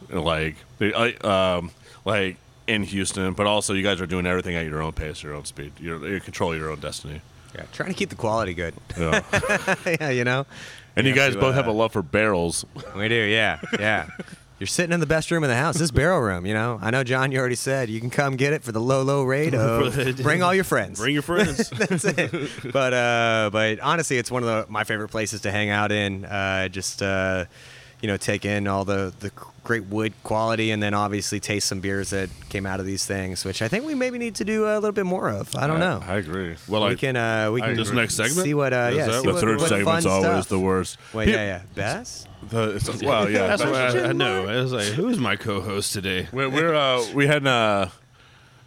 Like 0.10 0.56
I- 0.82 1.16
um, 1.58 1.72
like 2.06 2.38
in 2.68 2.84
Houston, 2.84 3.34
but 3.34 3.48
also 3.48 3.74
you 3.74 3.84
guys 3.84 4.00
are 4.02 4.06
doing 4.08 4.26
everything 4.26 4.56
at 4.56 4.66
your 4.66 4.82
own 4.82 4.92
pace, 4.94 5.22
your 5.22 5.34
own 5.36 5.46
speed. 5.46 5.72
You're, 5.80 6.08
you 6.08 6.20
control 6.20 6.56
your 6.56 6.72
own 6.72 6.80
destiny. 6.80 7.22
Yeah, 7.54 7.64
trying 7.74 7.90
to 7.90 7.96
keep 7.96 8.10
the 8.10 8.16
quality 8.16 8.54
good. 8.54 8.74
Yeah. 8.98 9.22
yeah, 10.00 10.10
you 10.10 10.24
know. 10.24 10.46
And 10.96 11.08
you 11.08 11.14
guys 11.14 11.34
to, 11.34 11.40
both 11.40 11.56
have 11.56 11.68
uh, 11.68 11.72
a 11.72 11.74
love 11.74 11.94
for 11.94 12.02
barrels. 12.02 12.66
We 12.96 13.10
do, 13.10 13.16
yeah, 13.16 13.60
yeah. 13.80 14.08
You're 14.58 14.68
sitting 14.68 14.94
in 14.94 15.02
the 15.02 15.06
best 15.06 15.32
room 15.32 15.44
in 15.44 15.50
the 15.50 15.56
house. 15.56 15.78
This 15.78 15.92
barrel 15.92 16.22
room, 16.22 16.46
you 16.46 16.54
know. 16.54 16.80
I 16.82 16.90
know, 16.90 17.04
John. 17.04 17.34
You 17.34 17.40
already 17.40 17.56
said 17.56 17.90
you 17.90 18.00
can 18.00 18.10
come 18.10 18.38
get 18.38 18.54
it 18.54 18.64
for 18.64 18.72
the 18.72 18.80
low, 18.80 19.02
low 19.04 19.24
rate 19.26 19.54
of 19.54 20.16
bring 20.24 20.42
all 20.44 20.56
your 20.56 20.64
friends. 20.64 20.98
Bring 20.98 21.14
your 21.14 21.22
friends. 21.24 21.70
That's 21.72 22.06
it. 22.06 22.72
But 22.72 22.94
uh, 22.94 23.50
but 23.52 23.82
honestly, 23.82 24.18
it's 24.18 24.32
one 24.32 24.44
of 24.44 24.48
the, 24.48 24.72
my 24.72 24.86
favorite 24.86 25.10
places 25.10 25.42
to 25.42 25.52
hang 25.52 25.70
out 25.70 25.92
in. 25.92 26.24
Uh, 26.24 26.70
just 26.70 27.02
uh, 27.02 27.46
you 28.06 28.12
know, 28.12 28.18
take 28.18 28.46
in 28.46 28.68
all 28.68 28.86
the 28.86 29.12
the 29.20 29.32
great 29.64 29.86
wood 29.86 30.14
quality, 30.22 30.70
and 30.70 30.84
then 30.84 30.94
obviously 30.94 31.40
taste 31.40 31.68
some 31.68 31.80
beers 31.80 32.12
that 32.12 32.30
came 32.50 32.68
out 32.68 32.80
of 32.80 32.86
these 32.86 33.04
things, 33.04 33.44
which 33.44 33.64
I 33.64 33.68
think 33.68 33.84
we 33.84 33.96
maybe 33.96 34.20
need 34.20 34.36
to 34.36 34.46
do 34.46 34.66
a 34.66 34.76
little 34.76 34.92
bit 34.92 35.08
more 35.08 35.28
of. 35.28 35.56
I 35.56 35.66
don't 35.66 35.80
know. 35.80 36.04
I 36.06 36.18
agree. 36.18 36.56
Well, 36.68 36.86
we 36.86 36.92
I, 36.92 36.96
can 36.96 37.16
uh, 37.16 37.52
we 37.52 37.64
I 37.64 37.70
can 37.70 37.78
This 37.78 37.90
next 37.92 38.14
segment? 38.14 38.46
see 38.46 38.54
what 38.54 38.74
uh, 38.74 38.90
Is 38.92 38.98
yeah 38.98 39.06
that 39.08 39.24
the 39.24 39.34
what, 39.34 39.42
third 39.42 39.60
what 39.60 39.70
segment's 39.70 40.06
always 40.06 40.28
stuff. 40.30 40.50
the 40.50 40.60
worst. 40.60 41.00
Well, 41.14 41.28
yeah, 41.28 41.36
yeah, 41.36 41.62
best. 41.74 42.28
The, 42.48 42.76
it's- 42.76 43.02
well, 43.02 43.28
yeah. 43.28 43.48
That's 43.48 43.64
but- 43.64 43.72
what 43.72 43.82
I, 44.06 44.10
I 44.10 44.14
know. 44.14 44.48
I 44.48 44.62
was 44.62 44.72
like, 44.72 44.86
who's 44.90 45.18
my 45.18 45.36
co-host 45.36 45.94
today? 45.94 46.28
We're, 46.32 46.48
we're 46.48 46.76
uh, 46.76 47.04
we 47.16 47.26
had 47.26 47.48
uh, 47.48 47.88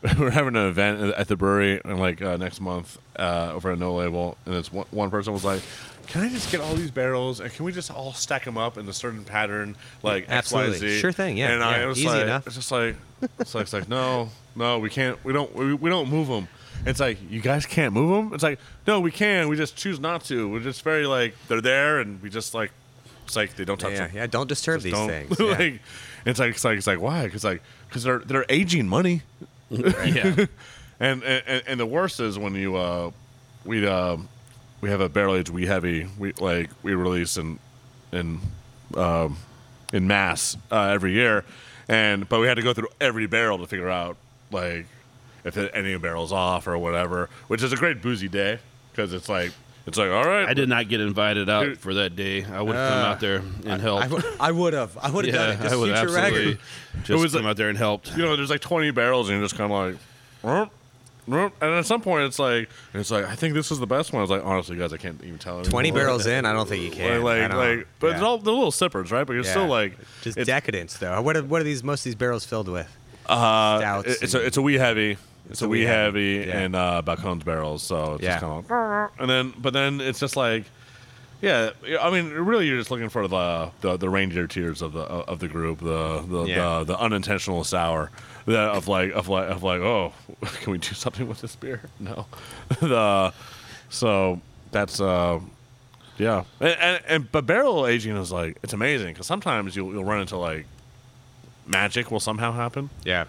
we're 0.18 0.30
having 0.30 0.56
an 0.56 0.66
event 0.66 1.00
at 1.14 1.28
the 1.28 1.36
brewery 1.36 1.80
and 1.84 2.00
like 2.00 2.20
uh, 2.20 2.36
next 2.38 2.60
month 2.60 2.98
uh, 3.16 3.52
over 3.54 3.70
at 3.70 3.78
No 3.78 3.94
Label, 3.94 4.36
and 4.46 4.56
it's 4.56 4.72
one, 4.72 4.86
one 4.90 5.10
person 5.10 5.32
was 5.32 5.44
like, 5.44 5.62
"Can 6.08 6.22
I 6.22 6.28
just 6.28 6.50
get 6.50 6.60
all 6.60 6.74
these 6.74 6.90
barrels 6.90 7.40
and 7.40 7.52
can 7.52 7.64
we 7.64 7.72
just 7.72 7.90
all 7.90 8.12
stack 8.12 8.44
them 8.44 8.58
up 8.58 8.76
in 8.78 8.88
a 8.88 8.92
certain 8.92 9.24
pattern, 9.24 9.76
like 10.02 10.24
X, 10.28 10.52
Y, 10.52 10.60
Absolutely. 10.64 10.88
Z?" 10.96 11.00
Sure 11.00 11.12
thing, 11.12 11.36
yeah, 11.36 11.52
And 11.52 11.62
I 11.62 11.78
yeah, 11.80 11.86
was 11.86 11.98
easy 11.98 12.08
like, 12.08 12.22
enough. 12.22 12.46
it's 12.46 12.56
just 12.56 12.70
like, 12.72 12.96
it's 13.38 13.54
like, 13.54 13.62
it's 13.62 13.72
like, 13.72 13.88
no, 13.88 14.30
no, 14.56 14.78
we 14.78 14.90
can't, 14.90 15.22
we 15.24 15.32
don't, 15.32 15.54
we, 15.54 15.74
we 15.74 15.88
don't 15.90 16.08
move 16.10 16.28
them. 16.28 16.48
It's 16.86 17.00
like 17.00 17.18
you 17.28 17.40
guys 17.40 17.66
can't 17.66 17.92
move 17.92 18.10
them. 18.24 18.34
It's 18.34 18.42
like 18.44 18.60
no, 18.86 19.00
we 19.00 19.10
can. 19.10 19.48
We 19.48 19.56
just 19.56 19.74
choose 19.76 19.98
not 19.98 20.24
to. 20.26 20.48
We're 20.48 20.60
just 20.60 20.82
very 20.82 21.06
like 21.06 21.34
they're 21.48 21.60
there, 21.60 21.98
and 21.98 22.22
we 22.22 22.30
just 22.30 22.54
like 22.54 22.70
it's 23.26 23.34
like 23.34 23.56
they 23.56 23.64
don't 23.64 23.78
touch 23.80 23.92
Yeah, 23.94 24.06
them. 24.06 24.10
yeah. 24.16 24.26
Don't 24.28 24.46
disturb 24.48 24.76
Just 24.80 24.84
these 24.84 24.92
don't. 24.94 25.08
things. 25.08 25.40
Yeah. 25.40 25.46
like, 25.58 25.80
it's 26.24 26.38
like 26.38 26.50
it's 26.54 26.64
like 26.64 26.78
it's 26.78 26.86
like 26.86 27.00
why? 27.00 27.24
Because 27.24 27.42
like 27.42 27.62
because 27.88 28.04
they're 28.04 28.20
they're 28.20 28.46
aging 28.48 28.86
money. 28.88 29.22
yeah. 29.70 30.46
And, 31.00 31.22
and 31.22 31.62
and 31.66 31.78
the 31.80 31.86
worst 31.86 32.18
is 32.20 32.38
when 32.38 32.54
you 32.56 32.74
uh 32.76 33.10
we 33.64 33.86
um 33.86 34.28
we 34.80 34.90
have 34.90 35.00
a 35.00 35.08
barrel 35.08 35.34
aged 35.34 35.48
we 35.50 35.66
heavy 35.66 36.06
we 36.18 36.32
like 36.34 36.70
we 36.82 36.94
release 36.94 37.36
in 37.36 37.58
in 38.12 38.40
um 38.96 39.36
in 39.92 40.06
mass 40.06 40.56
uh, 40.70 40.82
every 40.82 41.12
year 41.12 41.44
and 41.88 42.28
but 42.28 42.40
we 42.40 42.46
had 42.46 42.54
to 42.56 42.62
go 42.62 42.72
through 42.72 42.88
every 43.00 43.26
barrel 43.26 43.58
to 43.58 43.66
figure 43.66 43.88
out 43.90 44.16
like 44.50 44.86
if 45.44 45.56
any 45.56 45.96
barrel's 45.98 46.32
off 46.32 46.66
or 46.66 46.76
whatever 46.78 47.28
which 47.48 47.62
is 47.62 47.72
a 47.72 47.76
great 47.76 48.02
boozy 48.02 48.28
day 48.28 48.58
because 48.92 49.12
it's 49.12 49.28
like 49.28 49.52
it's 49.86 49.96
like 49.96 50.10
all 50.10 50.24
right 50.24 50.46
I 50.48 50.52
did 50.54 50.68
not 50.68 50.88
get 50.88 51.00
invited 51.00 51.48
out 51.48 51.64
Dude. 51.64 51.78
for 51.78 51.94
that 51.94 52.14
day. 52.14 52.44
I 52.44 52.60
would 52.60 52.74
have 52.76 52.90
come 52.90 53.04
out 53.12 53.20
there 53.20 53.36
and 53.64 53.80
helped. 53.80 54.12
I 54.38 54.50
would 54.50 54.74
have. 54.74 54.98
I 55.00 55.10
would 55.10 55.24
have 55.24 55.34
done 55.34 55.50
it. 55.52 55.60
Just 55.62 55.72
I 55.72 55.76
would 55.78 55.86
future 55.86 56.18
absolutely 56.18 56.44
record. 56.46 56.58
just 57.04 57.22
was 57.22 57.32
come 57.32 57.44
like- 57.44 57.50
out 57.52 57.56
there 57.56 57.68
and 57.70 57.78
helped. 57.78 58.14
you 58.14 58.22
know, 58.22 58.36
there's 58.36 58.50
like 58.50 58.60
20 58.60 58.90
barrels, 58.90 59.30
and 59.30 59.38
you're 59.38 59.44
just 59.46 59.56
kind 59.56 59.72
of 59.72 59.78
like, 59.94 60.00
"Rup, 60.42 60.58
rup." 60.68 60.72
And 61.32 61.52
at 61.62 61.86
some 61.86 62.00
point, 62.00 62.24
it's 62.24 62.38
like, 62.38 62.68
it's 62.94 63.10
like, 63.10 63.24
I 63.26 63.34
think 63.34 63.54
this 63.54 63.70
is 63.70 63.78
the 63.78 63.86
best 63.86 64.12
one. 64.12 64.20
I 64.20 64.22
was 64.22 64.30
like, 64.30 64.44
honestly, 64.44 64.76
guys, 64.76 64.92
I 64.92 64.96
can't 64.96 65.22
even 65.22 65.38
tell. 65.38 65.54
anymore. 65.54 65.70
Twenty 65.70 65.90
barrels 65.98 66.26
in, 66.26 66.44
I 66.44 66.52
don't 66.52 66.68
think 66.68 66.82
you 66.84 66.90
can. 66.90 67.22
Like, 67.22 67.42
like, 67.42 67.52
like 67.54 67.88
but 68.00 68.08
Yeah. 68.08 68.14
it's 68.14 68.22
all 68.22 68.38
the 68.38 68.52
little 68.52 68.72
sippers, 68.72 69.10
right? 69.12 69.26
But 69.26 69.34
you're 69.34 69.44
Yeah. 69.44 69.50
still 69.50 69.66
like, 69.66 69.96
just 70.22 70.38
decadence, 70.38 70.96
though. 70.98 71.20
What 71.22 71.36
are, 71.36 71.42
what 71.44 71.60
are 71.60 71.64
these 71.64 71.84
most 71.84 72.00
of 72.00 72.04
these 72.04 72.14
barrels 72.14 72.44
filled 72.44 72.68
with? 72.68 72.88
uh, 73.26 73.78
stouts 73.78 74.22
it's 74.22 74.32
a 74.34 74.40
it's 74.46 74.56
a 74.56 74.62
wee 74.62 74.74
heavy. 74.78 75.18
It's, 75.50 75.60
a 75.62 75.68
wee 75.68 75.82
heavy, 75.82 76.44
yeah. 76.46 76.58
and 76.60 76.74
uh, 76.76 77.02
Balcones 77.04 77.44
barrels, 77.44 77.82
so 77.82 78.14
it's 78.14 78.22
Yeah. 78.22 78.38
just 78.40 78.44
kind 78.44 78.64
of, 78.70 79.10
and 79.20 79.28
then 79.30 79.52
but 79.58 79.72
then 79.74 80.00
it's 80.00 80.18
just 80.18 80.36
like, 80.36 80.64
yeah, 81.40 81.70
I 82.00 82.10
mean, 82.10 82.30
really, 82.32 82.66
you're 82.66 82.78
just 82.78 82.90
looking 82.90 83.08
for 83.10 83.28
the 83.28 83.70
the, 83.80 83.96
the 83.96 84.08
reindeer 84.10 84.46
tears 84.46 84.82
of 84.82 84.92
the 84.94 85.00
of 85.02 85.38
the 85.40 85.48
group, 85.48 85.78
the 85.80 86.20
the, 86.26 86.44
the, 86.44 86.84
the 86.84 86.98
unintentional 86.98 87.64
sour, 87.64 88.10
the, 88.52 88.58
of 88.58 88.88
like 88.88 89.12
of 89.12 89.28
like 89.28 89.48
of 89.50 89.62
like, 89.62 89.80
oh, 89.80 90.12
can 90.62 90.72
we 90.72 90.78
do 90.78 90.94
something 90.94 91.28
with 91.28 91.40
this 91.40 91.54
beer? 91.56 91.82
No, 92.00 92.26
the 92.80 93.32
so 93.88 94.40
that's 94.72 95.00
uh. 95.00 95.40
Yeah, 96.18 96.42
and, 96.58 96.76
and, 96.80 97.02
and 97.06 97.32
but 97.32 97.46
barrel 97.46 97.86
aging 97.86 98.16
is 98.16 98.32
like 98.32 98.58
it's 98.64 98.72
amazing 98.72 99.12
because 99.12 99.26
sometimes 99.28 99.76
you'll 99.76 99.92
you'll 99.92 100.04
run 100.04 100.20
into 100.20 100.36
like 100.36 100.66
magic 101.66 102.10
will 102.10 102.18
somehow 102.18 102.52
happen, 102.52 102.90
Yeah. 103.04 103.26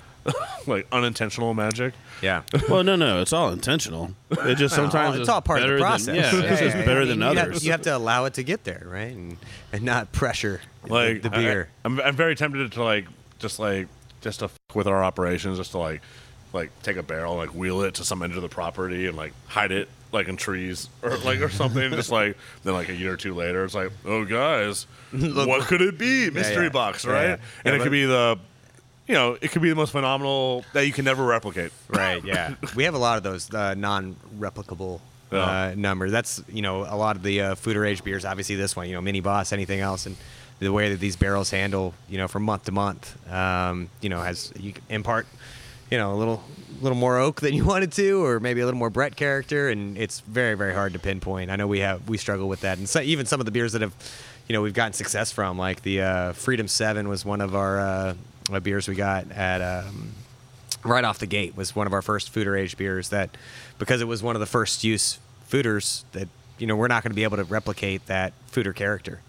like 0.67 0.87
unintentional 0.91 1.53
magic. 1.53 1.93
Yeah. 2.21 2.41
well, 2.67 2.83
no, 2.83 2.95
no, 2.95 3.21
it's 3.21 3.31
all 3.31 3.51
intentional. 3.51 4.11
It 4.31 4.55
just 4.55 4.73
sometimes 4.75 5.17
it's 5.19 5.29
all 5.29 5.41
part 5.41 5.59
of 5.59 5.63
better 5.65 5.73
the 5.77 5.83
than- 5.83 5.87
process. 5.87 6.15
yeah, 6.15 6.51
it's 6.51 6.61
just 6.61 6.75
yeah, 6.77 6.85
better 6.85 7.01
I 7.01 7.05
than 7.05 7.19
mean, 7.19 7.29
you 7.31 7.37
have- 7.37 7.47
others. 7.49 7.65
You 7.65 7.71
have, 7.71 7.81
to 7.83 7.95
allow 7.95 8.25
it 8.25 8.33
to 8.35 8.43
get 8.43 8.63
there, 8.63 8.83
right? 8.85 9.13
And 9.15 9.37
and 9.71 9.83
not 9.83 10.11
pressure 10.11 10.61
Like 10.87 11.21
the, 11.21 11.29
I- 11.33 11.37
beer. 11.37 11.69
I, 11.85 11.87
am 11.87 11.99
I'm 12.01 12.15
very 12.15 12.35
tempted 12.35 12.71
to 12.71 12.83
like 12.83 13.05
just 13.37 13.59
like 13.59 13.87
just 14.21 14.39
to 14.39 14.45
f- 14.45 14.57
with 14.73 14.87
our 14.87 15.03
operations, 15.03 15.57
just 15.57 15.71
to 15.71 15.77
like 15.77 16.01
like 16.53 16.71
take 16.83 16.97
a 16.97 17.03
barrel, 17.03 17.35
like 17.35 17.49
wheel 17.53 17.81
it 17.81 17.93
to 17.95 18.03
some 18.03 18.23
end 18.23 18.33
of 18.35 18.41
the 18.41 18.49
property 18.49 19.05
and 19.07 19.15
like 19.15 19.33
hide 19.47 19.71
it 19.71 19.87
like 20.11 20.27
in 20.27 20.35
trees 20.37 20.89
or 21.03 21.15
like 21.19 21.39
or 21.41 21.49
something. 21.49 21.91
just 21.91 22.11
like 22.11 22.35
then 22.63 22.73
like 22.73 22.89
a 22.89 22.95
year 22.95 23.13
or 23.13 23.17
two 23.17 23.33
later, 23.35 23.63
it's 23.63 23.75
like, 23.75 23.91
oh 24.05 24.25
guys, 24.25 24.87
what 25.11 25.67
could 25.67 25.81
it 25.81 25.97
be? 25.97 26.29
Mystery 26.31 26.63
yeah. 26.65 26.69
box, 26.69 27.05
Yeah, 27.05 27.11
right? 27.11 27.27
yeah. 27.29 27.37
And 27.65 27.75
it 27.75 27.81
could 27.81 27.91
be 27.91 28.05
the 28.05 28.39
you 29.07 29.15
know, 29.15 29.37
it 29.41 29.49
could 29.51 29.63
be 29.63 29.69
the 29.69 29.75
most 29.75 29.91
phenomenal 29.91 30.63
that 30.73 30.85
you 30.85 30.93
can 30.93 31.03
never 31.05 31.23
replicate. 31.25 31.71
Right. 31.89 32.23
Yeah. 32.23 32.53
we 32.75 32.83
have 32.83 32.93
a 32.93 32.99
lot 32.99 33.17
of 33.17 33.23
those 33.23 33.51
uh, 33.53 33.73
non-replicable 33.73 35.01
uh, 35.31 35.73
numbers. 35.75 36.11
That's 36.11 36.43
you 36.47 36.61
know 36.61 36.81
a 36.87 36.95
lot 36.97 37.15
of 37.15 37.23
the 37.23 37.41
uh, 37.41 37.55
foeder 37.55 37.87
age 37.87 38.03
beers. 38.03 38.25
Obviously, 38.25 38.55
this 38.55 38.75
one, 38.75 38.87
you 38.87 38.93
know, 38.95 39.01
mini 39.01 39.19
boss, 39.19 39.53
anything 39.53 39.79
else, 39.79 40.05
and 40.05 40.15
the 40.59 40.71
way 40.71 40.89
that 40.89 40.99
these 40.99 41.15
barrels 41.15 41.49
handle, 41.51 41.93
you 42.09 42.17
know, 42.17 42.27
from 42.27 42.43
month 42.43 42.65
to 42.65 42.71
month, 42.71 43.17
um, 43.31 43.89
you 44.01 44.09
know, 44.09 44.21
has 44.21 44.51
you 44.59 44.73
impart, 44.89 45.25
you 45.89 45.97
know, 45.97 46.13
a 46.13 46.17
little 46.17 46.43
little 46.81 46.97
more 46.97 47.17
oak 47.17 47.41
than 47.41 47.53
you 47.53 47.65
wanted 47.73 47.91
to, 47.93 48.23
or 48.23 48.39
maybe 48.39 48.61
a 48.61 48.65
little 48.65 48.77
more 48.77 48.89
Brett 48.89 49.15
character, 49.15 49.69
and 49.69 49.97
it's 49.97 50.19
very 50.21 50.55
very 50.55 50.73
hard 50.73 50.93
to 50.93 50.99
pinpoint. 50.99 51.49
I 51.49 51.55
know 51.55 51.67
we 51.67 51.79
have 51.79 52.07
we 52.07 52.17
struggle 52.17 52.47
with 52.47 52.61
that, 52.61 52.77
and 52.77 52.87
so, 52.87 53.01
even 53.01 53.25
some 53.25 53.39
of 53.39 53.45
the 53.45 53.51
beers 53.51 53.73
that 53.73 53.81
have. 53.81 53.93
You 54.47 54.53
know, 54.53 54.63
we've 54.63 54.73
gotten 54.73 54.93
success 54.93 55.31
from 55.31 55.59
like 55.59 55.83
the 55.83 56.01
uh, 56.01 56.33
Freedom 56.33 56.67
Seven 56.67 57.07
was 57.07 57.23
one 57.23 57.39
of 57.39 57.55
our 57.55 57.79
uh, 57.79 58.13
uh, 58.51 58.59
beers 58.59 58.87
we 58.87 58.95
got 58.95 59.29
at 59.31 59.61
um, 59.61 60.13
right 60.83 61.03
off 61.03 61.19
the 61.19 61.27
gate 61.27 61.55
was 61.55 61.75
one 61.75 61.87
of 61.87 61.93
our 61.93 62.01
first 62.01 62.33
foeder 62.33 62.59
age 62.59 62.77
beers 62.77 63.09
that 63.09 63.29
because 63.77 64.01
it 64.01 64.07
was 64.07 64.23
one 64.23 64.35
of 64.35 64.39
the 64.39 64.45
first 64.45 64.83
use 64.83 65.19
foeders 65.47 66.03
that 66.13 66.27
you 66.57 66.67
know 66.67 66.75
we're 66.75 66.87
not 66.87 67.03
going 67.03 67.11
to 67.11 67.15
be 67.15 67.23
able 67.23 67.37
to 67.37 67.43
replicate 67.43 68.05
that 68.07 68.33
foeder 68.51 68.73
character 68.73 69.21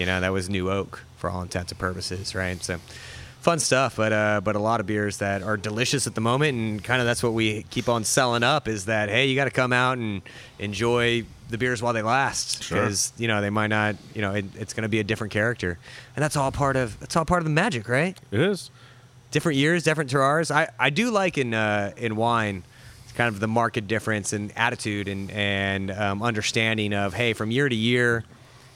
you 0.00 0.06
know 0.06 0.18
that 0.20 0.32
was 0.32 0.48
new 0.48 0.70
oak 0.70 1.02
for 1.18 1.28
all 1.30 1.42
intents 1.42 1.70
and 1.72 1.78
purposes 1.78 2.34
right 2.34 2.62
so 2.62 2.78
fun 3.40 3.58
stuff 3.58 3.96
but 3.96 4.12
uh 4.12 4.40
but 4.42 4.54
a 4.56 4.58
lot 4.58 4.80
of 4.80 4.86
beers 4.86 5.18
that 5.18 5.42
are 5.42 5.56
delicious 5.56 6.06
at 6.06 6.14
the 6.14 6.20
moment 6.20 6.56
and 6.58 6.82
kind 6.84 7.00
of 7.00 7.06
that's 7.06 7.22
what 7.22 7.32
we 7.32 7.62
keep 7.70 7.88
on 7.88 8.02
selling 8.04 8.42
up 8.42 8.68
is 8.68 8.84
that 8.86 9.08
hey 9.08 9.26
you 9.28 9.34
got 9.34 9.44
to 9.44 9.50
come 9.62 9.72
out 9.72 9.96
and 9.98 10.22
enjoy 10.58 11.24
the 11.48 11.58
beers 11.58 11.82
while 11.82 11.92
they 11.92 12.02
last 12.02 12.62
Sure. 12.62 12.78
because 12.82 13.12
you 13.18 13.28
know 13.28 13.40
they 13.40 13.50
might 13.50 13.68
not 13.78 13.96
you 14.14 14.22
know 14.22 14.32
it, 14.34 14.44
it's 14.56 14.72
going 14.74 14.82
to 14.82 14.88
be 14.88 15.00
a 15.00 15.04
different 15.04 15.32
character 15.32 15.78
and 16.16 16.22
that's 16.22 16.36
all 16.36 16.52
part 16.52 16.76
of 16.76 16.98
that's 17.00 17.16
all 17.16 17.24
part 17.24 17.40
of 17.40 17.44
the 17.44 17.50
magic 17.64 17.88
right 17.88 18.18
It 18.30 18.40
is. 18.40 18.70
different 19.30 19.58
years, 19.58 19.82
different 19.84 20.10
terroirs. 20.10 20.50
I, 20.50 20.68
I 20.78 20.90
do 20.90 21.10
like 21.10 21.38
in 21.38 21.54
uh, 21.54 21.92
in 21.96 22.16
wine, 22.16 22.62
kind 23.16 23.28
of 23.32 23.40
the 23.40 23.48
market 23.48 23.86
difference 23.88 24.32
in 24.32 24.50
attitude 24.56 25.08
and 25.08 25.30
and 25.30 25.90
um, 25.90 26.22
understanding 26.22 26.92
of 26.94 27.14
hey, 27.14 27.32
from 27.32 27.50
year 27.50 27.68
to 27.68 27.74
year, 27.76 28.24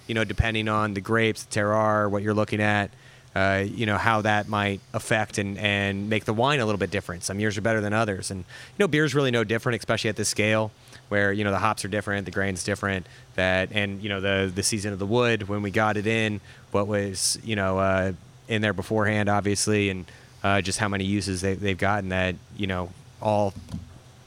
you 0.07 0.14
know, 0.14 0.25
depending 0.25 0.69
on 0.69 0.95
the 0.95 1.01
grapes, 1.01 1.45
the 1.45 1.61
terroir, 1.61 2.11
what 2.11 2.23
you're 2.23 2.35
looking 2.35 2.61
at, 2.61 2.90
uh, 3.35 3.64
you 3.67 3.85
know, 3.87 3.97
how 3.97 4.23
that 4.23 4.49
might 4.49 4.81
affect 4.93 5.38
and 5.38 5.59
and 5.59 6.09
make 6.09 6.25
the 6.25 6.33
wine 6.33 6.61
a 6.61 6.64
little 6.64 6.79
bit 6.79 6.90
different. 6.90 7.25
Some 7.25 7.40
years 7.40 7.59
are 7.59 7.62
better 7.62 7.81
than 7.81 7.93
others, 7.93 8.31
and 8.31 8.40
you 8.40 8.79
know, 8.79 8.87
beer's 8.87 9.14
really 9.14 9.33
no 9.33 9.43
different, 9.43 9.79
especially 9.79 10.11
at 10.11 10.17
this 10.17 10.29
scale. 10.29 10.71
Where 11.09 11.33
you 11.33 11.45
know 11.45 11.51
the 11.51 11.59
hops 11.59 11.85
are 11.85 11.88
different, 11.88 12.27
the 12.27 12.31
grain's 12.31 12.62
different. 12.62 13.07
That 13.35 13.71
and 13.73 14.03
you 14.03 14.09
know 14.09 14.21
the 14.21 14.51
the 14.55 14.62
season 14.62 14.93
of 14.93 14.99
the 14.99 15.07
wood 15.07 15.49
when 15.49 15.62
we 15.62 15.71
got 15.71 15.97
it 15.97 16.07
in, 16.07 16.40
what 16.71 16.87
was 16.87 17.38
you 17.45 17.57
know 17.57 17.79
uh, 17.79 18.12
in 18.47 18.62
there 18.62 18.73
beforehand, 18.73 19.29
obviously, 19.29 19.90
and 19.90 20.07
uh, 20.45 20.61
just 20.61 20.79
how 20.79 20.88
many 20.88 21.05
uses 21.05 21.40
they, 21.40 21.55
they've 21.55 21.79
gotten 21.79 22.11
that 22.11 22.37
you 22.57 22.69
know 22.69 22.90
all 23.21 23.53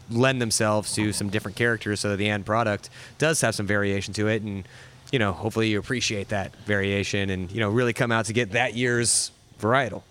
lend 0.10 0.42
themselves 0.42 0.94
to 0.94 1.14
some 1.14 1.30
different 1.30 1.56
characters 1.56 2.00
so 2.00 2.10
that 2.10 2.18
the 2.18 2.30
end 2.30 2.46
product 2.46 2.90
does 3.18 3.42
have 3.42 3.54
some 3.54 3.68
variation 3.68 4.14
to 4.14 4.28
it 4.28 4.42
and 4.42 4.68
you 5.12 5.20
know 5.20 5.32
hopefully 5.34 5.70
you 5.70 5.80
appreciate 5.80 6.30
that 6.30 6.56
variation 6.66 7.30
and 7.30 7.52
you 7.52 7.60
know 7.60 7.70
really 7.70 7.94
come 7.94 8.12
out 8.12 8.26
to 8.26 8.34
get 8.34 8.52
that 8.52 8.76
year's 8.76 9.32
varietal 9.62 10.02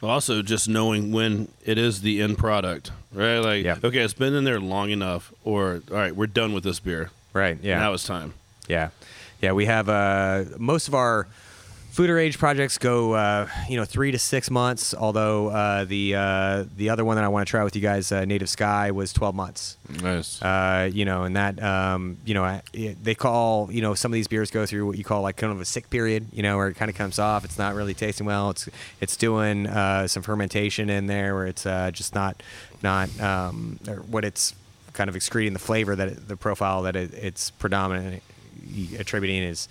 Well, 0.00 0.10
also 0.10 0.42
just 0.42 0.68
knowing 0.68 1.12
when 1.12 1.48
it 1.64 1.78
is 1.78 2.00
the 2.02 2.20
end 2.22 2.36
product, 2.38 2.90
right? 3.12 3.38
Like, 3.38 3.64
Yeah. 3.64 3.78
okay, 3.82 4.00
it's 4.00 4.14
been 4.14 4.34
in 4.34 4.44
there 4.44 4.60
long 4.60 4.90
enough, 4.90 5.32
or 5.44 5.80
all 5.90 5.96
right, 5.96 6.14
we're 6.14 6.26
done 6.26 6.52
with 6.54 6.64
this 6.64 6.78
beer. 6.80 7.10
right 7.32 7.58
yeah 7.62 7.78
Now 7.80 7.92
it's 7.94 8.04
time. 8.06 8.34
Yeah, 8.68 8.90
yeah. 9.42 9.52
We 9.52 9.66
have 9.66 9.88
uh, 9.88 10.44
most 10.58 10.88
of 10.88 10.94
our 10.94 11.26
foeder 11.94 12.20
age 12.20 12.38
projects 12.38 12.76
go, 12.76 13.12
uh, 13.12 13.48
you 13.68 13.76
know, 13.76 13.84
three 13.84 14.10
to 14.10 14.18
six 14.18 14.50
months. 14.50 14.94
Although 14.94 15.48
uh, 15.48 15.84
the 15.84 16.14
uh, 16.16 16.64
the 16.76 16.90
other 16.90 17.04
one 17.04 17.14
that 17.16 17.24
I 17.24 17.28
want 17.28 17.46
to 17.46 17.50
try 17.50 17.62
with 17.62 17.76
you 17.76 17.82
guys, 17.82 18.10
uh, 18.10 18.24
Native 18.24 18.48
Sky, 18.48 18.90
was 18.90 19.12
twelve 19.12 19.34
months. 19.34 19.76
Nice. 20.02 20.42
Uh, 20.42 20.90
you 20.92 21.04
know, 21.04 21.22
and 21.22 21.36
that, 21.36 21.62
um, 21.62 22.16
you 22.24 22.34
know, 22.34 22.42
I- 22.44 22.62
it, 22.72 23.02
they 23.04 23.14
call, 23.14 23.70
you 23.70 23.80
know, 23.80 23.94
some 23.94 24.10
of 24.12 24.14
these 24.14 24.26
beers 24.26 24.50
go 24.50 24.66
through 24.66 24.86
what 24.86 24.98
you 24.98 25.04
call 25.04 25.22
like 25.22 25.36
kind 25.36 25.52
of 25.52 25.60
a 25.60 25.64
sick 25.64 25.88
period, 25.88 26.26
you 26.32 26.42
know, 26.42 26.56
where 26.56 26.68
it 26.68 26.74
kind 26.74 26.90
of 26.90 26.96
comes 26.96 27.18
off. 27.18 27.44
It's 27.44 27.58
not 27.58 27.74
really 27.74 27.94
tasting 27.94 28.26
well. 28.26 28.50
It's 28.50 28.68
it's 29.00 29.16
doing 29.16 29.66
uh, 29.66 30.08
some 30.08 30.22
fermentation 30.22 30.90
in 30.90 31.06
there 31.06 31.34
where 31.34 31.46
it's 31.46 31.64
uh, 31.64 31.90
just 31.92 32.14
not 32.14 32.42
not 32.82 33.08
um, 33.20 33.78
or 33.86 33.96
what 33.96 34.24
it's 34.24 34.54
kind 34.94 35.08
of 35.08 35.16
excreting 35.16 35.52
the 35.52 35.58
flavor 35.58 35.96
that 35.96 36.08
it, 36.08 36.28
the 36.28 36.36
profile 36.36 36.82
that 36.82 36.96
it, 36.96 37.12
it's 37.14 37.50
predominantly 37.50 38.20
attributing 38.98 39.42
is 39.42 39.68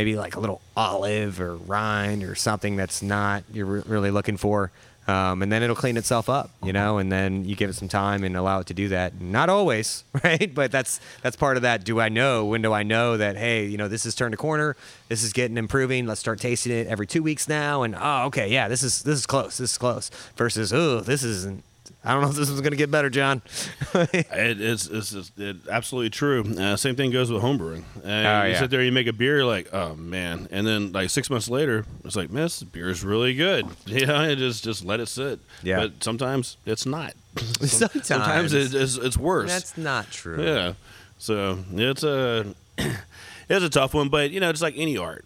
maybe 0.00 0.16
like 0.16 0.34
a 0.34 0.40
little 0.40 0.62
olive 0.78 1.42
or 1.42 1.56
rind 1.56 2.24
or 2.24 2.34
something 2.34 2.74
that's 2.74 3.02
not 3.02 3.44
you're 3.52 3.66
re- 3.66 3.82
really 3.84 4.10
looking 4.10 4.38
for. 4.38 4.72
Um, 5.06 5.42
and 5.42 5.52
then 5.52 5.62
it'll 5.62 5.76
clean 5.76 5.98
itself 5.98 6.30
up, 6.30 6.50
you 6.62 6.72
know, 6.72 6.96
and 6.96 7.12
then 7.12 7.44
you 7.44 7.54
give 7.54 7.68
it 7.68 7.74
some 7.74 7.88
time 7.88 8.24
and 8.24 8.34
allow 8.34 8.60
it 8.60 8.68
to 8.68 8.74
do 8.74 8.88
that. 8.88 9.20
Not 9.20 9.50
always, 9.50 10.04
right? 10.24 10.54
But 10.54 10.72
that's 10.72 11.00
that's 11.20 11.36
part 11.36 11.56
of 11.56 11.64
that. 11.64 11.84
Do 11.84 12.00
I 12.00 12.08
know? 12.08 12.46
When 12.46 12.62
do 12.62 12.72
I 12.72 12.82
know 12.82 13.18
that? 13.18 13.36
Hey, 13.36 13.66
you 13.66 13.76
know, 13.76 13.88
this 13.88 14.04
has 14.04 14.14
turned 14.14 14.32
a 14.32 14.38
corner. 14.38 14.74
This 15.08 15.22
is 15.22 15.34
getting 15.34 15.58
improving. 15.58 16.06
Let's 16.06 16.20
start 16.20 16.40
tasting 16.40 16.72
it 16.72 16.86
every 16.86 17.06
two 17.06 17.22
weeks 17.22 17.46
now. 17.46 17.82
And 17.82 17.94
oh, 17.94 18.24
okay, 18.26 18.48
yeah, 18.48 18.68
this 18.68 18.82
is 18.82 19.02
this 19.02 19.18
is 19.18 19.26
close. 19.26 19.58
This 19.58 19.72
is 19.72 19.78
close. 19.78 20.10
Versus, 20.36 20.72
oh, 20.72 21.00
this 21.00 21.22
isn't 21.24 21.62
I 22.02 22.12
don't 22.12 22.22
know 22.22 22.30
if 22.30 22.34
this 22.36 22.48
is 22.48 22.60
going 22.60 22.70
to 22.70 22.76
get 22.78 22.90
better, 22.90 23.10
John. 23.10 23.42
It, 23.92 24.60
it's 24.60 24.86
it's, 24.86 25.12
it's 25.12 25.32
it, 25.36 25.56
absolutely 25.70 26.10
true. 26.10 26.44
Uh, 26.56 26.76
same 26.76 26.96
thing 26.96 27.10
goes 27.10 27.30
with 27.30 27.42
homebrewing. 27.42 27.82
And 28.04 28.26
Oh, 28.26 28.44
you 28.44 28.52
yeah. 28.52 28.58
sit 28.58 28.70
there, 28.70 28.82
you 28.82 28.92
make 28.92 29.06
a 29.08 29.12
beer, 29.12 29.38
you're 29.38 29.44
like, 29.46 29.72
oh 29.74 29.94
man, 29.96 30.48
and 30.50 30.66
then 30.66 30.92
like 30.92 31.10
six 31.10 31.28
months 31.28 31.48
later, 31.50 31.84
it's 32.04 32.16
like, 32.16 32.30
man, 32.30 32.44
this 32.44 32.62
beer 32.62 32.88
is 32.88 33.04
really 33.04 33.34
good. 33.34 33.66
You 33.86 34.06
know, 34.06 34.14
and 34.16 34.38
just 34.38 34.64
just 34.64 34.84
let 34.84 35.00
it 35.00 35.06
sit. 35.08 35.40
Yeah. 35.62 35.80
But 35.80 36.02
sometimes 36.04 36.56
it's 36.64 36.86
not. 36.86 37.14
Sometimes. 37.60 38.06
sometimes 38.06 38.52
it, 38.54 38.74
it's, 38.74 38.96
it's 38.96 39.16
worse. 39.16 39.50
That's 39.50 39.76
not 39.76 40.10
true. 40.10 40.42
Yeah. 40.42 40.74
So 41.18 41.58
it's 41.72 42.02
a 42.02 42.54
it's 42.78 43.64
a 43.64 43.68
tough 43.68 43.92
one, 43.94 44.08
but 44.08 44.30
you 44.30 44.40
know, 44.40 44.48
it's 44.50 44.62
like 44.62 44.74
any 44.76 44.96
art. 44.96 45.24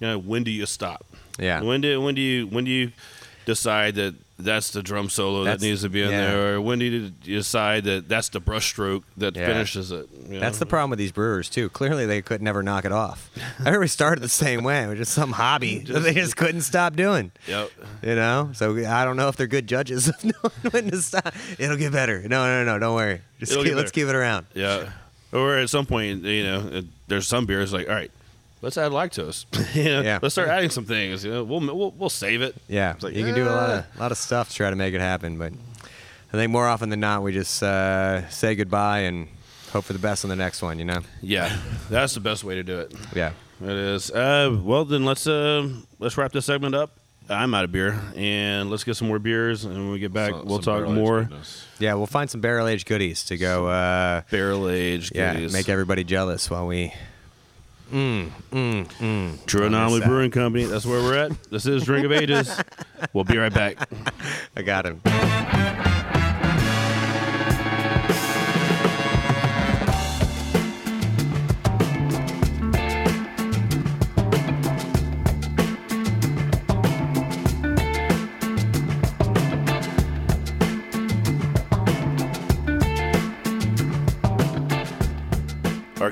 You 0.00 0.06
know, 0.08 0.18
when 0.18 0.44
do 0.44 0.50
you 0.50 0.66
stop? 0.66 1.04
Yeah. 1.38 1.62
When 1.62 1.80
do 1.80 2.00
when 2.00 2.14
do 2.14 2.20
you 2.20 2.46
when 2.46 2.64
do 2.64 2.70
you 2.70 2.92
decide 3.46 3.94
that 3.96 4.14
that's 4.38 4.70
the 4.70 4.82
drum 4.82 5.08
solo 5.08 5.44
That's- 5.44 5.60
that 5.60 5.66
needs 5.66 5.82
to 5.82 5.88
be 5.88 6.02
in 6.02 6.10
yeah. 6.10 6.26
there, 6.26 6.54
or 6.54 6.60
when 6.60 6.80
do 6.80 6.84
you 6.86 7.10
decide 7.10 7.84
that 7.84 8.08
that's 8.08 8.30
the 8.30 8.40
brushstroke 8.40 9.02
that 9.16 9.36
Yeah. 9.36 9.46
finishes 9.46 9.92
it? 9.92 10.08
you 10.28 10.40
That's 10.40 10.58
the 10.58 10.66
problem 10.66 10.90
with 10.90 10.98
these 10.98 11.12
brewers 11.12 11.48
too. 11.48 11.68
Clearly, 11.68 12.04
they 12.06 12.20
could 12.20 12.42
never 12.42 12.62
knock 12.62 12.84
it 12.84 12.90
off. 12.92 13.30
Everybody 13.60 13.88
started 13.88 14.22
the 14.22 14.28
same 14.28 14.64
way. 14.64 14.82
It 14.82 14.88
was 14.88 14.98
just 14.98 15.12
some 15.12 15.32
hobby 15.32 15.78
that 15.88 16.00
they 16.00 16.14
just 16.14 16.36
couldn't 16.36 16.62
stop 16.62 16.96
doing. 16.96 17.30
Yep. 17.46 17.70
You 18.02 18.14
know, 18.16 18.50
so 18.54 18.76
I 18.86 19.04
don't 19.04 19.16
know 19.16 19.28
if 19.28 19.36
they're 19.36 19.46
good 19.46 19.66
judges 19.68 20.08
of 20.08 20.16
knowing 20.24 20.72
when 20.72 20.90
to 20.90 21.00
stop. 21.00 21.32
It'll 21.58 21.76
get 21.76 21.92
better. 21.92 22.20
No, 22.28 22.44
no, 22.46 22.64
no, 22.64 22.78
don't 22.78 22.94
worry. 22.96 23.20
Just 23.38 23.52
keep, 23.54 23.74
let's 23.74 23.92
keep 23.92 24.08
it 24.08 24.14
around. 24.14 24.46
Yeah. 24.54 24.90
Or 25.32 25.58
at 25.58 25.68
some 25.70 25.86
point, 25.86 26.22
you 26.24 26.44
know, 26.44 26.82
there's 27.08 27.26
some 27.26 27.44
beers 27.46 27.72
like, 27.72 27.88
all 27.88 27.94
right, 27.94 28.10
let's 28.64 28.76
add 28.78 28.90
lactose. 28.92 29.44
you 29.76 29.84
know, 29.92 30.00
Yeah. 30.04 30.18
Let's 30.20 30.34
start 30.34 30.48
adding 30.48 30.70
some 30.70 30.84
things. 30.84 31.24
You 31.24 31.32
know, 31.32 31.44
we'll 31.44 31.60
we'll, 31.60 31.90
we'll 31.92 32.10
save 32.10 32.42
it. 32.42 32.56
Yeah, 32.68 32.94
It's 32.94 33.04
like, 33.04 33.14
you 33.14 33.24
can 33.24 33.34
do 33.34 33.44
a 33.44 33.50
lot 33.50 33.70
of 33.70 34.00
lot 34.00 34.10
of 34.12 34.18
stuff 34.18 34.48
to 34.48 34.54
try 34.54 34.70
to 34.70 34.76
make 34.76 34.94
it 34.94 35.00
happen, 35.00 35.38
but 35.38 35.52
I 36.32 36.36
think 36.36 36.50
more 36.50 36.66
often 36.66 36.88
than 36.88 37.00
not, 37.00 37.22
we 37.22 37.32
just 37.32 37.62
uh, 37.62 38.28
say 38.30 38.54
goodbye 38.56 39.00
and 39.00 39.28
hope 39.72 39.84
for 39.84 39.92
the 39.92 39.98
best 40.00 40.24
on 40.24 40.30
the 40.30 40.36
next 40.36 40.62
one. 40.62 40.78
You 40.80 40.84
know? 40.86 41.00
Yeah, 41.22 41.56
that's 41.88 42.14
the 42.14 42.20
best 42.20 42.42
way 42.42 42.56
to 42.56 42.62
do 42.64 42.80
it. 42.80 42.92
Yeah. 43.14 43.32
It 43.62 43.68
is. 43.70 44.10
Uh, 44.10 44.58
well, 44.62 44.84
then 44.84 45.04
let's 45.04 45.26
uh, 45.28 45.68
let's 46.00 46.16
wrap 46.18 46.32
this 46.32 46.46
segment 46.46 46.74
up. 46.74 46.98
I'm 47.28 47.54
out 47.54 47.64
of 47.64 47.72
beer, 47.72 47.98
and 48.16 48.68
let's 48.68 48.84
get 48.84 48.96
some 48.96 49.08
more 49.08 49.18
beers, 49.18 49.64
and 49.64 49.74
when 49.74 49.90
we 49.92 49.98
get 49.98 50.12
back, 50.12 50.32
Some- 50.32 50.44
we'll 50.44 50.60
some 50.60 50.84
talk 50.84 50.90
more 50.92 51.22
goodness. 51.22 51.64
Yeah, 51.78 51.94
we'll 51.94 52.06
find 52.06 52.28
some 52.28 52.40
barrel 52.42 52.66
aged 52.66 52.86
goodies 52.86 53.24
to 53.26 53.38
go. 53.38 53.66
Uh, 53.68 54.22
barrel 54.30 54.68
aged 54.68 55.14
yeah, 55.14 55.32
goodies. 55.34 55.52
make 55.52 55.68
everybody 55.70 56.04
jealous 56.04 56.50
while 56.50 56.66
we. 56.66 56.92
Mm, 57.92 58.30
mm, 58.50 58.84
mm. 58.86 59.46
True 59.46 59.66
Anomaly. 59.66 60.00
Brewing 60.00 60.30
Company. 60.30 60.64
That's 60.64 60.86
where 60.86 61.00
we're 61.00 61.16
at. 61.16 61.42
This 61.50 61.66
is 61.66 61.84
Drink 61.84 62.04
of 62.04 62.12
Ages. 62.12 62.60
we'll 63.12 63.24
be 63.24 63.36
right 63.36 63.52
back. 63.52 63.88
I 64.56 64.62
got 64.62 64.86
him. 64.86 65.00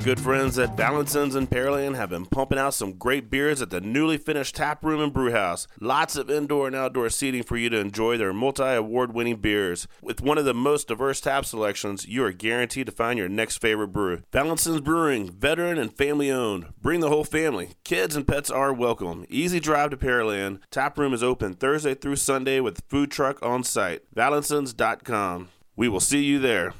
Good 0.04 0.18
friends 0.18 0.58
at 0.58 0.76
Vallensons' 0.76 1.36
and 1.36 1.48
Pearland 1.48 1.94
have 1.94 2.10
been 2.10 2.26
pumping 2.26 2.58
out 2.58 2.74
some 2.74 2.94
great 2.94 3.30
beers 3.30 3.62
at 3.62 3.70
the 3.70 3.80
newly 3.80 4.18
finished 4.18 4.56
tap 4.56 4.82
room 4.84 5.00
and 5.00 5.12
brew 5.12 5.30
house. 5.30 5.68
Lots 5.80 6.16
of 6.16 6.28
indoor 6.28 6.66
and 6.66 6.74
outdoor 6.74 7.08
seating 7.08 7.44
for 7.44 7.56
you 7.56 7.70
to 7.70 7.78
enjoy 7.78 8.16
their 8.16 8.32
multi-award 8.32 9.14
winning 9.14 9.36
beers. 9.36 9.86
With 10.02 10.20
one 10.20 10.38
of 10.38 10.44
the 10.44 10.54
most 10.54 10.88
diverse 10.88 11.20
tap 11.20 11.44
selections, 11.44 12.04
you 12.04 12.24
are 12.24 12.32
guaranteed 12.32 12.86
to 12.86 12.92
find 12.92 13.16
your 13.16 13.28
next 13.28 13.58
favorite 13.58 13.92
brew. 13.92 14.22
Vallensons' 14.32 14.80
Brewing, 14.82 15.30
veteran 15.30 15.78
and 15.78 15.96
family 15.96 16.32
owned. 16.32 16.66
Bring 16.80 16.98
the 16.98 17.08
whole 17.08 17.22
family. 17.22 17.74
Kids 17.84 18.16
and 18.16 18.26
pets 18.26 18.50
are 18.50 18.72
welcome. 18.72 19.24
Easy 19.28 19.60
drive 19.60 19.90
to 19.90 19.96
Pearland. 19.96 20.58
Tap 20.72 20.98
room 20.98 21.14
is 21.14 21.22
open 21.22 21.54
Thursday 21.54 21.94
through 21.94 22.16
Sunday 22.16 22.58
with 22.58 22.82
food 22.88 23.12
truck 23.12 23.40
on 23.40 23.62
site. 23.62 24.02
Vallensons.com. 24.16 25.50
We 25.76 25.88
will 25.88 26.00
see 26.00 26.24
you 26.24 26.40
there. 26.40 26.74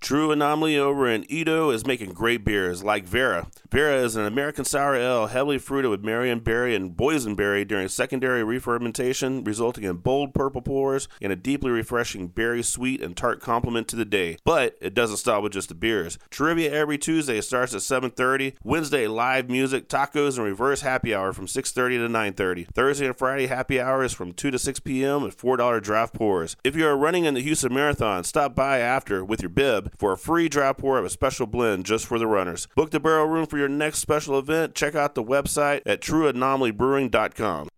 True 0.00 0.30
Anomaly 0.30 0.78
over 0.78 1.06
in 1.06 1.24
EaDo 1.24 1.74
is 1.74 1.84
making 1.84 2.12
great 2.12 2.44
beers 2.44 2.82
like 2.82 3.04
Vera. 3.04 3.48
Vera 3.70 3.96
is 3.96 4.16
an 4.16 4.24
American 4.24 4.64
sour 4.64 4.94
ale 4.94 5.26
heavily 5.26 5.58
fruited 5.58 5.90
with 5.90 6.02
Marionberry 6.02 6.74
and 6.74 6.96
boysenberry 6.96 7.66
during 7.66 7.88
secondary 7.88 8.42
re-fermentation, 8.42 9.44
resulting 9.44 9.84
in 9.84 9.96
bold 9.96 10.32
purple 10.32 10.62
pours 10.62 11.08
and 11.20 11.30
a 11.30 11.36
deeply 11.36 11.70
refreshing 11.70 12.28
berry 12.28 12.62
sweet 12.62 13.02
and 13.02 13.16
tart 13.16 13.40
complement 13.40 13.86
to 13.88 13.96
the 13.96 14.06
day. 14.06 14.38
But 14.44 14.78
it 14.80 14.94
doesn't 14.94 15.18
stop 15.18 15.42
with 15.42 15.52
just 15.52 15.68
the 15.68 15.74
beers. 15.74 16.16
Trivia 16.30 16.72
every 16.72 16.96
Tuesday 16.96 17.42
starts 17.42 17.74
at 17.74 17.82
7:30. 17.82 18.54
Wednesday 18.62 19.08
live 19.08 19.50
music, 19.50 19.88
tacos, 19.88 20.36
and 20.36 20.46
reverse 20.46 20.80
happy 20.80 21.14
hour 21.14 21.34
from 21.34 21.48
6:30 21.48 21.98
to 21.98 22.08
9:30. 22.08 22.66
Thursday 22.72 23.06
and 23.06 23.18
Friday 23.18 23.48
happy 23.48 23.78
hour 23.78 24.04
is 24.04 24.14
from 24.14 24.32
2 24.32 24.50
to 24.52 24.58
6 24.58 24.80
p.m. 24.80 25.22
with 25.22 25.36
$4 25.36 25.80
draft 25.82 26.14
pours. 26.14 26.56
If 26.64 26.76
you 26.76 26.86
are 26.86 26.96
running 26.96 27.24
in 27.24 27.34
the 27.34 27.42
Houston 27.42 27.74
Marathon, 27.74 28.24
stop 28.24 28.54
by 28.54 28.78
after 28.78 29.22
with 29.22 29.42
your 29.42 29.50
bib 29.50 29.87
for 29.96 30.12
a 30.12 30.18
free 30.18 30.48
draft 30.48 30.78
pour 30.78 30.98
of 30.98 31.04
a 31.04 31.10
special 31.10 31.46
blend 31.46 31.86
just 31.86 32.06
for 32.06 32.18
the 32.18 32.26
runners. 32.26 32.68
Book 32.74 32.90
the 32.90 33.00
barrel 33.00 33.26
room 33.26 33.46
for 33.46 33.58
your 33.58 33.68
next 33.68 33.98
special 33.98 34.38
event. 34.38 34.74
Check 34.74 34.94
out 34.94 35.14
the 35.14 35.24
website 35.24 35.82
at 35.86 36.00
trueanomalybrewing.com. 36.00 37.68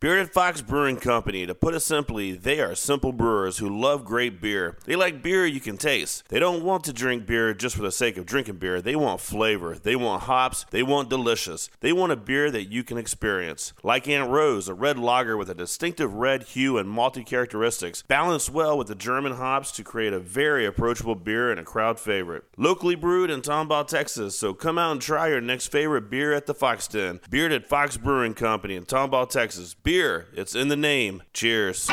Bearded 0.00 0.30
Fox 0.30 0.62
Brewing 0.62 0.98
Company. 0.98 1.44
To 1.44 1.56
put 1.56 1.74
it 1.74 1.80
simply, 1.80 2.30
they 2.30 2.60
are 2.60 2.76
simple 2.76 3.10
brewers 3.10 3.58
who 3.58 3.68
love 3.68 4.04
great 4.04 4.40
beer. 4.40 4.78
They 4.84 4.94
like 4.94 5.24
beer 5.24 5.44
you 5.44 5.58
can 5.58 5.76
taste. 5.76 6.22
They 6.28 6.38
don't 6.38 6.62
want 6.62 6.84
to 6.84 6.92
drink 6.92 7.26
beer 7.26 7.52
just 7.52 7.74
for 7.74 7.82
the 7.82 7.90
sake 7.90 8.16
of 8.16 8.24
drinking 8.24 8.58
beer. 8.58 8.80
They 8.80 8.94
want 8.94 9.20
flavor. 9.20 9.74
They 9.74 9.96
want 9.96 10.22
hops. 10.22 10.66
They 10.70 10.84
want 10.84 11.10
delicious. 11.10 11.68
They 11.80 11.92
want 11.92 12.12
a 12.12 12.16
beer 12.16 12.48
that 12.48 12.70
you 12.70 12.84
can 12.84 12.96
experience. 12.96 13.72
Like 13.82 14.06
Aunt 14.06 14.30
Rose, 14.30 14.68
a 14.68 14.74
red 14.74 15.00
lager 15.00 15.36
with 15.36 15.50
a 15.50 15.54
distinctive 15.54 16.14
red 16.14 16.44
hue 16.44 16.78
and 16.78 16.88
malty 16.88 17.26
characteristics, 17.26 18.04
balanced 18.06 18.50
well 18.50 18.78
with 18.78 18.86
the 18.86 18.94
German 18.94 19.32
hops 19.32 19.72
to 19.72 19.82
create 19.82 20.12
a 20.12 20.20
very 20.20 20.64
approachable 20.64 21.16
beer 21.16 21.50
and 21.50 21.58
a 21.58 21.64
crowd 21.64 21.98
favorite. 21.98 22.44
Locally 22.56 22.94
brewed 22.94 23.30
in 23.30 23.42
Tomball, 23.42 23.84
Texas, 23.84 24.38
so 24.38 24.54
come 24.54 24.78
out 24.78 24.92
and 24.92 25.00
try 25.00 25.26
your 25.26 25.40
next 25.40 25.72
favorite 25.72 26.08
beer 26.08 26.32
at 26.32 26.46
the 26.46 26.54
Fox 26.54 26.86
Den. 26.86 27.18
Bearded 27.28 27.66
Fox 27.66 27.96
Brewing 27.96 28.34
Company 28.34 28.76
in 28.76 28.84
Tomball, 28.84 29.28
Texas. 29.28 29.74
Beer, 29.88 30.26
it's 30.34 30.54
in 30.54 30.68
the 30.68 30.76
name. 30.76 31.22
Cheers. 31.32 31.88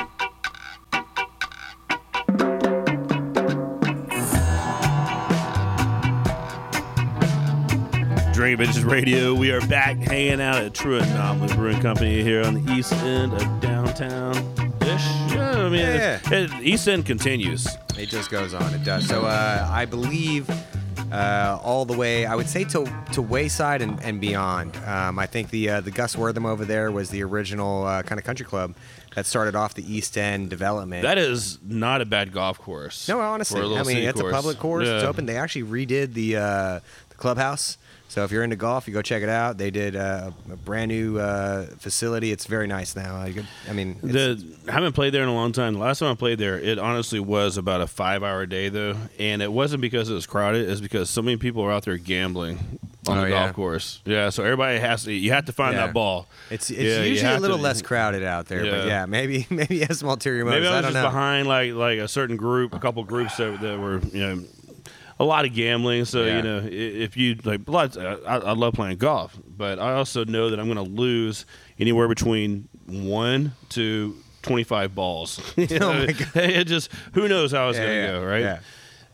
Drink 8.33 8.59
of 8.59 8.67
Ages 8.67 8.83
Radio. 8.83 9.33
We 9.33 9.51
are 9.51 9.65
back 9.67 9.95
hanging 9.95 10.41
out 10.41 10.57
at 10.57 10.73
True 10.73 10.97
Anomaly 10.97 11.55
Brewing 11.55 11.79
Company 11.81 12.21
here 12.21 12.43
on 12.43 12.53
the 12.65 12.73
east 12.73 12.91
end 12.91 13.31
of 13.33 13.59
downtown. 13.61 14.35
Ish. 14.81 15.05
Yeah, 15.33 15.51
I 15.55 15.69
mean, 15.69 15.79
Yeah. 15.79 16.19
it- 16.29 16.51
East 16.61 16.89
End 16.89 17.05
continues. 17.05 17.65
It 17.97 18.09
just 18.09 18.29
goes 18.29 18.53
on. 18.53 18.73
It 18.73 18.83
does. 18.83 19.07
So 19.07 19.21
uh, 19.21 19.65
I 19.71 19.85
believe 19.85 20.49
uh, 21.15 21.59
all 21.63 21.85
the 21.85 21.97
way, 21.97 22.25
I 22.25 22.35
would 22.35 22.47
say 22.49 22.63
to 22.65 22.85
to 23.13 23.21
Wayside 23.21 23.81
and, 23.81 24.01
and 24.03 24.19
beyond. 24.19 24.75
Um, 24.85 25.17
I 25.19 25.25
think 25.25 25.49
the 25.49 25.69
uh, 25.69 25.81
the 25.81 25.91
Gus 25.91 26.17
Wortham 26.17 26.45
over 26.45 26.65
there 26.65 26.91
was 26.91 27.09
the 27.09 27.23
original 27.23 27.85
uh, 27.85 28.03
kind 28.03 28.19
of 28.19 28.25
country 28.25 28.45
club 28.45 28.75
that 29.15 29.25
started 29.25 29.55
off 29.55 29.73
the 29.73 29.93
East 29.93 30.17
End 30.17 30.49
development. 30.49 31.03
That 31.03 31.17
is 31.17 31.57
not 31.63 32.01
a 32.01 32.05
bad 32.05 32.33
golf 32.33 32.59
course. 32.59 33.07
no, 33.07 33.19
honestly, 33.21 33.61
I 33.61 33.83
mean 33.83 33.97
it's 33.97 34.19
a 34.19 34.29
public 34.29 34.59
course. 34.59 34.87
It's 34.87 35.03
open. 35.03 35.25
They 35.25 35.37
actually 35.37 35.63
redid 35.63 36.13
the 36.13 36.37
uh, 36.37 36.79
the 37.09 37.15
clubhouse. 37.15 37.77
So 38.15 38.23
if 38.23 38.31
you're 38.31 38.43
into 38.43 38.55
golf, 38.55 38.87
you 38.87 38.93
go 38.93 39.01
check 39.01 39.23
it 39.23 39.27
out. 39.27 39.57
They 39.57 39.71
did 39.71 39.97
uh, 39.97 40.31
a 40.49 40.55
brand 40.55 40.87
new 40.87 41.19
uh, 41.19 41.65
facility. 41.79 42.31
It's 42.31 42.45
very 42.45 42.65
nice 42.65 42.95
now. 42.95 43.17
I, 43.19 43.33
could- 43.33 43.47
I 43.69 43.73
mean, 43.73 43.97
The, 44.01 44.41
I 44.69 44.71
haven't 44.71 44.93
played 44.93 45.13
there 45.13 45.21
in 45.21 45.27
a 45.27 45.33
long 45.33 45.51
time. 45.51 45.73
The 45.73 45.81
last 45.81 45.99
time 45.99 46.13
I 46.13 46.15
played 46.15 46.37
there, 46.37 46.57
it 46.57 46.79
honestly 46.79 47.19
was 47.19 47.57
about 47.57 47.81
a 47.81 47.87
five-hour 47.87 48.45
day 48.45 48.69
though, 48.69 48.95
and 49.19 49.41
it 49.41 49.51
wasn't 49.51 49.81
because 49.81 50.09
it 50.09 50.13
was 50.13 50.25
crowded. 50.25 50.69
It's 50.69 50.79
because 50.79 51.09
so 51.09 51.21
many 51.21 51.35
people 51.35 51.61
are 51.63 51.73
out 51.73 51.83
there 51.83 51.97
gambling 51.97 52.79
on 53.05 53.17
Oh, 53.17 53.21
the 53.23 53.29
yeah. 53.31 53.43
golf 53.47 53.53
course. 53.57 53.99
Yeah, 54.05 54.29
so 54.29 54.43
everybody 54.43 54.79
has 54.79 55.03
to. 55.03 55.11
You 55.11 55.33
have 55.33 55.45
to 55.47 55.51
find 55.51 55.75
Yeah. 55.75 55.87
that 55.87 55.93
ball. 55.93 56.27
It's 56.49 56.69
it's 56.69 56.79
Yeah, 56.79 57.03
usually 57.03 57.33
a 57.35 57.39
little 57.41 57.57
to- 57.57 57.63
less 57.63 57.81
crowded 57.81 58.23
out 58.23 58.45
there, 58.45 58.61
but 58.63 58.87
Yeah. 58.87 59.05
maybe 59.07 59.45
maybe 59.51 59.85
some 59.87 60.07
ulterior 60.07 60.45
motives. 60.45 60.61
Maybe 60.63 60.67
I 60.69 60.71
I 60.71 60.75
was 60.77 60.85
don't 60.85 60.93
just 60.93 61.03
know. 61.03 61.09
behind 61.09 61.47
like 61.49 61.73
like 61.73 61.99
a 61.99 62.07
certain 62.07 62.37
group, 62.37 62.73
a 62.73 62.79
couple 62.79 63.03
groups 63.03 63.35
that, 63.35 63.59
that 63.59 63.77
were 63.77 63.99
you 64.13 64.19
know 64.25 64.43
a 65.19 65.23
lot 65.23 65.45
of 65.45 65.53
gambling. 65.53 66.05
So 66.05 66.25
Yeah. 66.25 66.37
you 66.37 66.41
know 66.43 66.61
if 66.69 67.15
you 67.17 67.35
like, 67.43 67.61
lots, 67.67 67.97
I, 67.97 68.13
I 68.25 68.51
love 68.53 68.73
playing 68.73 68.97
golf, 68.97 69.37
but 69.47 69.79
I 69.79 69.93
also 69.93 70.25
know 70.25 70.49
that 70.49 70.59
I'm 70.59 70.65
going 70.71 70.83
to 70.83 70.91
lose 70.93 71.45
anywhere 71.79 72.07
between 72.07 72.67
one 72.85 73.53
to 73.69 74.15
25 74.43 74.93
balls. 74.93 75.39
You 75.57 75.67
Oh 75.81 75.93
know, 75.93 76.05
my 76.05 76.11
God. 76.13 76.29
It 76.35 76.65
just 76.65 76.91
who 77.13 77.27
knows 77.27 77.51
how 77.51 77.69
it's 77.69 77.77
Yeah, 77.77 77.85
going 77.85 77.95
to 77.95 78.01
yeah, 78.01 78.11
go, 78.19 78.25
right? 78.25 78.41
yeah. 78.41 78.59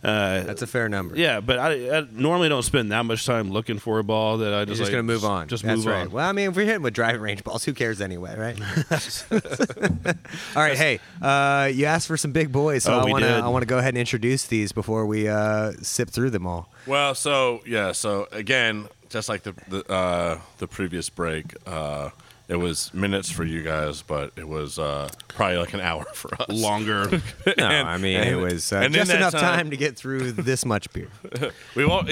Uh, 0.04 0.42
That's 0.44 0.64
a 0.64 0.68
fair 0.68 0.90
number. 0.90 1.16
yeah, 1.16 1.42
but 1.42 1.60
I, 1.60 2.00
I 2.00 2.08
normally 2.12 2.50
don't 2.50 2.64
spend 2.64 2.92
that 2.92 3.06
much 3.06 3.26
time 3.26 3.52
looking 3.52 3.78
for 3.78 4.00
a 4.00 4.04
ball 4.04 4.40
that 4.40 4.52
I 4.52 4.58
You're 4.58 4.66
just 4.66 4.78
just 4.80 4.82
like, 4.90 4.92
gonna 4.94 5.04
move 5.04 5.24
on. 5.24 5.48
Just 5.48 5.64
That's 5.64 5.78
move 5.78 5.86
right. 5.86 6.02
on. 6.08 6.12
Well, 6.12 6.28
I 6.28 6.32
mean, 6.32 6.50
if 6.50 6.56
we're 6.56 6.66
hitting 6.66 6.82
with 6.82 6.94
driving 6.96 7.22
range 7.22 7.44
balls, 7.44 7.64
who 7.64 7.74
cares 7.74 8.02
anyway, 8.02 8.36
right? 8.36 8.60
All 10.56 10.62
right. 10.64 10.78
Hey, 10.78 11.00
uh, 11.22 11.70
you 11.74 11.86
asked 11.86 12.08
for 12.08 12.18
some 12.18 12.32
big 12.32 12.52
boys, 12.52 12.84
so 12.84 12.94
Oh, 12.94 13.00
I 13.00 13.06
we 13.06 13.12
want 13.12 13.24
to 13.24 13.30
did. 13.30 13.40
I 13.42 13.48
want 13.50 13.62
to 13.62 13.68
go 13.68 13.78
ahead 13.78 13.90
and 13.90 13.98
introduce 14.00 14.46
these 14.48 14.72
before 14.72 15.06
we 15.06 15.28
uh, 15.28 15.74
sip 15.82 16.10
through 16.10 16.32
them 16.32 16.48
all. 16.48 16.72
Well, 16.88 17.14
so 17.16 17.62
yeah, 17.66 17.92
so 17.92 18.28
again, 18.32 18.88
just 19.10 19.30
like 19.30 19.44
the 19.44 19.54
the, 19.68 19.92
uh, 19.92 20.40
the 20.58 20.68
previous 20.68 21.10
break, 21.10 21.56
uh, 21.68 22.10
it 22.52 22.58
was 22.58 22.94
minutes 22.94 23.32
for 23.32 23.44
you 23.46 23.64
guys, 23.64 24.02
but 24.02 24.34
it 24.36 24.48
was 24.48 24.78
uh, 24.78 25.10
probably 25.30 25.58
like 25.58 25.74
an 25.74 25.80
hour 25.80 26.04
for 26.14 26.30
us. 26.42 26.50
Longer. 26.50 27.08
No, 27.58 27.66
And- 27.68 27.88
I 27.88 27.98
mean 27.98 28.18
and- 28.20 28.30
it 28.30 28.36
was 28.36 28.72
uh, 28.74 28.78
and 28.78 28.94
just 28.94 29.12
enough 29.12 29.32
time- 29.32 29.42
time 29.42 29.70
to 29.72 29.78
get 29.78 29.96
through 29.98 30.34
this 30.34 30.66
much 30.66 30.92
beer. 30.94 31.08
We 31.76 31.84
all, 31.86 32.04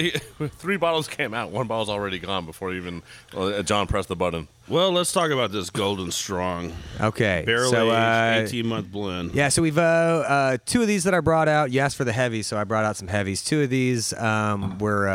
three 0.58 0.76
bottles 0.78 1.06
came 1.06 1.34
out. 1.34 1.50
One 1.50 1.66
bottle's 1.66 1.88
already 1.90 2.18
gone 2.18 2.46
before 2.46 2.72
even 2.72 3.02
uh, 3.36 3.62
John 3.62 3.86
pressed 3.86 4.08
the 4.08 4.16
button. 4.16 4.48
well, 4.68 4.90
let's 4.90 5.12
talk 5.12 5.30
about 5.30 5.52
this 5.52 5.68
Golden 5.70 6.10
Strong 6.10 6.72
Okay, 7.00 7.42
barrel 7.46 7.70
so 7.70 7.90
uh, 7.90 8.38
aged 8.42 8.54
18 8.54 8.66
month 8.66 8.90
blend. 8.90 9.34
Yeah, 9.34 9.48
so 9.50 9.60
we've 9.62 9.76
uh, 9.78 9.80
uh, 10.26 10.56
two 10.64 10.80
of 10.82 10.88
these 10.88 11.04
that 11.04 11.14
I 11.14 11.20
brought 11.20 11.48
out. 11.48 11.70
You 11.70 11.80
asked 11.80 11.96
for 11.96 12.04
the 12.04 12.12
heavies, 12.12 12.46
so 12.46 12.56
I 12.56 12.64
brought 12.64 12.84
out 12.86 12.96
some 12.96 13.08
heavies. 13.08 13.44
Two 13.44 13.62
of 13.62 13.70
these 13.70 14.12
um, 14.14 14.78
were 14.78 15.08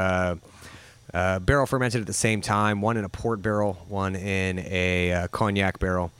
uh, 1.16 1.40
barrel 1.40 1.66
fermented 1.66 2.02
at 2.02 2.08
the 2.08 2.14
same 2.14 2.42
time. 2.42 2.82
One 2.82 2.98
in 2.98 3.06
a 3.06 3.10
port 3.10 3.42
barrel, 3.42 3.74
one 3.88 4.16
in 4.18 4.60
a 4.60 5.14
uh, 5.14 5.28
cognac 5.30 5.80
barrel. 5.80 6.12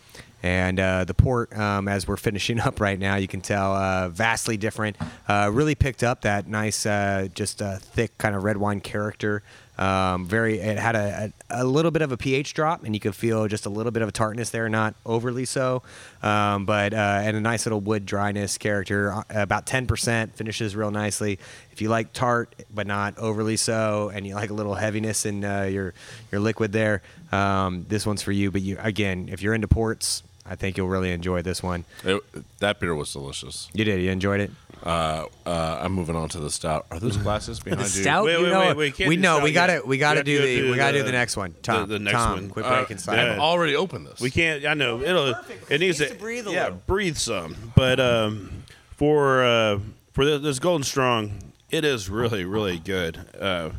And 0.42 0.80
uh, 0.80 1.04
the 1.04 1.14
port, 1.14 1.58
um, 1.58 1.88
as 1.88 2.08
we're 2.08 2.16
finishing 2.18 2.60
up 2.62 2.80
right 2.80 2.98
now, 2.98 3.16
you 3.16 3.28
can 3.28 3.42
tell 3.42 3.74
uh, 3.74 4.08
vastly 4.08 4.56
different. 4.56 4.96
Uh, 5.28 5.50
really 5.52 5.76
picked 5.76 6.02
up 6.02 6.22
that 6.22 6.48
nice, 6.48 6.86
uh, 6.86 7.28
just 7.34 7.60
thick 7.60 8.18
kind 8.18 8.36
of 8.36 8.44
red 8.44 8.56
wine 8.56 8.80
character. 8.80 9.44
Um, 9.78 10.26
very, 10.26 10.60
it 10.60 10.78
had 10.78 10.96
a, 10.96 11.34
a, 11.50 11.64
a 11.64 11.66
little 11.66 11.92
bit 11.92 12.02
of 12.02 12.12
a 12.12 12.18
pH 12.18 12.54
drop, 12.54 12.84
and 12.84 12.94
you 12.96 13.00
could 13.00 13.16
feel 13.16 13.48
just 13.48 13.66
a 13.66 13.70
little 13.70 13.92
bit 13.92 14.02
of 14.02 14.10
a 14.10 14.12
tartness 14.12 14.50
there, 14.50 14.70
not 14.70 14.96
overly 15.06 15.46
so, 15.46 15.84
um, 16.24 16.66
but 16.66 16.94
uh, 16.94 17.20
and 17.24 17.36
a 17.36 17.42
nice 17.42 17.66
little 17.66 17.82
wood 17.82 18.06
dryness 18.06 18.58
character. 18.58 19.12
Uh, 19.12 19.24
about 19.30 19.66
ten 19.66 19.86
percent 19.86 20.36
finishes 20.36 20.76
real 20.76 20.92
nicely. 20.92 21.40
If 21.72 21.82
you 21.82 21.90
like 21.90 22.14
tart 22.14 22.56
but 22.74 22.88
not 22.88 23.18
overly 23.18 23.58
so, 23.58 24.12
and 24.14 24.26
you 24.26 24.36
like 24.36 24.50
a 24.50 24.54
little 24.54 24.76
heaviness 24.76 25.26
in 25.26 25.44
uh, 25.44 25.64
your 25.64 25.94
your 26.32 26.40
liquid 26.40 26.72
there, 26.72 27.02
um, 27.34 27.86
this 27.90 28.06
one's 28.06 28.22
for 28.22 28.32
you. 28.32 28.52
But 28.52 28.62
you 28.62 28.78
again, 28.80 29.28
if 29.30 29.42
you're 29.42 29.54
into 29.54 29.68
ports, 29.68 30.24
I 30.46 30.56
think 30.56 30.78
you'll 30.78 30.88
really 30.88 31.12
enjoy 31.12 31.42
this 31.42 31.62
one. 31.62 31.86
It, 32.04 32.22
that 32.60 32.80
beer 32.80 32.96
was 32.96 33.12
delicious. 33.12 33.68
You 33.74 33.84
did. 33.84 34.02
You 34.02 34.12
enjoyed 34.12 34.40
it. 34.40 34.52
Uh, 34.86 35.26
uh, 35.48 35.80
I'm 35.82 35.94
moving 35.94 36.16
on 36.16 36.30
to 36.30 36.40
the 36.40 36.52
stout. 36.52 36.86
Are 36.92 37.00
those 37.00 37.18
glasses 37.18 37.60
behind 37.60 37.80
The 37.82 37.98
you? 37.98 38.04
stout, 38.04 38.26
Wait, 38.26 38.38
you 38.38 38.44
wait, 38.44 38.50
know, 38.52 38.60
wait, 38.60 38.78
wait, 38.78 38.94
can't 38.96 39.10
we 39.10 39.16
know 39.18 39.40
we 39.40 39.52
got 39.52 39.68
to. 39.68 39.82
we 39.84 39.98
got 39.98 40.14
to 40.14 40.20
We 40.20 40.24
do 40.24 40.42
the 40.42 40.70
we 40.72 40.76
got 40.78 40.92
to 40.92 40.98
do 40.98 41.00
the- 41.00 41.06
the 41.08 41.12
next 41.12 41.36
one. 41.36 41.56
Tom, 41.64 41.90
the 41.90 41.98
next 41.98 42.14
Tom, 42.14 42.34
one. 42.34 42.50
quit 42.52 42.66
Uh, 42.66 42.70
breaking 42.78 42.98
yeah. 42.98 43.02
silence. 43.02 43.34
I've 43.34 43.40
already 43.40 43.76
opened 43.76 44.06
this. 44.06 44.20
We 44.20 44.30
can't. 44.30 44.64
I 44.66 44.76
know 44.76 45.02
it'll. 45.02 45.30
It 45.70 45.80
needs, 45.80 46.00
needs 46.00 46.12
to 46.12 46.18
breathe 46.20 46.48
a 46.48 46.52
yeah, 46.52 46.64
little. 46.66 46.82
breathe 46.86 47.18
some. 47.18 47.56
But 47.76 48.00
um, 48.00 48.64
for 48.92 49.44
uh, 49.44 49.80
for 50.14 50.24
this, 50.24 50.42
this 50.44 50.60
Golden 50.60 50.84
Strong, 50.84 51.32
it 51.72 51.84
is 51.84 52.08
really 52.08 52.46
really 52.46 52.78
good. 52.78 53.18
Uh, 53.40 53.72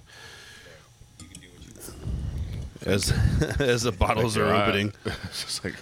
as 2.84 3.12
as 3.60 3.82
the 3.82 3.92
bottles 3.92 4.36
are 4.36 4.46
Like, 4.46 4.54
uh, 4.54 4.62
opening, 4.70 4.92
it's 5.24 5.44
just 5.44 5.64
like, 5.64 5.74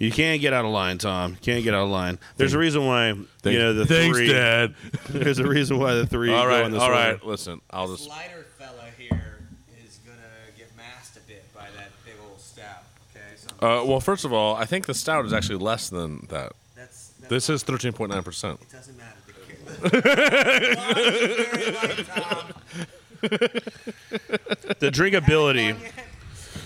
you 0.00 0.10
can't 0.10 0.40
get 0.40 0.52
out 0.52 0.64
of 0.64 0.72
line, 0.72 0.98
Tom. 0.98 1.32
You 1.32 1.36
Can't 1.40 1.62
get 1.62 1.74
out 1.74 1.84
of 1.84 1.90
line. 1.90 2.18
There's 2.36 2.54
a 2.54 2.58
reason 2.58 2.84
why 2.84 3.12
thank- 3.42 3.52
you 3.54 3.58
know 3.60 3.72
the 3.74 3.86
thanks, 3.86 4.16
three. 4.18 4.28
Dad. 4.32 4.74
There's 5.10 5.38
a 5.38 5.46
reason 5.46 5.78
why 5.78 5.94
the 5.94 6.06
three. 6.06 6.32
all 6.34 6.46
go 6.46 6.64
in 6.64 6.72
this 6.72 6.80
all 6.80 6.88
order. 6.88 6.98
right. 7.00 7.24
Listen, 7.24 7.60
I'll 7.70 7.86
just. 7.88 8.08
lighter 8.08 8.46
fella 8.58 8.86
here 8.98 9.38
is 9.86 9.98
gonna 10.04 10.18
get 10.58 10.74
masked 10.76 11.16
a 11.18 11.20
bit 11.20 11.44
by 11.54 11.66
that 11.76 11.90
big 12.04 12.14
old 12.28 12.40
stout. 12.40 12.82
Okay, 13.14 13.36
so 13.36 13.48
Uh, 13.64 13.84
well, 13.84 14.00
first 14.00 14.24
of 14.24 14.32
all, 14.32 14.56
I 14.56 14.64
think 14.64 14.86
the 14.86 14.94
stout 14.94 15.24
is 15.26 15.32
actually 15.32 15.58
less 15.58 15.88
than 15.90 16.26
that. 16.30 16.52
that's, 16.74 17.12
that's 17.20 17.28
This 17.30 17.50
is 17.50 17.62
13.9 17.62 18.24
percent. 18.24 18.58
It 18.62 18.72
doesn't 18.72 18.96
matter. 18.96 19.16
The 24.80 24.90
drinkability. 24.90 25.76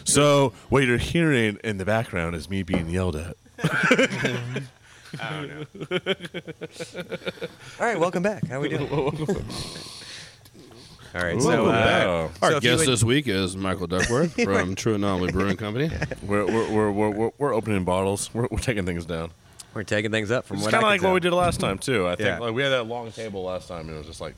So 0.05 0.52
what 0.68 0.84
you're 0.84 0.98
hearing 0.98 1.59
in 1.64 1.78
the 1.78 1.84
background 1.84 2.36
is 2.36 2.48
me 2.50 2.62
being 2.62 2.88
yelled 2.90 3.16
at. 3.16 3.36
All 7.80 7.86
right, 7.86 7.98
welcome 7.98 8.22
back. 8.22 8.46
How 8.46 8.61
we 8.61 8.68
doing? 8.68 8.88
All 8.90 9.11
right, 11.22 11.40
so 11.40 11.48
Welcome 11.48 11.68
uh, 11.68 11.72
back. 11.72 12.07
Oh. 12.07 12.30
Our 12.42 12.52
if 12.52 12.64
you 12.64 12.70
guest 12.70 12.80
would- 12.80 12.88
this 12.92 13.05
week 13.05 13.28
is 13.28 13.57
Michael 13.57 13.86
Duckworth 13.86 14.34
from 14.44 14.74
True 14.74 14.94
Anomaly 14.94 15.30
Brewing 15.32 15.57
Company. 15.57 15.90
We're 16.26 16.44
we're, 16.44 16.70
we're, 16.70 16.90
we're, 16.90 17.11
we're, 17.11 17.30
we're 17.38 17.55
opening 17.55 17.84
bottles. 17.84 18.34
We're, 18.34 18.48
we're 18.50 18.59
taking 18.59 18.84
things 18.84 19.07
down. 19.07 19.30
we're 19.74 19.84
taking 19.84 20.11
things 20.11 20.32
up 20.32 20.44
from 20.44 20.57
It's 20.57 20.64
what 20.64 20.72
kind 20.72 20.84
I 20.84 20.94
of 20.94 21.00
can 21.00 21.05
like 21.05 21.11
what 21.12 21.14
we 21.14 21.20
did 21.20 21.32
last 21.32 21.61
time 21.61 21.78
too. 21.78 22.09
I 22.09 22.16
think 22.16 22.26
Yeah. 22.26 22.38
like 22.40 22.52
we 22.52 22.62
had 22.62 22.70
that 22.70 22.88
long 22.88 23.12
table 23.12 23.44
last 23.44 23.68
time, 23.68 23.82
and 23.88 23.90
it 23.90 23.98
was 23.98 24.09
just 24.09 24.20
like 24.20 24.34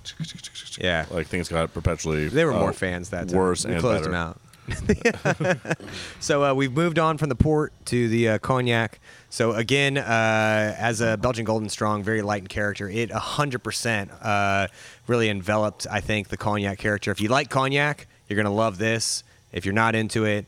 Yeah. 0.79 1.07
like 1.11 1.29
things 1.29 1.49
got 1.49 1.73
perpetually. 1.73 2.29
They 2.29 2.45
were 2.45 2.53
uh, 2.53 2.61
more 2.61 2.75
fans 2.75 3.09
that 3.09 3.29
time. 3.31 3.39
worse 3.39 3.65
we 3.65 3.73
and 3.73 3.81
closed 3.81 4.01
better. 4.03 4.13
them 4.13 4.15
out. 4.15 4.39
so 6.21 6.45
uh, 6.45 6.55
we've 6.55 6.73
moved 6.73 6.99
on 6.99 7.19
from 7.19 7.29
the 7.29 7.35
port 7.35 7.73
to 7.87 8.09
the 8.09 8.29
uh, 8.31 8.39
cognac. 8.39 8.99
So 9.31 9.53
again, 9.53 9.99
uh, 9.99 10.75
as 10.79 11.01
a 11.01 11.17
Belgian 11.17 11.45
Golden 11.45 11.69
Strong, 11.69 12.03
very 12.03 12.23
light 12.23 12.43
in 12.43 12.49
character, 12.49 12.89
it 12.89 13.11
100% 13.11 14.11
uh, 14.23 14.69
really 15.07 15.29
enveloped, 15.29 15.87
I 15.91 16.01
think, 16.01 16.29
the 16.29 16.37
cognac 16.37 16.79
character. 16.79 17.11
If 17.11 17.21
you 17.21 17.29
like 17.29 17.51
cognac, 17.51 18.07
you're 18.29 18.37
gonna 18.37 18.55
love 18.55 18.79
this. 18.79 19.23
If 19.53 19.65
you're 19.65 19.75
not 19.75 19.95
into 19.95 20.25
it, 20.25 20.47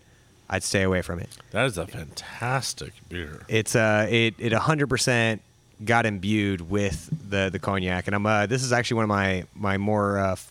I'd 0.50 0.62
stay 0.62 0.82
away 0.82 1.02
from 1.02 1.18
it. 1.20 1.28
That 1.50 1.66
is 1.66 1.76
a 1.78 1.86
fantastic 1.86 2.92
beer. 3.08 3.42
It's 3.48 3.76
uh, 3.76 4.06
it 4.08 4.34
it 4.38 4.52
100% 4.52 5.40
got 5.84 6.06
imbued 6.06 6.70
with 6.70 7.08
the 7.30 7.50
the 7.50 7.58
cognac, 7.58 8.06
and 8.06 8.16
I'm 8.16 8.26
uh, 8.26 8.46
this 8.46 8.62
is 8.62 8.72
actually 8.72 8.96
one 8.96 9.04
of 9.04 9.08
my 9.08 9.44
my 9.54 9.76
more 9.76 10.18
uh, 10.18 10.32
f- 10.32 10.50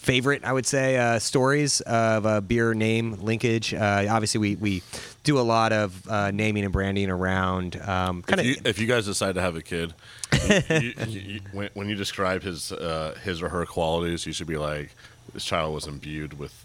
favorite, 0.00 0.44
I 0.44 0.52
would 0.52 0.66
say, 0.66 0.96
uh, 0.96 1.18
stories 1.18 1.80
of 1.82 2.24
uh, 2.26 2.40
beer 2.40 2.72
name 2.74 3.18
linkage. 3.20 3.74
Uh, 3.74 4.06
obviously, 4.08 4.40
we 4.40 4.56
we 4.56 4.82
do 5.22 5.38
a 5.38 5.42
lot 5.42 5.72
of 5.72 6.08
uh, 6.08 6.30
naming 6.30 6.64
and 6.64 6.72
branding 6.72 7.10
around 7.10 7.76
um, 7.82 8.22
kind 8.22 8.40
If 8.40 8.46
you, 8.46 8.52
of. 8.58 8.66
if 8.66 8.78
you 8.78 8.86
guys 8.86 9.04
decide 9.06 9.34
to 9.34 9.40
have 9.42 9.56
a 9.56 9.62
kid, 9.62 9.92
you, 10.32 10.62
you, 10.70 10.92
you, 11.06 11.20
you, 11.20 11.40
when, 11.52 11.68
when 11.74 11.88
you 11.88 11.94
describe 11.94 12.42
his 12.42 12.72
uh, 12.72 13.14
his 13.22 13.42
or 13.42 13.50
her 13.50 13.66
qualities, 13.66 14.26
you 14.26 14.32
should 14.32 14.46
be 14.46 14.56
like, 14.56 14.94
"This 15.34 15.44
child 15.44 15.74
was 15.74 15.86
imbued 15.86 16.38
with." 16.38 16.64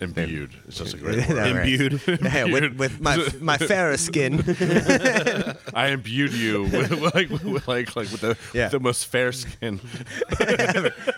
Imbued. 0.00 0.50
It's 0.66 0.78
just 0.78 0.94
a 0.94 0.98
great 0.98 1.28
word. 1.28 1.36
Right. 1.38 1.56
Imbued. 1.70 2.00
Yeah, 2.34 2.44
with, 2.44 2.74
with 2.76 3.00
my 3.00 3.26
my 3.40 3.56
fairer 3.58 3.96
skin. 3.96 4.40
I 5.74 5.88
imbued 5.88 6.32
you 6.32 6.64
with 6.64 6.90
like 7.14 7.30
with, 7.30 7.68
like 7.68 7.94
like 7.96 8.10
with 8.10 8.20
the 8.20 8.36
Yeah. 8.52 8.68
the 8.68 8.80
most 8.80 9.06
fair 9.06 9.30
skin. 9.32 9.80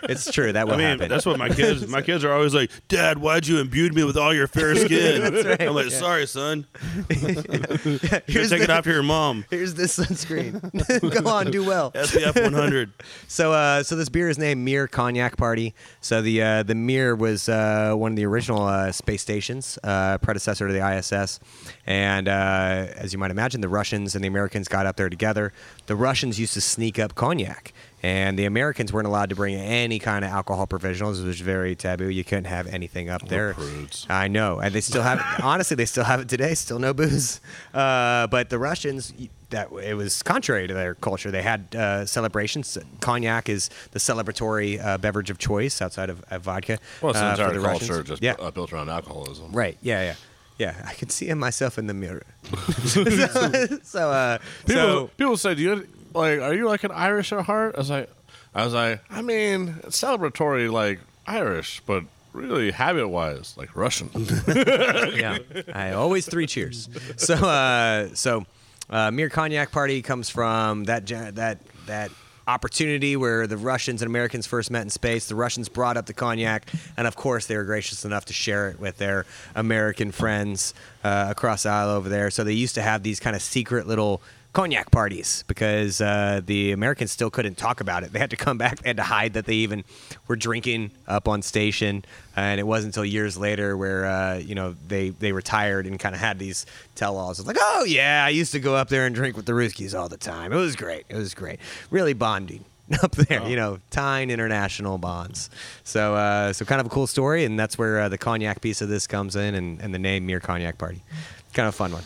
it's 0.03 0.31
true 0.31 0.53
that 0.53 0.67
will 0.67 0.75
I 0.75 0.77
mean, 0.77 0.87
happen. 0.87 1.09
that's 1.09 1.25
what 1.25 1.37
my 1.39 1.49
kids. 1.49 1.87
My 1.87 2.01
kids 2.01 2.23
are 2.23 2.31
always 2.31 2.53
like, 2.53 2.69
"Dad, 2.87 3.17
why'd 3.17 3.47
you 3.47 3.59
imbue 3.59 3.89
me 3.89 4.03
with 4.03 4.15
all 4.17 4.33
your 4.33 4.47
fair 4.47 4.75
skin?" 4.75 5.23
I'm 5.59 5.73
like, 5.73 5.91
"Sorry, 5.91 6.27
son. 6.27 6.65
You 7.09 7.39
Here's 8.27 8.49
take 8.51 8.61
it 8.61 8.69
off 8.69 8.77
after 8.79 8.91
your 8.91 9.03
mom." 9.03 9.45
Here's 9.49 9.73
this 9.73 9.97
sunscreen. 9.97 10.61
Go 11.23 11.29
on, 11.29 11.51
do 11.51 11.63
well. 11.65 11.91
SPF 11.93 12.41
100. 12.41 12.91
So, 13.27 13.53
uh, 13.53 13.83
so 13.83 13.95
this 13.95 14.09
beer 14.09 14.29
is 14.29 14.37
named 14.37 14.63
Mir 14.63 14.87
Cognac 14.87 15.35
Party. 15.37 15.73
So 16.01 16.21
the 16.21 16.41
uh, 16.41 16.63
the 16.63 16.75
Mir 16.75 17.15
was 17.15 17.49
uh, 17.49 17.93
one 17.95 18.11
of 18.11 18.15
the 18.17 18.25
original 18.25 18.66
uh, 18.67 18.91
space 18.91 19.21
stations, 19.21 19.79
uh, 19.83 20.17
predecessor 20.19 20.67
to 20.67 20.73
the 20.73 20.97
ISS, 20.97 21.39
and 21.85 22.27
uh, 22.27 22.87
as 22.95 23.13
you 23.13 23.19
might 23.19 23.31
imagine, 23.31 23.61
the 23.61 23.69
Russians 23.69 24.15
and 24.15 24.23
the 24.23 24.27
Americans 24.27 24.67
got 24.67 24.85
up 24.85 24.95
there 24.97 25.09
together. 25.09 25.53
The 25.87 25.95
Russians 25.95 26.39
used 26.39 26.53
to 26.53 26.61
sneak 26.61 26.99
up 26.99 27.15
cognac, 27.15 27.73
and 28.03 28.37
the 28.37 28.45
Americans 28.45 28.93
weren't 28.93 29.07
allowed 29.07 29.29
to 29.29 29.35
bring 29.35 29.55
any 29.55 29.99
kind 29.99 30.23
of 30.23 30.31
alcohol 30.31 30.67
provisionals. 30.67 31.21
It 31.21 31.25
was 31.25 31.41
very 31.41 31.75
taboo. 31.75 32.09
You 32.09 32.23
couldn't 32.23 32.45
have 32.45 32.67
anything 32.67 33.09
up 33.09 33.27
there. 33.27 33.53
prudes. 33.53 34.05
I 34.09 34.27
know, 34.27 34.59
and 34.59 34.73
they 34.73 34.81
still 34.81 35.03
have. 35.03 35.21
honestly, 35.43 35.75
they 35.75 35.85
still 35.85 36.03
have 36.03 36.19
it 36.19 36.29
today. 36.29 36.53
Still 36.53 36.79
no 36.79 36.93
booze. 36.93 37.41
Uh, 37.73 38.27
but 38.27 38.49
the 38.49 38.59
Russians, 38.59 39.13
that 39.49 39.71
it 39.71 39.95
was 39.95 40.21
contrary 40.23 40.67
to 40.67 40.73
their 40.73 40.95
culture. 40.95 41.31
They 41.31 41.41
had 41.41 41.75
uh, 41.75 42.05
celebrations. 42.05 42.77
Cognac 42.99 43.49
is 43.49 43.69
the 43.91 43.99
celebratory 43.99 44.83
uh, 44.83 44.97
beverage 44.97 45.29
of 45.29 45.37
choice 45.37 45.81
outside 45.81 46.09
of, 46.09 46.23
of 46.29 46.41
vodka. 46.41 46.79
Well, 47.01 47.11
it's 47.11 47.19
uh, 47.19 47.25
an 47.25 47.35
for 47.35 47.41
entire 47.43 47.59
the 47.59 47.67
culture 47.67 47.85
Russians. 47.93 48.09
just 48.09 48.21
yeah, 48.23 48.33
uh, 48.39 48.51
built 48.51 48.73
around 48.73 48.89
alcoholism. 48.89 49.51
right. 49.51 49.77
Yeah, 49.81 50.01
yeah, 50.03 50.15
yeah. 50.57 50.85
I 50.87 50.93
can 50.93 51.09
see 51.09 51.33
myself 51.33 51.77
in 51.77 51.87
the 51.87 51.93
mirror. 51.93 52.23
so, 53.83 54.11
uh, 54.11 54.37
People, 54.65 54.75
so 54.75 55.07
people 55.17 55.37
say, 55.37 55.55
"Do 55.55 55.61
you 55.61 55.87
like? 56.13 56.39
Are 56.41 56.53
you 56.53 56.67
like 56.67 56.83
an 56.83 56.91
Irish 56.91 57.31
at 57.31 57.45
heart?" 57.45 57.75
I 57.75 57.79
was 57.79 57.89
like, 57.89 58.09
I 58.53 58.63
was 58.65 58.73
like, 58.73 59.01
I 59.09 59.21
mean, 59.21 59.75
it's 59.83 60.01
celebratory 60.01 60.71
like 60.71 60.99
Irish, 61.25 61.81
but 61.85 62.03
really 62.33 62.71
habit-wise, 62.71 63.55
like 63.57 63.75
Russian. 63.75 64.09
yeah, 64.47 65.37
I 65.73 65.91
always 65.91 66.25
three 66.27 66.47
cheers. 66.47 66.89
So, 67.17 67.35
uh, 67.35 68.09
so 68.13 68.45
uh, 68.89 69.11
Mir 69.11 69.29
Cognac 69.29 69.71
Party 69.71 70.01
comes 70.01 70.29
from 70.29 70.85
that 70.85 71.05
that 71.07 71.59
that 71.85 72.11
opportunity 72.47 73.17
where 73.17 73.45
the 73.45 73.57
Russians 73.57 74.01
and 74.01 74.09
Americans 74.09 74.47
first 74.47 74.71
met 74.71 74.81
in 74.81 74.89
space. 74.89 75.27
The 75.27 75.35
Russians 75.35 75.67
brought 75.67 75.97
up 75.97 76.05
the 76.05 76.13
cognac, 76.13 76.71
and 76.95 77.05
of 77.05 77.15
course, 77.15 77.45
they 77.45 77.57
were 77.57 77.65
gracious 77.65 78.05
enough 78.05 78.25
to 78.25 78.33
share 78.33 78.69
it 78.69 78.79
with 78.79 78.97
their 78.97 79.25
American 79.53 80.11
friends 80.11 80.73
uh, 81.03 81.27
across 81.29 81.63
the 81.63 81.69
aisle 81.69 81.89
over 81.89 82.07
there. 82.07 82.31
So 82.31 82.43
they 82.43 82.53
used 82.53 82.75
to 82.75 82.81
have 82.81 83.03
these 83.03 83.19
kind 83.19 83.35
of 83.35 83.41
secret 83.41 83.85
little 83.85 84.21
cognac 84.57 84.89
parties 84.89 85.43
because 85.45 86.01
uh, 86.01 86.41
the 86.43 86.71
Americans 86.71 87.11
still 87.11 87.29
couldn't 87.29 87.59
talk 87.59 87.79
about 87.79 88.01
it. 88.01 88.11
They 88.11 88.17
had 88.17 88.31
to 88.31 88.35
come 88.35 88.57
back. 88.57 88.79
They 88.79 88.89
had 88.89 88.97
to 88.97 89.03
hide 89.03 89.33
that 89.33 89.45
they 89.45 89.53
even 89.53 89.83
were 90.27 90.35
drinking 90.35 90.89
up 91.07 91.27
on 91.27 91.43
station, 91.43 92.03
and 92.35 92.59
it 92.59 92.63
wasn't 92.63 92.95
until 92.95 93.05
years 93.05 93.37
later 93.37 93.77
where 93.77 94.07
uh, 94.07 94.37
you 94.37 94.55
know 94.55 94.75
they 94.87 95.09
they 95.09 95.31
retired 95.31 95.85
and 95.85 95.99
kind 95.99 96.15
of 96.15 96.21
had 96.21 96.39
these 96.39 96.65
tell-alls. 96.95 97.37
It's 97.37 97.47
like, 97.47 97.57
oh 97.59 97.83
yeah, 97.87 98.25
I 98.25 98.29
used 98.29 98.51
to 98.53 98.59
go 98.59 98.75
up 98.75 98.89
there 98.89 99.05
and 99.05 99.13
drink 99.13 99.35
with 99.35 99.45
the 99.45 99.51
Ruskies 99.51 99.93
all 99.97 100.09
the 100.09 100.17
time. 100.17 100.51
It 100.51 100.55
was 100.55 100.75
great. 100.75 101.05
It 101.07 101.17
was 101.17 101.35
great. 101.35 101.59
Really 101.91 102.13
bonding. 102.13 102.65
Up 103.03 103.11
there, 103.11 103.45
you 103.45 103.57
know, 103.57 103.79
tying 103.89 104.29
international 104.29 104.97
bonds. 104.97 105.49
So, 105.83 106.15
uh, 106.15 106.53
so 106.53 106.63
kind 106.63 106.79
of 106.79 106.87
a 106.87 106.89
cool 106.89 107.05
story, 107.05 107.43
and 107.43 107.59
that's 107.59 107.77
where 107.77 107.99
uh, 107.99 108.07
the 108.07 108.17
cognac 108.17 108.61
piece 108.61 108.79
of 108.79 108.87
this 108.87 109.07
comes 109.07 109.35
in, 109.35 109.55
and, 109.55 109.81
and 109.81 109.93
the 109.93 109.99
name 109.99 110.25
Mir 110.25 110.39
Cognac 110.39 110.77
Party. 110.77 111.03
Kind 111.53 111.67
of 111.67 111.73
a 111.73 111.77
fun 111.77 111.91
one. 111.91 112.03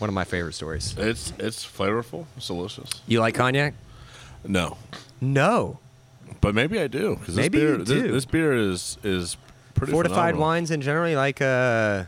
One 0.00 0.08
of 0.08 0.14
my 0.14 0.24
favorite 0.24 0.54
stories. 0.54 0.94
It's 0.98 1.32
it's 1.38 1.64
flavorful. 1.64 2.24
It's 2.36 2.46
delicious. 2.48 2.90
You 3.06 3.20
like 3.20 3.34
cognac? 3.34 3.74
No, 4.46 4.78
No. 5.20 5.78
but 6.40 6.54
maybe 6.54 6.80
I 6.80 6.86
do 6.88 7.16
because 7.16 7.34
this 7.36 7.42
Maybe 7.44 7.58
beer 7.58 7.72
you 7.76 7.84
this, 7.84 7.88
do. 7.88 8.10
this 8.12 8.24
beer 8.24 8.52
is 8.54 8.96
is 9.04 9.36
pretty 9.74 9.92
Fortified 9.92 10.16
phenomenal. 10.34 10.40
wines 10.40 10.70
in 10.70 10.80
general, 10.80 11.08
you 11.10 11.16
like 11.16 11.42
uh, 11.42 12.04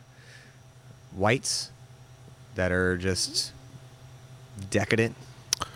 whites 1.14 1.70
that 2.54 2.72
are 2.72 2.96
just 2.96 3.52
decadent. 4.70 5.14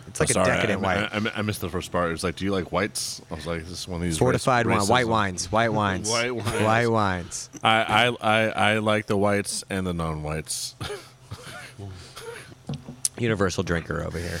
It's 0.07 0.19
like 0.19 0.35
Oh, 0.35 0.41
a 0.41 0.45
decadent 0.45 0.83
I, 0.83 0.85
white. 1.03 1.13
I, 1.13 1.17
I, 1.17 1.39
I 1.39 1.41
missed 1.43 1.61
the 1.61 1.69
first 1.69 1.91
part. 1.91 2.09
It 2.09 2.13
was 2.13 2.23
like, 2.23 2.35
do 2.37 2.45
you 2.45 2.51
like 2.51 2.71
whites? 2.71 3.21
I 3.29 3.35
was 3.35 3.45
like, 3.45 3.61
this 3.61 3.71
is 3.71 3.87
one 3.87 3.97
of 4.01 4.03
these 4.07 4.17
Fortified 4.17 4.65
wine, 4.65 4.79
white 4.87 5.05
racism. 5.05 5.09
wines, 5.09 5.51
white 5.51 5.69
wines, 5.73 6.09
White 6.09 6.33
wines. 6.35 6.61
white 6.61 6.87
wines. 6.87 7.49
I, 7.63 7.83
I 7.83 8.07
I 8.21 8.49
I 8.73 8.77
like 8.79 9.05
the 9.05 9.17
whites 9.17 9.63
and 9.69 9.85
the 9.85 9.93
non-whites. 9.93 10.75
Universal 13.19 13.63
drinker 13.63 14.03
over 14.03 14.19
here. 14.19 14.39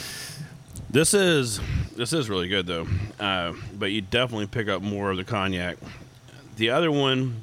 This 0.89 1.13
is 1.13 1.59
this 1.95 2.13
is 2.13 2.29
really 2.29 2.47
good 2.47 2.65
though, 2.67 2.87
uh, 3.19 3.53
but 3.77 3.91
you 3.91 4.01
definitely 4.01 4.47
pick 4.47 4.67
up 4.69 4.81
more 4.81 5.11
of 5.11 5.17
the 5.17 5.23
cognac. 5.23 5.77
The 6.57 6.69
other 6.69 6.91
one, 6.91 7.41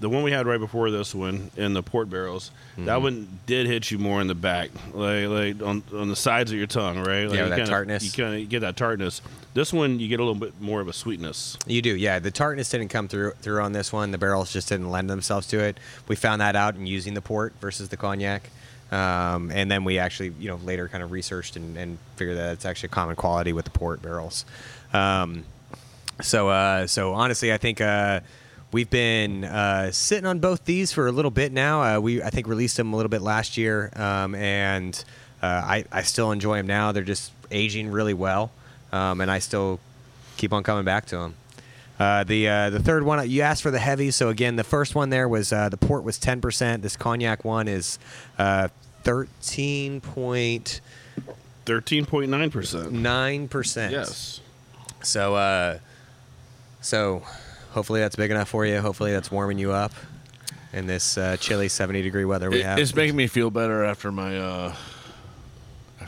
the 0.00 0.08
one 0.08 0.22
we 0.22 0.30
had 0.32 0.46
right 0.46 0.60
before 0.60 0.90
this 0.90 1.14
one 1.14 1.50
in 1.56 1.72
the 1.74 1.82
port 1.82 2.08
barrels, 2.08 2.50
Mm-hmm. 2.72 2.84
that 2.86 3.02
one 3.02 3.40
did 3.46 3.66
hit 3.66 3.90
you 3.90 3.98
more 3.98 4.20
in 4.20 4.28
the 4.28 4.34
back, 4.34 4.70
like 4.94 5.26
like 5.28 5.62
on 5.62 5.82
on 5.92 6.08
the 6.08 6.16
sides 6.16 6.52
of 6.52 6.56
your 6.58 6.68
tongue, 6.68 6.98
right? 6.98 7.24
Like 7.28 7.36
Yeah, 7.36 7.44
you 7.44 7.50
that 7.50 7.56
kinda- 7.56 7.70
tartness. 7.70 8.04
You 8.16 8.24
kind 8.24 8.40
of 8.42 8.48
get 8.48 8.60
that 8.60 8.76
tartness. 8.76 9.20
This 9.52 9.72
one, 9.72 9.98
you 9.98 10.06
get 10.06 10.20
a 10.20 10.22
little 10.22 10.38
bit 10.38 10.60
more 10.60 10.80
of 10.80 10.86
a 10.86 10.92
sweetness. 10.92 11.56
You 11.66 11.82
do, 11.82 11.96
yeah. 11.96 12.20
The 12.20 12.30
tartness 12.30 12.68
didn't 12.70 12.88
come 12.88 13.08
through 13.08 13.32
through 13.42 13.60
on 13.62 13.72
this 13.72 13.92
one. 13.92 14.12
The 14.12 14.18
barrels 14.18 14.52
just 14.52 14.68
didn't 14.68 14.90
lend 14.90 15.10
themselves 15.10 15.48
to 15.48 15.58
it. 15.58 15.78
We 16.06 16.14
found 16.14 16.40
that 16.40 16.54
out 16.54 16.76
in 16.76 16.86
using 16.86 17.14
the 17.14 17.20
port 17.20 17.52
versus 17.60 17.88
the 17.88 17.96
cognac, 17.96 18.48
um, 18.90 19.50
and 19.52 19.70
then 19.70 19.84
we 19.84 19.98
actually, 19.98 20.32
you 20.38 20.48
know, 20.48 20.56
later 20.56 20.88
kind 20.88 21.02
of 21.02 21.12
researched 21.12 21.56
and, 21.56 21.76
and 21.76 21.98
figured 22.16 22.36
that 22.36 22.52
it's 22.52 22.64
actually 22.64 22.88
a 22.88 22.90
common 22.90 23.16
quality 23.16 23.52
with 23.52 23.64
the 23.64 23.70
port 23.70 24.02
barrels. 24.02 24.44
Um, 24.92 25.44
so, 26.20 26.48
uh, 26.48 26.86
so 26.86 27.14
honestly, 27.14 27.52
I 27.52 27.56
think 27.58 27.80
uh, 27.80 28.20
we've 28.72 28.90
been 28.90 29.44
uh, 29.44 29.90
sitting 29.92 30.26
on 30.26 30.38
both 30.38 30.64
these 30.64 30.92
for 30.92 31.06
a 31.06 31.12
little 31.12 31.30
bit 31.30 31.52
now. 31.52 31.82
Uh, 31.82 32.00
we, 32.00 32.22
I 32.22 32.30
think, 32.30 32.46
released 32.46 32.76
them 32.76 32.92
a 32.92 32.96
little 32.96 33.10
bit 33.10 33.22
last 33.22 33.56
year, 33.56 33.90
um, 33.96 34.34
and 34.34 35.02
uh, 35.42 35.46
I, 35.46 35.84
I 35.92 36.02
still 36.02 36.32
enjoy 36.32 36.56
them 36.56 36.66
now. 36.66 36.92
They're 36.92 37.02
just 37.02 37.32
aging 37.50 37.90
really 37.90 38.14
well, 38.14 38.50
um, 38.92 39.20
and 39.20 39.30
I 39.30 39.38
still 39.38 39.80
keep 40.36 40.52
on 40.52 40.62
coming 40.62 40.84
back 40.84 41.06
to 41.06 41.16
them. 41.16 41.34
Uh, 42.00 42.24
the 42.24 42.48
uh, 42.48 42.70
the 42.70 42.80
third 42.80 43.02
one 43.04 43.28
you 43.28 43.42
asked 43.42 43.62
for 43.62 43.70
the 43.70 43.78
heavy, 43.78 44.10
so 44.10 44.30
again, 44.30 44.56
the 44.56 44.64
first 44.64 44.94
one 44.94 45.10
there 45.10 45.28
was 45.28 45.52
uh, 45.52 45.68
the 45.68 45.76
port 45.76 46.02
was 46.02 46.18
ten 46.18 46.40
percent. 46.40 46.82
This 46.82 46.96
cognac 46.96 47.44
one 47.44 47.68
is 47.68 47.98
uh, 48.38 48.68
thirteen 49.04 50.00
point 50.00 50.80
Thirteen 51.66 52.06
point 52.06 52.30
nine 52.30 52.50
percent. 52.50 52.90
nine 52.90 53.46
percent. 53.48 53.92
Yes. 53.92 54.40
So, 55.02 55.34
uh, 55.34 55.78
so 56.80 57.22
hopefully 57.72 58.00
that's 58.00 58.16
big 58.16 58.30
enough 58.30 58.48
for 58.48 58.64
you. 58.64 58.80
Hopefully 58.80 59.12
that's 59.12 59.30
warming 59.30 59.58
you 59.58 59.72
up 59.72 59.92
in 60.72 60.86
this 60.86 61.18
uh, 61.18 61.36
chilly 61.38 61.68
70 61.68 62.00
degree 62.02 62.24
weather 62.24 62.48
we 62.50 62.60
It- 62.60 62.64
have. 62.64 62.78
it's 62.78 62.94
making 62.94 63.16
me 63.16 63.26
feel 63.26 63.50
better 63.50 63.84
after 63.84 64.10
my 64.12 64.38
uh 64.38 64.74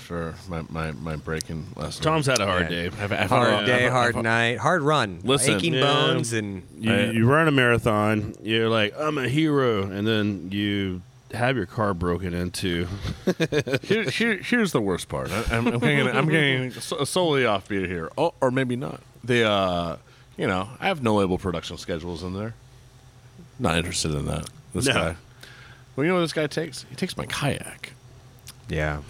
after 0.03 0.34
my 0.48 0.62
my, 0.68 0.90
my 0.92 1.16
breaking 1.16 1.66
last 1.76 2.00
night. 2.00 2.05
Tom's 2.11 2.26
had 2.26 2.40
a 2.40 2.46
hard 2.46 2.62
Yeah. 2.62 2.68
day. 2.68 2.86
I've, 2.86 3.12
I've, 3.12 3.28
hard 3.30 3.48
I've- 3.55 3.66
day, 3.66 3.84
I've- 3.86 3.90
hard 3.92 4.14
I've- 4.16 4.22
night, 4.22 4.59
hard 4.59 4.82
run. 4.82 5.20
Listen, 5.22 5.55
aching 5.57 5.74
yeah. 5.74 5.80
bones 5.82 6.32
and 6.32 6.62
You, 6.78 6.92
I- 6.92 7.05
you 7.11 7.26
run 7.26 7.48
a 7.48 7.53
marathon, 7.53 8.34
you're 8.42 8.68
like, 8.68 8.94
I'm 8.98 9.18
a 9.18 9.28
hero, 9.28 9.84
and 9.84 10.07
then 10.07 10.48
you 10.50 11.03
have 11.32 11.57
your 11.57 11.66
car 11.66 11.94
broken 11.94 12.34
into. 12.34 12.86
Here, 13.82 14.05
here, 14.05 14.36
here's 14.36 14.72
the 14.72 14.80
worst 14.82 15.09
part. 15.09 15.30
I, 15.30 15.44
I'm, 15.57 15.66
I'm 15.66 15.78
getting, 15.78 16.09
I'm 16.09 16.28
getting 16.28 16.72
so- 16.72 17.05
solely 17.05 17.46
off 17.46 17.68
beat 17.68 17.88
here, 17.88 18.11
oh, 18.18 18.34
or 18.40 18.50
maybe 18.50 18.76
not. 18.76 19.00
The, 19.24 19.44
uh, 19.48 19.96
you 20.36 20.46
know, 20.46 20.68
I 20.80 20.88
have 20.88 21.03
no 21.03 21.14
label 21.14 21.38
production 21.38 21.78
schedules 21.78 22.22
in 22.22 22.34
there. 22.34 22.55
Not 23.59 23.76
interested 23.76 24.12
in 24.12 24.26
that. 24.26 24.48
This 24.74 24.86
No. 24.86 24.92
guy. 24.94 25.16
Well, 25.94 26.05
you 26.05 26.09
know 26.11 26.16
what 26.16 26.22
this 26.22 26.32
guy 26.32 26.46
takes? 26.48 26.84
He 26.90 26.96
takes 26.96 27.16
my 27.16 27.26
kayak. 27.26 27.92
yeah. 28.68 29.00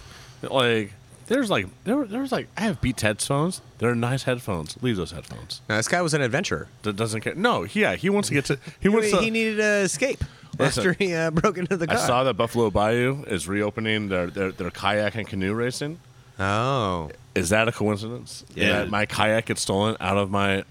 Like, 0.51 0.93
there's 1.27 1.49
like, 1.49 1.67
there, 1.83 2.05
there's 2.05 2.31
like, 2.31 2.47
I 2.57 2.61
have 2.61 2.81
Beats 2.81 3.01
headphones. 3.01 3.61
They're 3.77 3.95
nice 3.95 4.23
headphones. 4.23 4.77
Leave 4.81 4.97
those 4.97 5.11
headphones. 5.11 5.61
Now, 5.69 5.77
this 5.77 5.87
guy 5.87 6.01
was 6.01 6.13
an 6.13 6.21
adventurer. 6.21 6.67
That 6.83 6.95
doesn't 6.95 7.21
care. 7.21 7.35
No, 7.35 7.63
yeah, 7.63 7.95
he 7.95 8.09
wants 8.09 8.27
to 8.29 8.33
get 8.33 8.45
to. 8.45 8.55
He 8.55 8.71
He, 8.81 8.89
wants 8.89 9.11
to. 9.11 9.21
He 9.21 9.29
needed 9.29 9.57
to 9.57 9.77
escape 9.77 10.23
Listen, 10.59 10.81
after 10.81 10.93
he 10.93 11.13
uh, 11.13 11.31
broke 11.31 11.57
into 11.57 11.77
the 11.77 11.91
I 11.91 11.95
saw 11.95 12.23
that 12.25 12.35
Buffalo 12.35 12.69
Bayou 12.69 13.23
is 13.23 13.47
reopening 13.47 14.09
their, 14.09 14.27
their, 14.27 14.51
their 14.51 14.69
kayak 14.69 15.15
and 15.15 15.27
canoe 15.27 15.53
racing. 15.53 15.99
Oh. 16.39 17.09
Is 17.35 17.49
that 17.49 17.67
a 17.67 17.71
coincidence? 17.71 18.43
Yeah. 18.53 18.79
That 18.79 18.89
my 18.89 19.05
kayak 19.05 19.45
gets 19.45 19.61
stolen 19.61 19.97
out 19.99 20.17
of 20.17 20.29
my. 20.29 20.63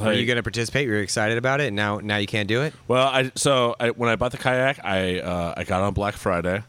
Are 0.00 0.12
you 0.12 0.26
going 0.26 0.36
to 0.36 0.44
participate? 0.44 0.86
You're 0.86 1.02
excited 1.02 1.38
about 1.38 1.60
it, 1.60 1.72
now 1.72 1.98
now 1.98 2.18
you 2.18 2.28
can't 2.28 2.48
do 2.48 2.62
it? 2.62 2.72
Well, 2.86 3.08
I 3.08 3.32
so 3.34 3.74
I, 3.80 3.90
when 3.90 4.08
I 4.08 4.14
bought 4.14 4.30
the 4.30 4.38
kayak, 4.38 4.84
I 4.84 5.18
uh, 5.18 5.54
I 5.56 5.64
got 5.64 5.82
on 5.82 5.92
Black 5.92 6.14
Friday, 6.14 6.62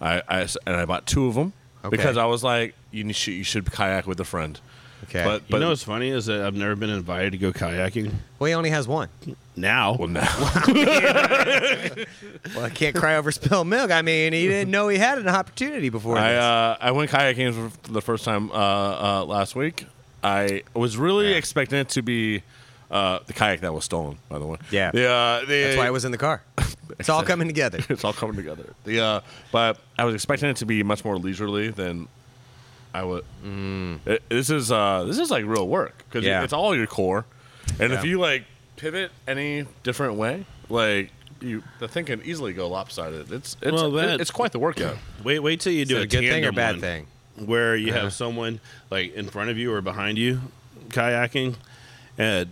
I, 0.00 0.20
I 0.28 0.48
and 0.66 0.74
I 0.76 0.84
bought 0.84 1.06
two 1.06 1.28
of 1.28 1.36
them 1.36 1.52
Okay. 1.84 1.96
because 1.96 2.16
I 2.16 2.26
was 2.26 2.44
like, 2.44 2.74
you 2.90 3.12
should 3.12 3.34
you 3.34 3.44
should 3.44 3.70
kayak 3.70 4.06
with 4.06 4.20
a 4.20 4.24
friend. 4.24 4.60
Okay. 5.04 5.24
But 5.24 5.42
You 5.48 5.58
know 5.58 5.70
what's 5.70 5.82
funny 5.82 6.10
is 6.10 6.26
that 6.26 6.42
I've 6.42 6.54
never 6.54 6.76
been 6.76 6.88
invited 6.90 7.32
to 7.32 7.38
go 7.38 7.52
kayaking. 7.52 8.12
well, 8.38 8.46
he 8.48 8.54
only 8.54 8.70
has 8.70 8.86
one. 8.86 9.08
Now, 9.56 9.96
well 9.98 10.06
now 10.08 10.22
Well, 12.54 12.64
I 12.64 12.70
can't 12.72 12.94
cry 12.94 13.16
over 13.16 13.32
spilled 13.32 13.66
milk. 13.66 13.90
I 13.90 14.02
mean, 14.02 14.32
he 14.32 14.46
didn't 14.46 14.70
know 14.70 14.88
he 14.88 14.98
had 14.98 15.18
an 15.18 15.28
opportunity 15.28 15.88
before 15.88 16.16
I 16.16 16.32
this. 16.32 16.40
uh, 16.40 16.76
I 16.80 16.90
went 16.92 17.10
kayaking 17.10 17.52
for 17.70 17.92
the 17.92 18.00
first 18.00 18.24
time 18.24 18.50
uh, 18.50 18.54
uh, 18.54 19.24
last 19.24 19.54
week. 19.56 19.86
I 20.22 20.62
was 20.74 20.96
really 20.96 21.32
expecting 21.34 21.78
it 21.80 21.88
to 21.90 22.02
be 22.02 22.42
uh, 22.92 23.18
the 23.26 23.32
kayak 23.32 23.60
that 23.62 23.72
was 23.74 23.84
stolen. 23.84 24.18
By 24.28 24.38
the 24.38 24.46
way, 24.46 24.58
Yeah. 24.70 24.90
The, 24.92 25.08
uh, 25.10 25.40
the, 25.46 25.62
That's 25.64 25.76
why 25.78 25.86
I 25.86 25.90
was 25.90 26.04
in 26.04 26.12
the 26.12 26.18
car. 26.18 26.42
It's 26.98 27.08
all 27.08 27.22
coming 27.22 27.48
together. 27.48 27.78
it's 27.88 28.04
all 28.04 28.12
coming 28.12 28.36
together. 28.36 28.74
The 28.84 29.00
uh, 29.00 29.20
but 29.50 29.78
I 29.98 30.04
was 30.04 30.14
expecting 30.14 30.50
it 30.50 30.56
to 30.58 30.66
be 30.66 30.82
much 30.82 31.04
more 31.06 31.16
leisurely 31.16 31.70
than 31.70 32.06
I 32.92 33.02
would. 33.02 33.24
It- 34.04 34.22
this 34.28 34.50
is 34.50 34.70
uh, 34.70 35.04
this 35.08 35.18
is 35.18 35.30
like 35.30 35.46
real 35.46 35.66
work 35.66 35.96
because 36.04 36.22
Mm. 36.24 36.28
Yeah. 36.28 36.44
it's 36.44 36.52
all 36.52 36.76
your 36.76 36.86
core, 36.86 37.24
and 37.80 37.94
if 37.94 38.04
you 38.04 38.20
like 38.20 38.44
pivot 38.76 39.10
any 39.26 39.64
different 39.82 40.14
way, 40.16 40.44
like 40.68 41.10
you, 41.40 41.62
the 41.80 41.88
thing 41.88 42.04
can 42.04 42.20
easily 42.24 42.52
go 42.52 42.68
lopsided. 42.68 43.32
It's 43.32 43.56
it's 43.62 43.72
Well, 43.72 43.90
that- 43.92 44.20
it's 44.20 44.30
quite 44.30 44.52
the 44.52 44.58
workout. 44.60 44.98
wait, 45.24 45.38
wait 45.40 45.60
till 45.60 45.72
you 45.72 45.86
do 45.86 45.96
it 45.96 46.00
a 46.00 46.02
a 46.02 46.06
good 46.06 46.28
thing 46.28 46.44
or 46.44 46.52
bad 46.52 46.78
thing? 46.80 47.06
where 47.36 47.74
you 47.74 47.88
Uh-huh. 47.92 48.02
have 48.02 48.12
someone 48.12 48.60
like 48.90 49.14
in 49.14 49.30
front 49.30 49.48
of 49.48 49.56
you 49.56 49.72
or 49.72 49.80
behind 49.80 50.18
you 50.18 50.42
kayaking, 50.90 51.54
and 52.18 52.50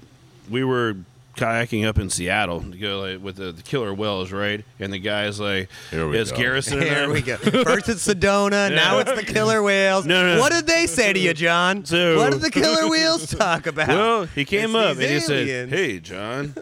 we 0.50 0.64
were 0.64 0.96
kayaking 1.36 1.86
up 1.86 1.98
in 1.98 2.10
Seattle 2.10 2.60
to 2.60 2.76
go 2.76 3.00
like 3.00 3.22
with 3.22 3.36
the, 3.36 3.52
the 3.52 3.62
killer 3.62 3.94
whales, 3.94 4.32
right? 4.32 4.64
And 4.78 4.92
the 4.92 4.98
guy's 4.98 5.38
like, 5.40 5.68
Here 5.90 6.06
we 6.08 6.18
"It's 6.18 6.30
go. 6.32 6.36
Garrison." 6.38 6.78
and 6.80 6.88
Here 6.88 7.10
we 7.10 7.22
go. 7.22 7.36
First 7.64 7.88
it's 7.88 8.06
Sedona, 8.06 8.74
now 8.74 8.98
it's 8.98 9.12
the 9.12 9.22
killer 9.24 9.62
whales. 9.62 10.06
No, 10.10 10.22
no, 10.26 10.34
no. 10.36 10.40
What 10.40 10.50
did 10.52 10.66
they 10.66 10.86
say 10.86 11.12
to 11.12 11.18
you, 11.18 11.32
John? 11.34 11.84
So- 11.84 12.16
what 12.18 12.32
did 12.32 12.40
the 12.40 12.50
killer 12.50 12.88
whales 12.90 13.30
talk 13.30 13.66
about? 13.66 13.88
Well, 13.88 14.24
he 14.26 14.44
came 14.44 14.70
It's 14.70 14.74
up 14.74 14.90
and 14.92 14.98
these 14.98 15.10
he 15.28 15.46
said, 15.46 15.68
"Hey, 15.68 16.00
John, 16.00 16.54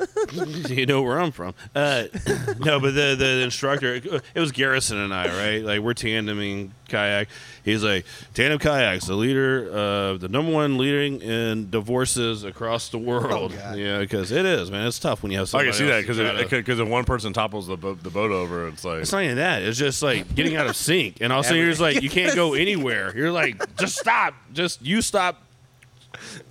you 0.69 0.87
know 0.87 1.03
where 1.03 1.19
I'm 1.21 1.33
from." 1.33 1.55
Uh, 1.75 2.05
no, 2.61 2.79
but 2.81 2.95
the, 2.95 3.17
the 3.19 3.41
instructor, 3.43 3.95
it 3.95 4.39
was 4.41 4.53
Garrison 4.53 4.99
and 4.99 5.15
I, 5.15 5.27
right? 5.29 5.63
Like 5.65 5.81
we're 5.81 5.95
tandeming 5.95 6.71
kayak. 6.89 7.29
He's 7.65 7.85
like, 7.85 8.07
"Tandem 8.35 8.59
kayaks, 8.59 9.07
the 9.07 9.15
leader, 9.15 9.69
uh, 9.71 10.17
the 10.19 10.29
number 10.29 10.51
one 10.53 10.79
leading 10.79 11.21
in 11.21 11.69
divorces 11.71 12.43
across 12.45 12.89
the 12.89 12.99
world." 12.99 13.55
Oh, 13.63 13.75
yeah, 13.75 13.99
because 13.99 14.33
it 14.33 14.47
is, 14.47 14.58
man. 14.71 14.87
It's 14.87 14.99
tough 14.99 15.23
when 15.23 15.33
you 15.33 15.39
have. 15.39 15.49
I 15.49 15.51
Somebody 15.51 15.71
can 15.71 15.79
see 15.79 15.87
that 15.87 16.09
else 16.11 16.17
because 16.17 16.51
because 16.51 16.81
if 16.81 16.89
one 16.89 17.05
person 17.05 17.33
topples 17.33 17.67
the 17.67 17.77
boat, 17.77 18.03
the 18.03 18.11
boat 18.11 18.31
over, 18.33 18.69
it's 18.69 18.85
like 18.85 19.03
It's 19.03 19.13
not 19.13 19.23
even 19.23 19.37
that. 19.37 19.63
It's 19.63 19.79
just 19.79 20.03
like 20.03 20.35
getting 20.35 20.57
out 20.57 20.67
of 20.67 20.77
sync, 20.89 21.21
and 21.21 21.33
all 21.33 21.41
of 21.41 21.45
a 21.45 21.49
sudden 21.49 21.63
you're 21.63 21.71
just 21.71 21.81
like 21.81 22.03
you 22.03 22.11
can't 22.11 22.35
go 22.35 22.55
anywhere. 22.55 23.17
You're 23.17 23.33
like, 23.33 23.77
just 23.77 23.97
stop, 23.97 24.35
just 24.53 24.85
you 24.85 25.01
stop 25.03 25.43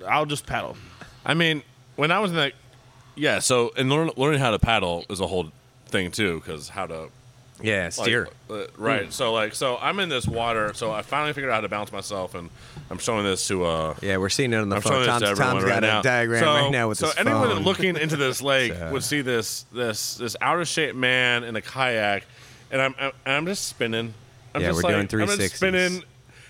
I'll 0.07 0.25
just 0.25 0.45
paddle. 0.45 0.77
I 1.25 1.33
mean, 1.33 1.63
when 1.95 2.11
I 2.11 2.19
was 2.19 2.31
in 2.31 2.37
that, 2.37 2.53
yeah. 3.15 3.39
So 3.39 3.71
and 3.77 3.89
learn, 3.89 4.11
learning 4.15 4.39
how 4.39 4.51
to 4.51 4.59
paddle 4.59 5.05
is 5.09 5.19
a 5.19 5.27
whole 5.27 5.51
thing 5.87 6.11
too, 6.11 6.39
because 6.39 6.69
how 6.69 6.85
to 6.87 7.09
Yeah, 7.61 7.85
like, 7.85 7.93
steer. 7.93 8.29
uh, 8.49 8.65
right. 8.77 9.11
So 9.11 9.33
like, 9.33 9.55
so 9.55 9.77
I'm 9.77 9.99
in 9.99 10.09
this 10.09 10.27
water. 10.27 10.73
So 10.73 10.91
I 10.91 11.01
finally 11.01 11.33
figured 11.33 11.49
out 11.51 11.55
how 11.55 11.61
to 11.61 11.69
balance 11.69 11.91
myself, 11.91 12.35
and 12.35 12.49
I'm 12.91 12.99
showing 12.99 13.23
this 13.23 13.47
to 13.47 13.65
uh. 13.65 13.95
yeah, 14.01 14.17
we're 14.17 14.29
seeing 14.29 14.53
it 14.53 14.57
on 14.57 14.69
the 14.69 14.75
I'm 14.75 14.81
phone. 14.81 15.05
Tom's, 15.05 15.37
Tom's 15.37 15.63
right 15.63 15.67
got 15.69 15.81
now. 15.81 15.99
a 16.01 16.03
diagram 16.03 16.39
so, 16.43 16.53
right 16.53 16.71
now 16.71 16.89
with 16.89 16.99
so 16.99 17.07
his 17.07 17.17
anyone 17.17 17.49
phone. 17.49 17.63
looking 17.63 17.97
into 17.97 18.15
this 18.15 18.41
lake 18.43 18.73
So- 18.73 18.91
would 18.91 19.03
see 19.03 19.21
this 19.21 19.65
this 19.71 20.15
this 20.15 20.35
out 20.41 20.59
of 20.59 20.67
shape 20.67 20.95
man 20.95 21.43
in 21.43 21.55
a 21.55 21.61
kayak, 21.61 22.25
and 22.71 22.81
I'm 22.81 22.95
I'm, 22.99 23.11
I'm 23.25 23.45
just 23.47 23.67
spinning. 23.67 24.13
I'm 24.53 24.61
Yeah, 24.61 24.67
just 24.69 24.77
we're 24.83 24.89
like, 24.93 25.09
doing 25.09 25.21
I'm 25.29 25.37
just 25.37 25.55
spinning, 25.55 26.03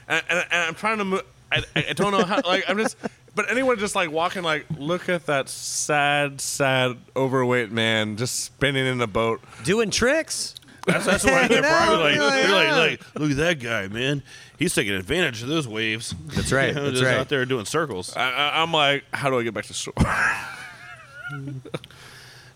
and, 0.08 0.24
and, 0.30 0.45
and 0.51 0.64
I'm 0.64 0.76
trying 0.76 0.97
to 0.99 1.05
move. 1.05 1.24
I, 1.51 1.64
I 1.76 1.93
don't 1.93 2.12
know 2.12 2.24
how. 2.26 2.41
Like 2.45 2.66
I'm 2.70 2.78
just. 2.78 2.97
But 3.36 3.51
anyone 3.51 3.78
just 3.78 3.93
like 3.95 4.10
walking, 4.10 4.41
like, 4.41 4.66
look 4.80 5.10
at 5.10 5.28
that 5.28 5.47
sad, 5.47 6.41
sad, 6.41 6.97
overweight 7.16 7.72
man 7.72 8.18
just 8.18 8.43
spinning 8.43 8.88
in 8.88 8.99
a 8.99 9.05
boat. 9.05 9.41
Doing 9.64 9.91
tricks. 9.91 10.55
That's, 10.88 11.05
that's 11.05 11.25
why 11.25 11.47
they're 11.47 11.57
You 11.57 11.61
know, 11.63 11.69
probably 11.69 11.97
like, 12.03 12.15
you're 12.15 12.23
like, 12.25 12.33
they're 12.43 12.51
like, 12.71 13.05
like, 13.13 13.19
look 13.19 13.31
at 13.31 13.38
that 13.38 13.59
guy, 13.59 13.88
man. 13.88 14.23
He's 14.57 14.73
taking 14.73 14.93
advantage 14.93 15.43
of 15.43 15.49
those 15.49 15.67
waves. 15.67 16.15
That's 16.27 16.51
right, 16.51 16.69
You 16.73 16.73
know, 16.75 16.83
that's 16.85 16.99
just 16.99 17.05
right. 17.05 17.17
out 17.17 17.29
there 17.29 17.45
doing 17.45 17.65
circles. 17.65 18.15
I, 18.15 18.31
I, 18.31 18.61
I'm 18.61 18.71
like, 18.71 19.03
how 19.13 19.29
do 19.29 19.38
I 19.38 19.43
get 19.43 19.53
back 19.53 19.65
to 19.65 19.73
shore? 19.73 19.93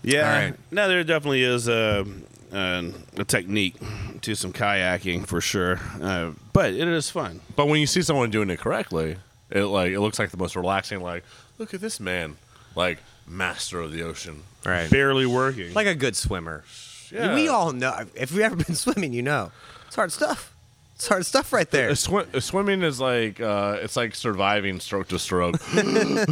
Yeah. 0.02 0.26
All 0.28 0.34
right. 0.34 0.54
No, 0.70 0.88
there 0.88 1.04
definitely 1.04 1.44
is 1.44 1.68
a, 1.68 2.04
a, 2.52 2.92
a 3.18 3.24
technique 3.24 3.76
to 4.22 4.34
some 4.34 4.52
kayaking 4.52 5.26
for 5.26 5.40
sure. 5.40 5.78
Uh, 6.00 6.32
but 6.52 6.74
it 6.74 6.88
is 6.88 7.08
fun. 7.10 7.40
But 7.54 7.66
when 7.68 7.80
you 7.80 7.86
see 7.86 8.02
someone 8.02 8.30
doing 8.30 8.50
it 8.50 8.58
correctly, 8.58 9.16
it 9.50 9.64
like 9.64 9.92
it 9.92 10.00
looks 10.00 10.18
like 10.18 10.30
the 10.30 10.36
most 10.36 10.56
relaxing. 10.56 11.00
Like, 11.00 11.24
look 11.58 11.72
at 11.74 11.80
this 11.80 12.00
man, 12.00 12.36
like 12.74 12.98
master 13.26 13.80
of 13.80 13.92
the 13.92 14.02
ocean. 14.02 14.42
Right. 14.66 14.90
Barely 14.90 15.26
working. 15.26 15.72
Like 15.74 15.86
a 15.86 15.94
good 15.94 16.16
swimmer. 16.16 16.64
Yeah. 17.12 17.34
We 17.34 17.48
all 17.48 17.72
know. 17.72 17.94
If 18.14 18.32
you've 18.32 18.40
ever 18.40 18.56
been 18.56 18.74
swimming, 18.74 19.12
you 19.12 19.22
know. 19.22 19.52
It's 19.86 19.96
hard 19.96 20.12
stuff. 20.12 20.54
It's 20.94 21.08
hard 21.08 21.26
stuff 21.26 21.52
right 21.52 21.68
there. 21.70 21.88
A 21.88 21.92
swi- 21.92 22.32
a 22.32 22.40
swimming 22.40 22.82
is 22.82 23.00
like 23.00 23.40
uh, 23.40 23.78
it's 23.82 23.96
like 23.96 24.14
surviving 24.14 24.78
stroke 24.80 25.08
to 25.08 25.18
stroke. 25.18 25.56
splash, 25.60 26.26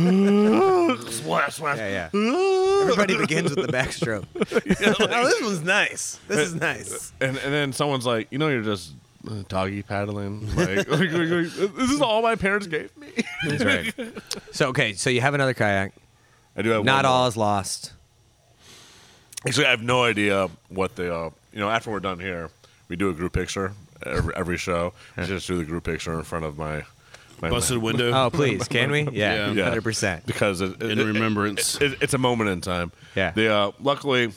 splash. 1.56 1.78
Yeah, 1.78 2.08
yeah. 2.14 2.80
Everybody 2.82 3.18
begins 3.18 3.54
with 3.54 3.66
the 3.66 3.72
backstroke. 3.72 4.24
oh, 4.36 5.24
this 5.24 5.42
one's 5.42 5.62
nice. 5.62 6.18
This 6.28 6.48
is 6.48 6.54
nice. 6.54 7.12
And 7.20 7.36
and 7.38 7.52
then 7.52 7.72
someone's 7.72 8.06
like, 8.06 8.28
you 8.30 8.38
know, 8.38 8.48
you're 8.48 8.62
just 8.62 8.92
uh, 9.28 9.42
doggy 9.48 9.82
paddling. 9.82 10.46
Like, 10.54 10.88
like, 10.88 10.88
like, 10.88 11.10
like, 11.12 11.74
this 11.74 11.90
is 11.90 12.00
all 12.00 12.22
my 12.22 12.36
parents 12.36 12.66
gave 12.66 12.96
me. 12.96 13.08
That's 13.46 13.64
right. 13.64 13.94
So 14.52 14.68
okay, 14.68 14.92
so 14.92 15.10
you 15.10 15.20
have 15.20 15.34
another 15.34 15.54
kayak. 15.54 15.92
I 16.56 16.62
do 16.62 16.70
have 16.70 16.84
Not 16.84 17.04
one 17.04 17.10
more. 17.10 17.20
all 17.22 17.26
is 17.28 17.36
lost. 17.36 17.92
Actually, 19.46 19.66
I 19.66 19.70
have 19.70 19.82
no 19.82 20.04
idea 20.04 20.48
what 20.68 20.96
the 20.96 21.14
uh, 21.14 21.30
you 21.52 21.60
know. 21.60 21.70
After 21.70 21.90
we're 21.90 22.00
done 22.00 22.18
here, 22.20 22.50
we 22.88 22.96
do 22.96 23.08
a 23.08 23.14
group 23.14 23.32
picture 23.32 23.72
every, 24.04 24.34
every 24.36 24.56
show. 24.58 24.92
I 25.16 25.24
just 25.24 25.46
do 25.46 25.56
the 25.56 25.64
group 25.64 25.84
picture 25.84 26.12
in 26.18 26.22
front 26.24 26.44
of 26.44 26.58
my 26.58 26.84
my 27.40 27.48
Busted 27.48 27.78
window. 27.78 28.12
Oh, 28.12 28.28
please, 28.30 28.68
can 28.68 28.90
we? 28.90 29.02
Yeah, 29.12 29.50
Yeah. 29.52 29.64
hundred 29.64 29.82
percent. 29.84 30.26
because 30.26 30.60
it, 30.60 30.82
it, 30.82 30.90
In 30.90 30.98
it- 31.00 31.04
remembrance. 31.04 31.80
it- 31.80 32.02
it's 32.02 32.12
a 32.14 32.18
moment 32.18 32.50
in 32.50 32.60
time. 32.60 32.92
Yeah. 33.16 33.30
The 33.30 33.48
uh, 33.52 33.72
luckily, 33.80 34.32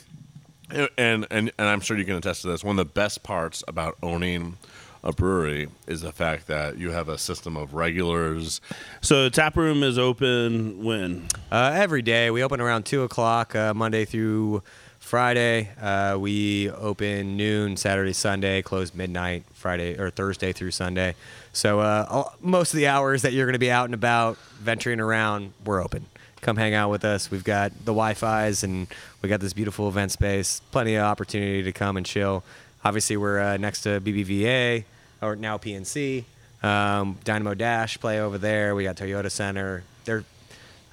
and 0.70 0.88
and 1.30 1.52
and 1.58 1.68
I'm 1.68 1.80
sure 1.80 1.98
you 1.98 2.04
can 2.06 2.16
attest 2.16 2.42
to 2.42 2.48
this. 2.48 2.64
One 2.64 2.78
of 2.78 2.86
the 2.86 2.92
best 2.92 3.22
parts 3.22 3.62
about 3.68 3.98
owning 4.02 4.56
a 5.02 5.12
brewery 5.12 5.68
is 5.86 6.00
the 6.00 6.12
fact 6.12 6.46
that 6.46 6.78
you 6.78 6.92
have 6.92 7.10
a 7.10 7.18
system 7.18 7.58
of 7.58 7.74
regulars. 7.74 8.62
So 9.02 9.24
the 9.24 9.28
tap 9.30 9.54
room 9.54 9.82
is 9.82 9.98
open 9.98 10.82
when? 10.82 11.28
Uh, 11.52 11.72
every 11.74 12.00
day 12.00 12.30
we 12.30 12.42
open 12.42 12.58
around 12.58 12.84
two 12.86 13.02
o'clock 13.02 13.54
uh, 13.54 13.74
Monday 13.74 14.06
through 14.06 14.62
Friday. 15.04 15.68
Uh, 15.80 16.16
we 16.18 16.70
open 16.70 17.36
noon 17.36 17.76
Saturday, 17.76 18.14
Sunday, 18.14 18.62
close 18.62 18.94
midnight 18.94 19.44
Friday 19.52 19.98
or 19.98 20.10
Thursday 20.10 20.52
through 20.52 20.70
Sunday. 20.70 21.14
So 21.52 21.80
uh, 21.80 22.06
all- 22.08 22.34
most 22.40 22.72
of 22.72 22.78
the 22.78 22.86
hours 22.86 23.22
that 23.22 23.32
you're 23.32 23.46
going 23.46 23.52
to 23.52 23.58
be 23.58 23.70
out 23.70 23.84
and 23.84 23.94
about, 23.94 24.38
venturing 24.58 25.00
around, 25.00 25.52
we're 25.64 25.82
open. 25.82 26.06
Come 26.40 26.56
hang 26.56 26.74
out 26.74 26.90
with 26.90 27.04
us. 27.04 27.30
We've 27.30 27.44
got 27.44 27.72
the 27.72 27.92
Wi-Fi's 27.92 28.64
and 28.64 28.86
we 29.22 29.28
got 29.28 29.40
this 29.40 29.52
beautiful 29.52 29.88
event 29.88 30.10
space. 30.10 30.60
Plenty 30.72 30.94
of 30.96 31.04
opportunity 31.04 31.62
to 31.62 31.72
come 31.72 31.96
and 31.96 32.04
chill. 32.04 32.42
Obviously, 32.84 33.16
we're 33.16 33.40
uh, 33.40 33.56
next 33.58 33.82
to 33.82 34.00
BBVA 34.00 34.84
or 35.22 35.36
now 35.36 35.58
PNC. 35.58 36.24
Um, 36.62 37.18
Dynamo 37.24 37.54
Dash 37.54 38.00
play 38.00 38.20
over 38.20 38.38
there. 38.38 38.74
We 38.74 38.84
got 38.84 38.96
Toyota 38.96 39.30
Center. 39.30 39.84
They're 40.06 40.24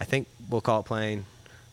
I 0.01 0.03
think 0.03 0.27
we'll 0.49 0.61
call 0.61 0.79
it 0.81 0.85
playing 0.85 1.25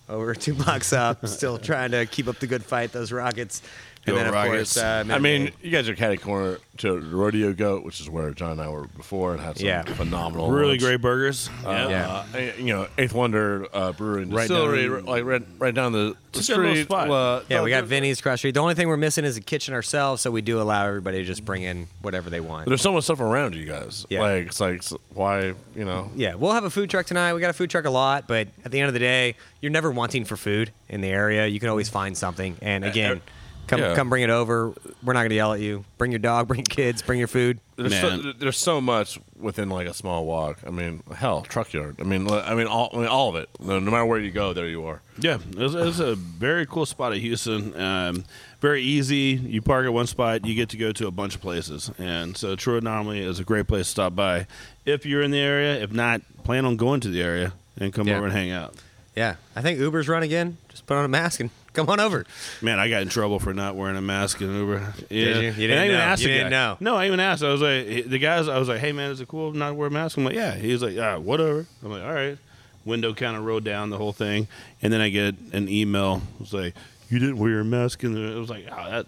over 0.09 0.35
two 0.35 0.55
blocks 0.55 0.93
up. 0.93 1.27
Still 1.27 1.59
trying 1.71 1.91
to 1.93 2.07
keep 2.07 2.29
up 2.29 2.39
the 2.39 2.47
good 2.47 2.65
fight, 2.65 2.93
those 2.93 3.13
Rockets. 3.13 3.63
And 4.11 4.19
then, 4.19 4.27
of 4.29 4.33
Rockets. 4.35 4.75
course, 4.75 4.77
uh, 4.79 5.05
I 5.11 5.19
mean, 5.19 5.51
you 5.63 5.71
guys 5.71 5.89
are 5.89 5.95
catty 5.95 6.17
corner 6.17 6.59
to 6.79 7.01
Rodeo 7.01 7.53
Goat, 7.53 7.85
which 7.85 8.01
is 8.01 8.09
where 8.09 8.31
John 8.31 8.53
and 8.53 8.61
I 8.61 8.69
were 8.69 8.87
before, 8.87 9.33
and 9.33 9.41
had 9.41 9.59
some 9.59 9.67
Yeah. 9.67 9.83
phenomenal, 9.83 10.51
Really 10.51 10.71
lunch. 10.71 10.81
great 10.83 11.01
burgers. 11.01 11.51
Uh, 11.67 11.87
Yeah. 11.91 12.25
uh, 12.35 12.41
you 12.57 12.73
know, 12.75 12.87
Eighth 12.99 13.13
Wonder 13.15 13.67
uh, 13.73 13.93
Brewery 13.93 14.23
and 14.23 14.33
Right 14.33 14.49
Distillery, 14.49 14.83
down- 14.85 14.93
r- 14.95 15.01
like 15.03 15.25
right, 15.25 15.43
right 15.59 15.75
down 15.75 15.93
the, 15.93 16.15
the 16.33 16.39
Just 16.39 16.51
a 16.51 16.57
little 16.57 16.71
street. 16.75 16.85
spot. 16.85 17.11
Uh, 17.11 17.41
yeah, 17.49 17.63
we 17.63 17.71
got 17.71 17.77
there- 17.79 17.83
Vinny's 17.87 18.21
cross 18.21 18.39
street. 18.39 18.55
The 18.55 18.61
only 18.61 18.75
thing 18.75 18.87
we're 18.87 18.97
missing 18.97 19.25
is 19.25 19.37
a 19.37 19.41
kitchen 19.41 19.75
ourselves, 19.75 20.23
so 20.23 20.31
we 20.31 20.41
do 20.41 20.61
allow 20.61 20.87
everybody 20.87 21.19
to 21.19 21.25
just 21.25 21.45
bring 21.45 21.63
in 21.65 21.89
whatever 22.01 22.31
they 22.31 22.41
want. 22.41 22.67
There's 22.69 22.81
so 22.83 22.93
much 22.93 23.05
stuff 23.05 23.19
around 23.21 23.57
you 23.57 23.65
guys. 23.65 24.07
Yeah. 24.09 24.21
Like 24.21 24.47
it's 24.47 24.61
like 24.61 24.79
s- 24.79 24.93
why 25.15 25.55
you 25.75 25.85
know. 25.85 26.13
Yeah, 26.15 26.35
we'll 26.35 26.53
have 26.53 26.65
a 26.65 26.71
food 26.71 26.91
truck 26.91 27.07
tonight. 27.07 27.35
We 27.35 27.41
got 27.41 27.51
a 27.51 27.55
food 27.55 27.71
truck 27.71 27.87
a 27.87 27.91
lot, 27.91 28.29
but 28.29 28.47
at 28.65 28.71
the 28.71 28.79
end 28.79 28.87
of 28.87 28.93
the 28.95 29.01
day, 29.01 29.35
you're 29.61 29.73
never 29.73 29.91
wanting 29.91 30.25
for 30.25 30.37
food 30.37 30.71
in 30.89 31.01
the 31.01 31.09
area. 31.09 31.47
You 31.49 31.59
can 31.59 31.69
always 31.71 31.89
find 31.89 32.17
something. 32.17 32.57
And 32.63 32.85
again, 32.85 33.21
come 33.69 33.81
yeah. 33.81 33.95
come 33.95 34.09
bring 34.11 34.23
it 34.23 34.31
over. 34.31 34.73
We're 35.03 35.13
not 35.13 35.21
going 35.21 35.29
to 35.31 35.37
yell 35.37 35.53
at 35.53 35.61
you. 35.61 35.85
Bring 35.99 36.11
your 36.11 36.19
dog, 36.19 36.49
bring 36.49 36.59
your 36.61 36.65
kids, 36.65 37.03
bring 37.03 37.19
your 37.19 37.29
food. 37.29 37.61
There's 37.77 37.93
Man. 37.93 38.23
so, 38.23 38.33
there's 38.33 38.59
so 38.59 38.81
much 38.81 39.21
within 39.39 39.69
like 39.69 39.87
a 39.87 39.95
small 39.95 40.25
walk. 40.27 40.59
I 40.67 40.71
mean, 40.71 41.03
hell, 41.15 41.43
truck 41.43 41.73
yard. 41.73 41.97
I 42.01 42.03
mean, 42.03 42.29
I 42.29 42.55
mean 42.55 42.67
all, 42.67 42.91
I 42.93 42.97
mean, 42.97 43.07
all 43.07 43.29
of 43.29 43.37
it. 43.37 43.49
No, 43.61 43.79
no 43.79 43.91
matter 43.93 44.05
where 44.05 44.19
you 44.19 44.33
go, 44.33 44.53
there 44.53 44.67
you 44.67 44.85
are. 44.87 45.01
Yeah, 45.21 45.39
it's, 45.57 45.75
it's 45.75 46.01
a 46.01 46.17
very 46.17 46.67
cool 46.67 46.87
spot 46.87 47.13
at 47.13 47.19
Houston. 47.19 47.79
Um, 47.81 48.25
very 48.61 48.83
easy. 48.83 49.41
You 49.41 49.63
park 49.63 49.87
at 49.87 49.93
one 49.93 50.09
spot, 50.09 50.45
you 50.45 50.57
get 50.57 50.71
to 50.71 50.77
go 50.77 50.91
to 50.91 51.07
a 51.07 51.13
bunch 51.13 51.37
of 51.37 51.41
places, 51.41 51.91
and 51.99 52.37
so 52.37 52.57
True 52.57 52.79
Anomaly 52.79 53.21
is 53.21 53.39
a 53.39 53.45
great 53.45 53.69
place 53.69 53.87
to 53.87 53.91
stop 53.91 54.17
by 54.17 54.47
if 54.85 55.07
you're 55.07 55.23
in 55.23 55.31
the 55.31 55.39
area. 55.39 55.81
If 55.81 55.93
not, 55.93 56.23
plan 56.43 56.65
on 56.65 56.77
going 56.77 57.01
to 57.01 57.09
the 57.09 57.23
area 57.23 57.53
and 57.79 57.93
come 57.93 58.09
Yeah. 58.09 58.17
over 58.17 58.25
and 58.27 58.35
hang 58.35 58.51
out. 58.51 58.75
Yeah, 59.15 59.37
I 59.55 59.63
think 59.63 59.79
Uber's 59.79 60.09
run 60.09 60.23
again. 60.23 60.59
Just 60.69 60.87
put 60.87 60.97
on 60.97 61.05
a 61.05 61.09
mask 61.09 61.41
and 61.41 61.51
come 61.73 61.89
on 61.89 62.01
over. 62.01 62.25
Man, 62.63 62.79
I 62.79 62.89
got 62.89 63.03
in 63.03 63.09
trouble 63.09 63.39
for 63.39 63.53
not 63.55 63.77
wearing 63.77 63.97
a 63.97 64.01
mask 64.03 64.41
in 64.41 64.53
Uber. 64.55 64.95
Yeah. 65.11 65.19
you? 65.27 65.41
You 65.51 65.53
didn't 65.69 65.79
I 65.79 65.85
even 65.87 65.97
know. 65.97 66.03
asked 66.03 66.23
You 66.23 66.29
the 66.29 66.35
didn't 66.35 66.51
guy. 66.51 66.57
know. 66.71 66.77
No, 66.81 66.97
I 66.97 67.07
even 67.07 67.21
asked. 67.21 67.43
I 67.43 67.51
was 67.51 67.61
like, 67.63 68.07
the 68.09 68.19
guys. 68.19 68.49
I 68.49 68.59
was 68.59 68.69
like, 68.69 68.81
hey 68.81 68.93
man, 68.93 69.11
is 69.11 69.21
it 69.21 69.29
cool 69.29 69.53
not 69.53 69.69
to 69.69 69.75
wear 69.75 69.89
a 69.89 69.91
mask? 69.91 70.17
I'm 70.19 70.25
like, 70.25 70.35
yeah. 70.35 70.55
He 70.55 70.73
was 70.73 70.83
like, 70.83 70.95
yeah, 70.95 71.17
whatever. 71.17 71.67
I'm 71.85 71.91
like, 71.91 72.03
all 72.03 72.13
right. 72.13 72.39
Window 72.85 73.13
kind 73.13 73.37
of 73.37 73.45
rolled 73.45 73.65
down 73.65 73.91
the 73.91 73.99
whole 73.99 74.13
thing, 74.13 74.49
and 74.81 74.91
then 74.93 75.01
I 75.03 75.11
get 75.11 75.35
an 75.53 75.69
email. 75.69 76.23
It 76.37 76.41
was 76.41 76.55
like, 76.55 76.75
you 77.11 77.19
didn't 77.19 77.37
wear 77.39 77.51
your 77.51 77.65
mask, 77.65 78.03
and 78.03 78.17
it 78.17 78.35
was 78.39 78.49
like, 78.49 78.67
oh, 78.71 78.91
that 78.91 79.07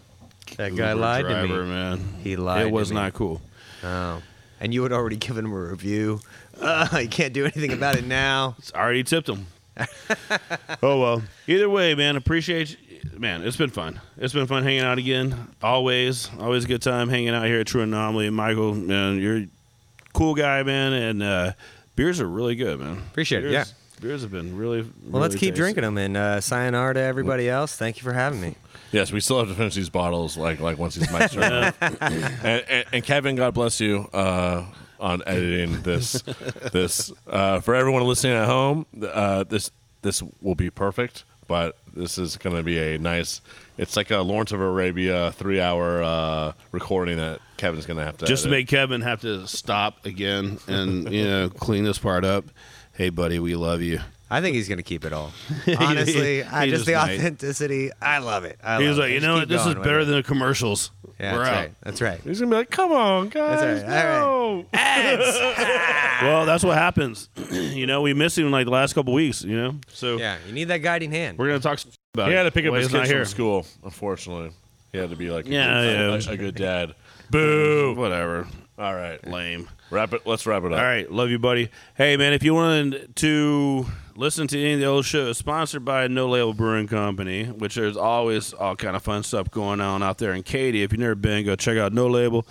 That 0.59 0.77
guy 0.77 0.91
Uber 0.91 1.01
lied 1.01 1.25
to 1.27 1.43
me. 1.47 1.49
man. 1.67 2.01
He 2.23 2.37
lied 2.37 2.67
It 2.67 2.73
was 2.73 2.93
not 2.93 3.15
cool. 3.15 3.41
Oh. 3.83 4.21
And 4.61 4.75
you 4.75 4.83
had 4.83 4.93
already 4.93 5.17
given 5.17 5.47
him 5.47 5.53
a 5.53 5.59
review. 5.59 6.21
Uh, 6.61 6.89
you 7.01 7.09
can't 7.09 7.33
do 7.33 7.45
anything 7.45 7.73
about 7.73 7.97
it 7.97 8.05
now. 8.05 8.57
I 8.75 8.81
already 8.81 9.03
tipped 9.05 9.29
him. 9.29 9.47
oh 10.83 11.01
well. 11.01 11.23
Either 11.47 11.69
way, 11.69 11.95
man. 11.95 12.17
Appreciate. 12.17 12.71
You. 12.71 12.77
Man, 13.19 13.43
it's 13.43 13.57
been 13.57 13.71
fun. 13.71 14.01
It's 14.17 14.33
been 14.33 14.47
fun 14.47 14.63
hanging 14.63 14.81
out 14.81 14.99
again. 14.99 15.49
Always, 15.63 16.31
always 16.39 16.65
a 16.65 16.69
good 16.69 16.83
time 16.83 17.09
hanging 17.09 17.31
out 17.31 17.47
here 17.47 17.61
at 17.61 17.67
True 17.67 17.83
Anomaly. 17.83 18.31
Michael, 18.31 18.75
man, 18.75 19.19
you're 19.21 19.39
a 19.39 19.49
cool 20.13 20.35
guy, 20.35 20.63
man, 20.63 20.93
and 20.93 21.23
uh, 21.23 21.53
beers 21.97 22.21
are 22.21 22.29
really 22.29 22.55
good, 22.55 22.81
man. 22.81 22.99
Appreciate 23.11 23.45
it, 23.45 23.53
yeah. 23.53 23.65
Beers 24.01 24.23
have 24.23 24.31
been 24.31 24.57
really. 24.57 24.89
Well, 25.07 25.21
let's 25.21 25.37
keep 25.37 25.55
drinking 25.55 25.83
them. 25.83 25.99
And 25.99 26.17
uh, 26.17 26.41
sayonara 26.41 26.95
to 26.95 27.01
everybody 27.01 27.49
else. 27.49 27.77
Thank 27.77 27.99
you 27.99 28.03
for 28.03 28.15
having 28.15 28.41
me. 28.41 28.55
Yes, 28.93 29.13
we 29.13 29.21
still 29.21 29.39
have 29.39 29.49
to 29.49 29.55
finish 29.55 29.75
these 29.75 29.91
bottles. 29.91 30.37
Like 30.39 30.59
like 30.61 30.79
once 30.79 30.95
these 30.95 31.09
mics 31.09 31.37
are 31.37 31.67
off. 31.69 32.03
and, 32.03 32.65
and, 32.69 32.85
and 32.93 33.05
Kevin, 33.05 33.37
God 33.37 33.53
bless 33.53 33.81
you 33.81 34.09
uh, 34.15 34.65
on 35.01 35.23
editing 35.27 35.83
this. 35.83 36.23
this 36.73 37.13
uh, 37.27 37.61
for 37.61 37.75
everyone 37.75 38.03
listening 38.05 38.35
at 38.35 38.47
home. 38.47 38.87
Uh, 39.03 39.45
this 39.45 39.71
this 40.03 40.23
will 40.41 40.55
be 40.55 40.71
perfect, 40.71 41.25
but 41.49 41.77
this 41.95 42.19
is 42.19 42.37
going 42.37 42.57
to 42.57 42.63
be 42.63 42.79
a 42.79 42.99
nice. 42.99 43.41
It's 43.79 43.97
like 43.97 44.11
a 44.11 44.19
Lawrence 44.19 44.53
of 44.53 44.61
Arabia 44.61 45.33
three-hour 45.33 46.03
uh, 46.03 46.53
recording 46.71 47.17
that 47.17 47.41
Kevin's 47.57 47.87
going 47.87 47.97
to 47.99 48.05
have 48.05 48.19
to 48.19 48.27
Just 48.27 48.43
to 48.45 48.49
edit. 48.51 48.59
make 48.59 48.69
Kevin 48.69 49.01
have 49.01 49.23
to 49.23 49.47
stop 49.47 50.05
again 50.05 50.59
and 50.67 51.11
you 51.13 51.25
know 51.25 51.49
clean 51.51 51.85
this 51.85 51.99
part 51.99 52.25
up. 52.25 52.45
Hey, 52.93 53.09
buddy, 53.09 53.39
we 53.39 53.55
love 53.57 53.81
you. 53.81 54.01
I 54.33 54.41
think 54.43 54.55
he's 54.55 54.69
going 54.69 54.77
to 54.79 54.85
keep 54.85 55.05
it 55.05 55.13
all. 55.13 55.33
Honestly, 55.79 56.45
I 56.45 56.67
he 56.67 56.71
just 56.71 56.85
just 56.85 56.87
the 56.87 56.93
might. 56.93 57.19
authenticity. 57.19 57.91
I 58.01 58.19
love 58.19 58.45
it. 58.45 58.59
I 58.63 58.81
He 58.81 58.87
was 58.87 58.97
like, 58.99 59.11
it. 59.11 59.15
you 59.15 59.21
Just 59.21 59.27
know 59.27 59.35
what? 59.37 59.49
This 59.49 59.67
is 59.67 59.75
better 59.75 60.01
it. 60.01 60.05
than 60.05 60.15
the 60.17 60.23
commercials. 60.23 60.91
Yeah, 61.21 61.33
We're 61.35 61.45
that's 61.45 61.51
out. 61.51 61.61
right. 61.61 61.73
That's 61.83 62.01
right. 62.01 62.21
He's 62.23 62.41
gonna 62.41 62.51
be 62.51 62.57
like, 62.57 62.71
"Come 62.71 62.93
on, 62.93 63.29
guys, 63.29 63.61
That's 63.61 63.83
right. 63.83 64.19
no." 64.21 64.65
Well, 66.23 66.45
that's 66.47 66.63
what 66.65 66.77
happens. 66.77 67.29
you 67.51 67.87
know, 67.87 68.03
we 68.03 68.13
missed 68.15 68.37
him 68.39 68.51
like 68.51 68.67
the 68.67 68.71
last 68.73 68.93
couple 68.95 69.13
weeks. 69.15 69.43
You 69.43 69.57
know, 69.57 69.75
so 69.89 70.17
Yeah, 70.19 70.37
you 70.47 70.53
need 70.53 70.65
that 70.65 70.79
guiding 70.79 71.11
hand. 71.13 71.39
we're 71.39 71.47
gonna 71.49 71.61
talk 71.61 71.79
some 71.79 71.93
about. 72.15 72.29
He 72.29 72.35
it. 72.35 72.37
had 72.37 72.43
to 72.45 72.51
pick 72.51 72.65
up 72.67 72.73
Well, 72.73 72.81
his 72.81 72.89
he's 72.89 72.95
not 72.95 73.01
kids 73.03 73.11
here. 73.11 73.25
from 73.25 73.31
school. 73.31 73.67
Unfortunately, 73.85 74.51
he 74.93 74.99
had 74.99 75.11
to 75.11 75.17
be 75.17 75.31
like, 75.31 75.47
a 75.47 75.49
Yeah, 75.49 75.83
good, 75.83 76.25
yeah. 76.25 76.31
a, 76.31 76.35
a 76.35 76.37
good 76.37 76.55
dad. 76.55 76.95
Boo. 77.31 77.95
Whatever. 77.97 78.47
All 78.79 78.95
right, 78.95 79.25
Lame. 79.27 79.69
wrap 79.91 80.13
it. 80.15 80.27
Let's 80.27 80.47
wrap 80.47 80.63
it 80.65 80.73
up. 80.73 80.79
All 80.79 80.85
right, 80.85 81.11
love 81.11 81.31
you, 81.31 81.39
buddy. 81.39 81.71
Hey, 81.97 82.17
man, 82.17 82.33
if 82.33 82.43
you 82.43 82.55
wanted 82.55 83.15
to 83.17 83.87
listen 84.21 84.47
to 84.49 84.59
any 84.61 84.75
of 84.75 84.81
the 84.81 84.87
old 84.87 85.05
shows, 85.07 85.39
sponsored 85.39 85.85
by 85.85 86.07
No 86.07 86.29
Label 86.29 86.53
Brewing 86.55 86.87
Company, 86.87 87.45
which 87.45 87.75
there's 87.75 87.97
always 87.97 88.53
all 88.53 88.77
kind 88.77 88.95
of 88.95 89.03
fun 89.03 89.23
stuff 89.23 89.51
going 89.51 89.81
on 89.81 90.03
out 90.03 90.19
there 90.19 90.33
in 90.35 90.43
Katy. 90.43 90.83
If 90.83 90.93
you've 90.93 91.01
never 91.01 91.15
been, 91.15 91.45
go 91.45 91.57
check 91.57 91.79
out 91.79 91.93
No 91.93 92.07
Label. 92.07 92.47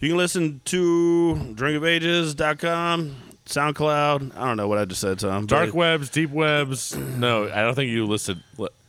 You 0.00 0.08
can 0.10 0.16
listen 0.18 0.60
to 0.66 1.54
drinkofages.com, 1.54 3.16
SoundCloud. 3.46 4.36
I 4.36 4.44
don't 4.46 4.56
know 4.56 4.68
what 4.68 4.78
I 4.78 4.84
just 4.84 5.00
said, 5.00 5.18
Tom. 5.18 5.46
but 5.46 5.56
Dark 5.56 5.74
webs, 5.74 6.10
deep 6.10 6.30
webs. 6.30 6.96
No, 6.96 7.44
I 7.50 7.62
don't 7.62 7.74
think 7.74 7.90
you 7.90 8.06
listed. 8.06 8.42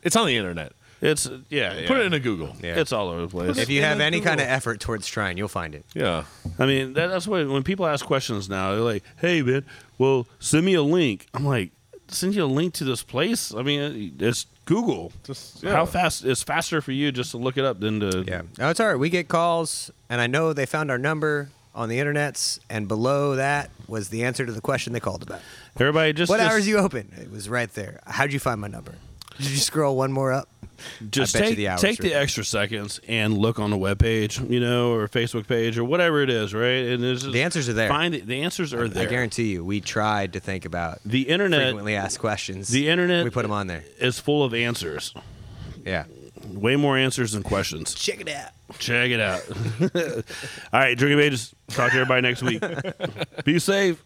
It's 0.03 0.15
on 0.15 0.27
the 0.27 0.35
internet. 0.35 0.73
It's 1.01 1.29
yeah, 1.49 1.73
yeah. 1.77 1.87
Put 1.87 1.97
it 1.97 2.05
into 2.05 2.19
Google. 2.19 2.55
Yeah. 2.63 2.79
It's 2.79 2.91
all 2.91 3.09
over 3.09 3.21
the 3.21 3.27
place. 3.27 3.57
if 3.57 3.69
you 3.69 3.81
have 3.83 3.99
Yeah, 3.99 4.05
any 4.05 4.21
kind 4.21 4.39
of 4.39 4.47
effort 4.47 4.79
towards 4.79 5.05
trying, 5.07 5.37
you'll 5.37 5.47
find 5.49 5.75
it. 5.75 5.85
Yeah. 5.93 6.23
I 6.57 6.65
mean, 6.65 6.93
that, 6.93 7.07
that's 7.07 7.27
what 7.27 7.47
when 7.47 7.63
people 7.63 7.85
ask 7.85 8.05
questions 8.05 8.49
now, 8.49 8.71
they're 8.71 8.79
like, 8.79 9.03
"Hey, 9.17 9.41
man, 9.41 9.65
well, 9.99 10.25
send 10.39 10.65
me 10.65 10.73
a 10.73 10.81
link." 10.81 11.27
I'm 11.33 11.45
like, 11.45 11.71
"Send 12.07 12.35
you 12.35 12.43
a 12.43 12.45
link 12.45 12.73
to 12.75 12.83
this 12.83 13.03
place?" 13.03 13.53
I 13.53 13.61
mean, 13.61 14.15
it's 14.19 14.45
Google. 14.65 15.11
Just 15.23 15.63
How 15.63 15.85
fast? 15.85 16.25
It's 16.25 16.43
faster 16.43 16.81
for 16.81 16.91
you 16.91 17.11
just 17.11 17.31
to 17.31 17.37
look 17.37 17.57
it 17.57 17.65
up 17.65 17.79
than 17.79 17.99
to. 17.99 18.23
Yeah. 18.27 18.41
No, 18.57 18.69
it's 18.69 18.79
all 18.79 18.87
right. 18.87 18.99
We 18.99 19.09
get 19.09 19.27
calls, 19.27 19.91
and 20.09 20.19
I 20.19 20.27
know 20.27 20.53
they 20.53 20.65
found 20.65 20.91
our 20.91 20.97
number 20.97 21.49
on 21.73 21.89
the 21.89 21.99
internets, 21.99 22.59
and 22.69 22.87
below 22.87 23.35
that 23.35 23.69
was 23.87 24.09
the 24.09 24.23
answer 24.23 24.45
to 24.45 24.51
the 24.51 24.61
question 24.61 24.93
they 24.93 24.99
called 24.99 25.23
about. 25.23 25.41
Everybody 25.79 26.13
just 26.13 26.29
what 26.29 26.37
just, 26.37 26.51
hours 26.51 26.67
you 26.67 26.77
open? 26.77 27.11
It 27.17 27.29
was 27.29 27.49
right 27.49 27.71
there. 27.73 27.99
How'd 28.07 28.31
you 28.31 28.39
find 28.39 28.61
my 28.61 28.67
number? 28.67 28.95
Did 29.37 29.49
you 29.49 29.57
scroll 29.57 29.97
one 29.97 30.11
more 30.13 30.31
up? 30.31 30.47
Just 31.09 31.35
I 31.35 31.39
bet 31.39 31.49
you 31.49 31.55
take 31.55 31.77
the 31.77 31.81
take 31.87 31.97
the 31.99 32.13
extra 32.13 32.43
seconds 32.43 32.99
and 33.07 33.37
look 33.37 33.59
on 33.59 33.69
the 33.71 33.77
webpage, 33.77 34.49
you 34.49 34.59
know, 34.59 34.93
or 34.93 35.07
Facebook 35.07 35.47
page 35.47 35.77
or 35.77 35.83
whatever 35.83 36.21
it 36.21 36.29
is, 36.29 36.53
right? 36.53 36.85
And 36.87 37.03
it's 37.03 37.21
just 37.21 37.33
The 37.33 37.41
answers 37.43 37.69
are 37.69 37.73
there. 37.73 37.87
Find 37.89 38.13
it. 38.15 38.27
The 38.27 38.41
answers 38.41 38.73
are 38.73 38.87
there. 38.87 39.03
I 39.07 39.09
guarantee 39.09 39.51
you, 39.51 39.63
we 39.65 39.81
tried 39.81 40.33
to 40.33 40.39
think 40.39 40.65
about 40.65 40.99
the 41.05 41.23
internet 41.29 41.61
frequently 41.61 41.95
asked 41.95 42.19
questions. 42.19 42.67
The 42.69 42.89
internet- 42.89 43.23
We 43.23 43.29
put 43.29 43.43
them 43.43 43.51
on 43.51 43.67
there. 43.67 43.83
is 43.99 44.19
full 44.19 44.43
of 44.43 44.53
answers. 44.53 45.13
Yeah. 45.85 46.05
Way 46.47 46.75
more 46.75 46.97
answers 46.97 47.31
than 47.31 47.41
questions. 47.43 47.93
Check 47.95 48.21
it 48.21 48.29
out. 48.29 48.51
Check 48.77 49.09
it 49.11 49.19
out. 49.19 49.41
All 50.73 50.79
right, 50.79 50.97
Drink 50.97 51.13
of 51.13 51.19
Ages. 51.19 51.55
Talk 51.69 51.91
to 51.91 51.97
everybody 51.97 52.21
next 52.21 52.43
week. 52.43 52.61
Be 53.45 53.57
safe. 53.59 54.03